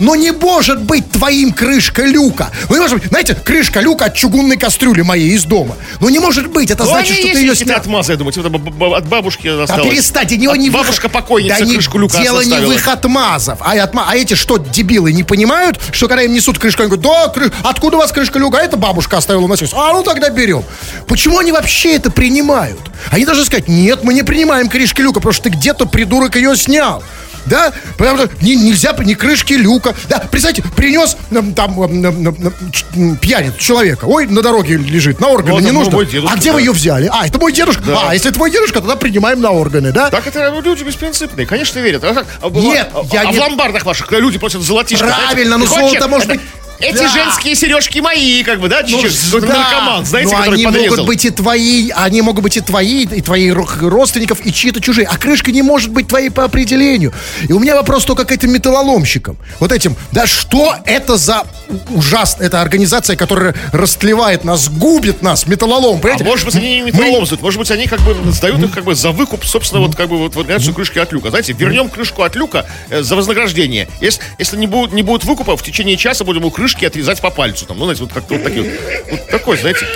но 0.00 0.14
не 0.16 0.32
может 0.32 0.82
быть 0.82 1.10
твоим 1.10 1.52
крышка 1.52 2.04
люка. 2.04 2.50
Ну, 2.68 2.74
не 2.76 2.80
может 2.80 2.98
быть, 2.98 3.08
знаете, 3.08 3.34
крышка 3.34 3.80
люка 3.80 4.06
от 4.06 4.14
чугунной 4.14 4.56
кастрюли 4.56 5.02
моей 5.02 5.30
из 5.34 5.44
дома. 5.44 5.76
Ну, 6.00 6.08
не 6.08 6.18
может 6.18 6.48
быть, 6.48 6.70
это 6.70 6.84
Ну, 6.84 6.90
значит, 6.90 7.14
что 7.16 7.28
ты 7.32 7.38
ее 7.38 7.54
снял. 7.54 7.76
отмазы, 7.78 8.12
я 8.12 8.18
думаю. 8.18 8.32
Типа, 8.32 8.48
б- 8.48 8.58
б- 8.58 8.96
от 8.96 9.06
бабушки 9.08 9.48
осталось. 9.48 9.88
перестаньте, 9.88 10.36
не, 10.36 10.46
От 10.46 10.56
не 10.56 10.70
в 10.70 10.74
их- 10.74 10.78
Бабушка 10.80 11.08
покойница 11.08 11.58
да 11.60 11.64
не- 11.64 11.74
крышку 11.74 11.98
люка 11.98 12.18
Дело 12.20 12.40
не 12.42 12.56
в 12.58 12.72
их 12.72 12.86
отмазов, 12.88 13.58
а, 13.60 13.74
отма- 13.76 14.04
а 14.08 14.16
эти 14.16 14.34
что, 14.34 14.58
дебилы, 14.58 15.12
не 15.12 15.22
понимают, 15.24 15.78
что 15.92 16.08
когда 16.08 16.22
им 16.22 16.32
несут 16.32 16.58
крышку, 16.58 16.82
они 16.82 16.90
говорят, 16.90 17.32
да, 17.34 17.40
кры- 17.40 17.52
откуда 17.62 17.96
у 17.96 18.00
вас 18.00 18.12
крышка 18.12 18.38
люка? 18.38 18.58
А 18.58 18.62
это 18.62 18.76
бабушка 18.76 19.16
оставила 19.18 19.44
у 19.44 19.48
нас. 19.48 19.60
есть». 19.60 19.72
А, 19.76 19.92
ну 19.92 20.02
тогда 20.02 20.30
берем. 20.30 20.64
Почему 21.06 21.38
они 21.38 21.52
вообще 21.52 21.94
это 21.96 22.10
принимают? 22.10 22.80
Они 23.10 23.24
должны 23.24 23.44
сказать, 23.44 23.68
нет, 23.68 24.02
мы 24.04 24.14
не 24.14 24.22
принимаем 24.22 24.68
крышки 24.68 25.00
люка, 25.00 25.20
потому 25.20 25.32
что 25.32 25.44
ты 25.44 25.50
где-то, 25.50 25.86
придурок, 25.86 26.36
ее 26.36 26.56
снял. 26.56 27.02
Да, 27.48 27.72
потому 27.96 28.18
что 28.18 28.30
не- 28.42 28.56
нельзя, 28.56 28.92
ни 29.04 29.14
крышки 29.14 29.54
люка. 29.54 29.94
Да, 30.08 30.18
представьте, 30.30 30.62
принес 30.76 31.16
там 31.54 31.80
м, 31.82 32.04
м, 32.04 32.26
м, 32.28 32.52
ч- 32.72 32.84
м, 32.94 33.16
пьяниц 33.16 33.54
человека. 33.58 34.04
Ой, 34.06 34.26
на 34.26 34.42
дороге 34.42 34.76
лежит, 34.76 35.20
на 35.20 35.28
органы 35.28 35.52
Ну, 35.52 35.58
не 35.60 35.64
это 35.66 35.74
нужно. 35.74 35.92
мой 35.92 36.06
дедушка, 36.06 36.34
а 36.34 36.38
где 36.38 36.50
вы 36.52 36.58
да. 36.58 36.64
ее 36.64 36.72
взяли? 36.72 37.10
А, 37.12 37.26
это 37.26 37.38
мой 37.38 37.52
дедушка. 37.52 37.82
А, 38.08 38.14
если 38.14 38.30
твой 38.30 38.50
дедушка, 38.50 38.80
тогда 38.80 38.96
принимаем 38.96 39.40
на 39.40 39.50
органы, 39.50 39.92
да? 39.92 40.10
Так 40.10 40.26
это 40.26 40.50
ну, 40.50 40.60
люди 40.60 40.82
беспринципные, 40.84 41.46
конечно, 41.46 41.78
верят. 41.80 42.04
А, 42.04 42.14
как? 42.14 42.26
А, 42.42 42.48
Нет, 42.50 42.90
а, 42.94 43.02
я 43.12 43.22
а 43.22 43.24
не- 43.32 43.38
в 43.38 43.40
ломбардах 43.40 43.84
ваших 43.84 44.10
люди 44.12 44.38
просят 44.38 44.62
золотишко. 44.62 45.06
Правильно, 45.06 45.26
знаете, 45.30 45.50
но 45.50 45.58
приходит 45.58 45.88
золото 45.90 46.08
может 46.08 46.28
это- 46.30 46.38
быть- 46.38 46.48
Эти 46.80 46.98
Да. 46.98 47.08
женские 47.08 47.54
сережки 47.56 47.98
мои, 47.98 48.42
как 48.44 48.60
бы, 48.60 48.68
да, 48.68 48.82
Ну, 48.82 48.88
чуть-чуть. 49.02 49.18
Какой-то 49.26 49.46
да. 49.48 49.54
наркоман, 49.58 50.04
знаете, 50.04 50.30
Но 50.30 50.36
который 50.38 50.54
они 50.54 50.64
подрезал. 50.64 50.90
могут 50.90 51.06
быть 51.06 51.24
и 51.24 51.30
твои, 51.30 51.90
они 51.90 52.22
могут 52.22 52.42
быть 52.44 52.56
и 52.56 52.60
твои, 52.60 53.02
и 53.04 53.20
твои 53.20 53.48
ро- 53.50 53.88
родственников, 53.88 54.44
и 54.46 54.52
чьи-то 54.52 54.80
чужие. 54.80 55.06
А 55.10 55.16
крышка 55.16 55.50
не 55.50 55.62
может 55.62 55.90
быть 55.90 56.06
твоей 56.08 56.30
по 56.30 56.44
определению. 56.44 57.12
И 57.48 57.52
у 57.52 57.58
меня 57.58 57.74
вопрос 57.74 58.04
только 58.04 58.24
к 58.24 58.30
этим 58.32 58.52
металлоломщикам. 58.52 59.36
Вот 59.58 59.72
этим, 59.72 59.96
да 60.12 60.26
что 60.26 60.76
это 60.84 61.16
за 61.16 61.44
ужасно, 61.90 62.42
это 62.42 62.60
организация, 62.60 63.16
которая 63.16 63.54
растлевает 63.72 64.44
нас, 64.44 64.68
губит 64.68 65.22
нас, 65.22 65.46
металлолом, 65.46 65.98
А 65.98 66.00
понимаете? 66.00 66.24
может 66.24 66.44
быть, 66.46 66.56
они 66.56 66.76
не 66.76 66.80
металлолом 66.82 67.26
сдают, 67.26 67.42
может 67.42 67.58
быть, 67.58 67.70
они 67.70 67.86
как 67.86 68.00
бы 68.00 68.16
сдают 68.32 68.62
их 68.62 68.72
как 68.72 68.84
бы 68.84 68.94
за 68.94 69.10
выкуп, 69.12 69.44
собственно, 69.44 69.80
вот 69.80 69.94
как 69.96 70.08
бы 70.08 70.18
вот 70.18 70.34
вариацию 70.34 70.74
крышки 70.74 70.98
от 70.98 71.12
люка. 71.12 71.30
Знаете, 71.30 71.52
вернем 71.52 71.88
крышку 71.88 72.22
от 72.22 72.36
люка 72.36 72.66
э, 72.90 73.02
за 73.02 73.16
вознаграждение. 73.16 73.88
Если, 74.00 74.22
если 74.38 74.56
не, 74.56 74.66
будет, 74.66 74.92
не 74.92 75.02
будет 75.02 75.24
выкупа, 75.24 75.56
в 75.56 75.62
течение 75.62 75.96
часа 75.96 76.24
будем 76.24 76.44
у 76.44 76.50
крышки 76.50 76.84
отрезать 76.84 77.20
по 77.20 77.30
пальцу. 77.30 77.66
Там, 77.66 77.78
ну, 77.78 77.84
знаете, 77.84 78.02
вот 78.02 78.12
как-то 78.12 78.34
вот 78.34 78.44
такие 78.44 78.62
вот. 78.62 79.10
Вот 79.10 79.28
такой, 79.28 79.58
знаете. 79.58 79.86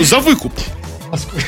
За 0.00 0.18
выкуп. 0.20 0.52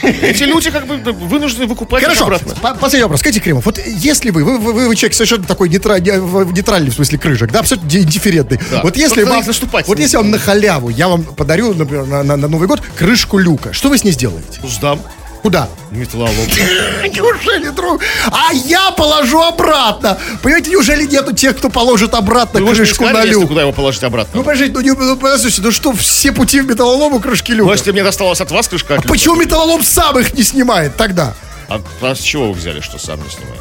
Эти 0.02 0.44
люди 0.44 0.70
как 0.70 0.86
бы 0.86 0.96
вынуждены 1.12 1.66
выкупать 1.66 2.02
Хорошо, 2.02 2.24
обратно. 2.24 2.54
по- 2.56 2.74
последний 2.74 3.04
вопрос. 3.04 3.20
Скажите, 3.20 3.40
Кремов, 3.40 3.64
вот 3.66 3.78
если 3.78 4.30
вы, 4.30 4.44
вы, 4.44 4.58
вы, 4.58 4.88
вы 4.88 4.96
человек 4.96 5.14
совершенно 5.14 5.44
такой 5.44 5.68
нейтральный, 5.68 6.90
в 6.90 6.94
смысле 6.94 7.18
крышек, 7.18 7.50
да, 7.50 7.60
абсолютно 7.60 7.88
ди- 7.88 8.00
индифферентный. 8.00 8.60
Да. 8.70 8.80
Вот 8.82 8.96
если 8.96 9.22
вам, 9.24 9.42
вот 9.86 9.98
если 9.98 10.16
вам 10.16 10.30
на 10.30 10.38
халяву, 10.38 10.88
я 10.88 11.08
вам 11.08 11.22
подарю, 11.24 11.74
например, 11.74 12.06
на, 12.06 12.22
на- 12.22 12.36
на 12.36 12.48
Новый 12.48 12.68
год 12.68 12.82
крышку 12.96 13.38
люка, 13.38 13.72
что 13.72 13.88
вы 13.88 13.98
с 13.98 14.04
ней 14.04 14.12
сделаете? 14.12 14.60
Сдам. 14.68 15.00
Куда? 15.46 15.68
Металлолом. 15.92 16.34
Неужели, 17.04 17.68
друг? 17.68 18.02
А 18.32 18.52
я 18.52 18.90
положу 18.90 19.40
обратно. 19.40 20.18
Понимаете, 20.42 20.70
неужели 20.70 21.06
нету 21.06 21.32
тех, 21.32 21.56
кто 21.56 21.70
положит 21.70 22.14
обратно 22.14 22.58
не 22.58 22.66
крышку 22.66 23.04
на 23.04 23.10
сказали, 23.10 23.28
если 23.28 23.40
люк? 23.42 23.48
куда 23.50 23.60
его 23.60 23.70
положить 23.70 24.02
обратно. 24.02 24.32
Ну, 24.34 24.42
подождите, 24.42 24.72
ну, 24.72 24.80
не, 24.80 24.90
ну, 24.90 25.16
подождите, 25.16 25.62
ну 25.62 25.70
что, 25.70 25.92
все 25.92 26.32
пути 26.32 26.60
в 26.62 26.66
металлолом 26.66 27.14
у 27.14 27.20
крышки 27.20 27.52
люка? 27.52 27.68
Ну, 27.68 27.72
если 27.74 27.92
мне 27.92 28.02
досталось 28.02 28.40
от 28.40 28.50
вас 28.50 28.66
крышка 28.66 28.94
от 28.94 29.04
люка, 29.04 29.08
Почему 29.08 29.36
металлолом 29.36 29.84
сам 29.84 30.18
их 30.18 30.34
не 30.34 30.42
снимает 30.42 30.96
тогда? 30.96 31.32
А, 31.68 31.80
а 32.00 32.14
с 32.16 32.18
чего 32.18 32.48
вы 32.48 32.54
взяли, 32.54 32.80
что 32.80 32.98
сам 32.98 33.22
не 33.22 33.30
снимает? 33.30 33.60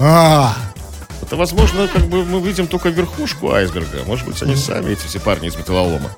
А, 0.00 0.54
Это, 1.32 1.38
возможно, 1.38 1.88
как 1.88 2.08
бы 2.08 2.26
мы 2.26 2.46
видим 2.46 2.66
только 2.66 2.90
верхушку 2.90 3.52
айсберга. 3.52 4.04
Может 4.06 4.26
быть, 4.26 4.42
они 4.42 4.54
сами, 4.54 4.92
эти 4.92 5.06
все 5.06 5.18
парни 5.18 5.48
из 5.48 5.56
металлолома. 5.56 6.10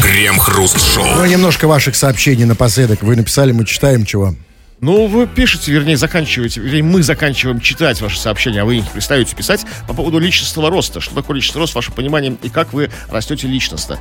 Крем-хруст-шоу. 0.00 1.04
ну, 1.18 1.26
немножко 1.26 1.68
ваших 1.68 1.94
сообщений 1.94 2.46
напоследок. 2.46 3.02
Вы 3.02 3.16
написали, 3.16 3.52
мы 3.52 3.66
читаем, 3.66 4.06
чего. 4.06 4.34
Ну, 4.80 5.06
вы 5.06 5.26
пишете, 5.26 5.70
вернее, 5.70 5.98
заканчиваете, 5.98 6.62
вернее, 6.62 6.82
мы 6.82 7.02
заканчиваем 7.02 7.60
читать 7.60 8.00
ваши 8.00 8.18
сообщения, 8.18 8.62
а 8.62 8.64
вы 8.64 8.78
их 8.78 8.90
перестаете 8.90 9.36
писать 9.36 9.66
по 9.86 9.92
поводу 9.92 10.18
личностного 10.18 10.70
роста. 10.70 11.02
Что 11.02 11.14
такое 11.14 11.36
личностный 11.36 11.60
рост, 11.60 11.74
ваше 11.74 11.92
понимание, 11.92 12.38
и 12.42 12.48
как 12.48 12.72
вы 12.72 12.88
растете 13.10 13.46
личностно. 13.46 13.98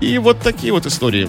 И 0.00 0.16
вот 0.16 0.40
такие 0.40 0.72
вот 0.72 0.86
истории. 0.86 1.28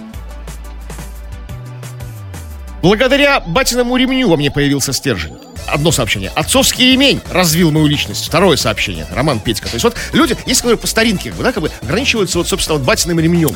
Благодаря 2.82 3.42
батиному 3.42 3.98
ремню 3.98 4.30
во 4.30 4.38
мне 4.38 4.52
появился 4.52 4.94
стержень. 4.94 5.36
Одно 5.68 5.92
сообщение. 5.92 6.32
Отцовский 6.36 6.92
ремень 6.92 7.22
развил 7.32 7.72
мою 7.72 7.88
личность. 7.88 8.26
Второе 8.26 8.58
сообщение. 8.58 9.08
Роман 9.14 9.40
Петька. 9.40 9.68
То 9.68 9.76
есть 9.76 9.84
вот 9.84 9.96
люди, 10.14 10.36
если 10.46 10.64
говорю 10.64 10.78
по 10.78 10.88
старинке, 10.88 11.34
да, 11.40 11.52
как 11.52 11.64
бы 11.64 11.72
ограничиваются 11.82 12.38
вот, 12.38 12.48
собственно, 12.48 12.78
вот 12.78 12.86
батиным 12.86 13.20
ремнем. 13.20 13.50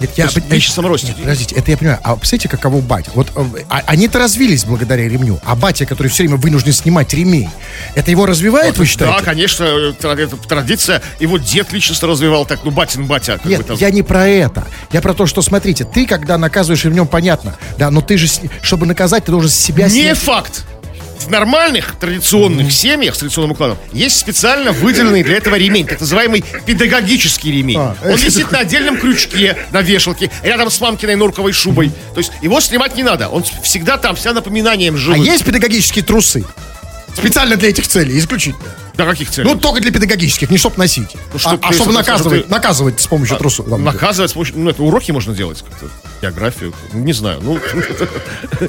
Нет, 0.00 0.10
я, 0.16 0.24
есть 0.24 0.36
в 0.36 0.52
личностном 0.52 0.86
росте. 0.88 1.08
Нет, 1.08 1.18
подождите, 1.18 1.54
это 1.54 1.70
я 1.70 1.76
понимаю. 1.76 2.00
А 2.02 2.16
представляете, 2.16 2.48
каково 2.48 2.80
батя? 2.80 3.10
Вот 3.14 3.28
э, 3.36 3.44
а- 3.70 3.82
они-то 3.86 4.18
развились 4.18 4.64
благодаря 4.64 5.08
ремню. 5.08 5.38
А 5.44 5.54
батя, 5.54 5.86
который 5.86 6.08
все 6.08 6.24
время 6.24 6.36
вынужден 6.36 6.72
снимать 6.72 7.14
ремень, 7.14 7.48
это 7.94 8.10
его 8.10 8.26
развивает, 8.26 8.76
вы 8.76 8.86
считаете? 8.86 9.16
Да, 9.18 9.24
конечно, 9.24 9.64
э, 9.64 9.92
тра- 9.92 10.16
это 10.16 10.36
традиция. 10.36 11.00
Его 11.20 11.38
дед 11.38 11.72
личностно 11.72 12.08
развивал 12.08 12.44
так, 12.44 12.60
ну, 12.64 12.70
батин 12.72 13.06
батя. 13.06 13.34
Как 13.38 13.44
Нет, 13.46 13.66
бы, 13.66 13.74
я 13.78 13.90
не 13.90 14.02
про 14.02 14.26
это. 14.26 14.66
Я 14.92 15.00
про 15.00 15.14
то, 15.14 15.26
что, 15.26 15.42
смотрите, 15.42 15.84
ты, 15.84 16.06
когда 16.06 16.38
наказываешь 16.38 16.84
ремнем, 16.84 17.06
понятно, 17.06 17.56
да, 17.78 17.90
но 17.90 18.00
ты 18.00 18.18
же, 18.18 18.28
чтобы 18.62 18.86
наказать, 18.86 19.24
ты 19.24 19.30
должен 19.32 19.50
себя 19.50 19.84
Не 19.84 19.90
снять. 20.02 20.18
факт. 20.18 20.64
В 21.20 21.30
нормальных 21.30 21.94
традиционных 21.98 22.70
семьях 22.72 23.14
с 23.14 23.18
традиционным 23.18 23.52
укладом 23.52 23.78
есть 23.92 24.18
специально 24.18 24.72
выделенный 24.72 25.22
для 25.22 25.36
этого 25.36 25.54
ремень, 25.54 25.86
так 25.86 26.00
называемый 26.00 26.44
педагогический 26.66 27.50
ремень. 27.52 27.78
А, 27.78 27.96
Он 28.04 28.10
это 28.10 28.24
висит 28.24 28.50
на 28.52 28.58
отдельном 28.60 28.98
крючке 28.98 29.56
на 29.72 29.80
вешалке, 29.80 30.30
рядом 30.42 30.70
с 30.70 30.80
мамкиной 30.80 31.16
норковой 31.16 31.52
шубой. 31.52 31.90
То 32.14 32.18
есть 32.18 32.32
его 32.42 32.60
снимать 32.60 32.96
не 32.96 33.02
надо. 33.02 33.28
Он 33.28 33.42
всегда 33.62 33.96
там, 33.96 34.16
вся 34.16 34.32
напоминанием 34.32 34.94
А 34.94 34.98
живет. 34.98 35.24
есть 35.26 35.44
педагогические 35.44 36.04
трусы? 36.04 36.44
Специально 37.16 37.56
для 37.56 37.68
этих 37.70 37.86
целей, 37.86 38.18
исключительно. 38.18 38.64
Для 38.94 39.06
каких 39.06 39.30
целей? 39.30 39.48
Ну, 39.48 39.56
только 39.58 39.80
для 39.80 39.92
педагогических, 39.92 40.50
не 40.50 40.58
чтобы 40.58 40.78
носить. 40.78 41.08
Ну, 41.14 41.20
а, 41.36 41.38
чтоб 41.38 41.64
а 41.64 41.68
ты- 41.68 41.74
чтобы 41.74 41.92
наказывать, 41.92 42.44
ты- 42.46 42.50
наказывать 42.50 43.00
с 43.00 43.06
помощью 43.06 43.36
трусов. 43.38 43.68
Там, 43.68 43.82
Наказывать 43.84 44.30
с 44.30 44.34
помощью... 44.34 44.58
Ну, 44.58 44.70
это 44.70 44.82
уроки 44.82 45.10
можно 45.12 45.34
делать 45.34 45.64
как-то. 45.68 45.86
Географию. 46.22 46.72
Не 46.92 47.12
знаю. 47.12 47.40
Ну... 47.42 47.58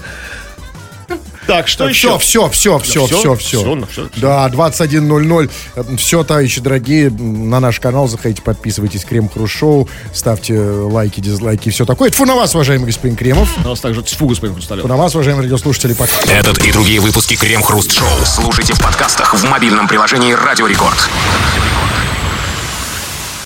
Так, 1.48 1.68
что 1.68 1.88
еще? 1.88 2.18
Все, 2.20 2.50
все, 2.50 2.80
все, 2.80 3.06
все, 3.06 3.06
всё? 3.06 3.36
все, 3.36 3.36
все. 3.36 3.62
Всё, 3.62 3.76
ну. 3.76 4.10
Да, 4.18 4.48
21.00. 4.50 5.98
Все, 5.98 6.24
товарищи 6.24 6.62
дорогие, 6.62 7.10
на 7.10 7.60
наш 7.60 7.80
канал 7.80 8.08
заходите, 8.08 8.42
подписывайтесь. 8.42 9.06
Крем 9.06 9.30
Хруст 9.30 9.54
Шоу, 9.54 9.90
ставьте 10.14 10.60
лайки, 10.60 11.20
дизлайки, 11.20 11.70
все 11.70 11.86
такое. 11.86 12.10
Это 12.10 12.18
фу 12.18 12.26
на 12.26 12.36
вас, 12.36 12.56
уважаемый 12.56 12.86
господин 12.86 13.16
Кремов. 13.16 13.50
У 13.64 13.68
нас 13.68 13.80
также 13.80 14.02
тьфу, 14.02 14.28
господин 14.28 14.56
Фу 14.56 14.60
Хрусталев. 14.60 14.86
на 14.86 14.98
вас, 14.98 15.14
уважаемые 15.16 15.44
радиослушатели. 15.46 15.94
Пока. 15.94 16.12
Этот 16.32 16.64
и 16.64 16.72
другие 16.72 17.00
выпуски 17.00 17.36
Крем 17.36 17.62
Хруст 17.62 17.92
Шоу 17.92 18.08
слушайте 18.26 18.74
в 18.74 18.82
подкастах 18.82 19.34
в 19.34 19.44
мобильном 19.46 19.88
приложении 19.88 20.34
Радио 20.34 20.68
Рекорд. 20.68 21.10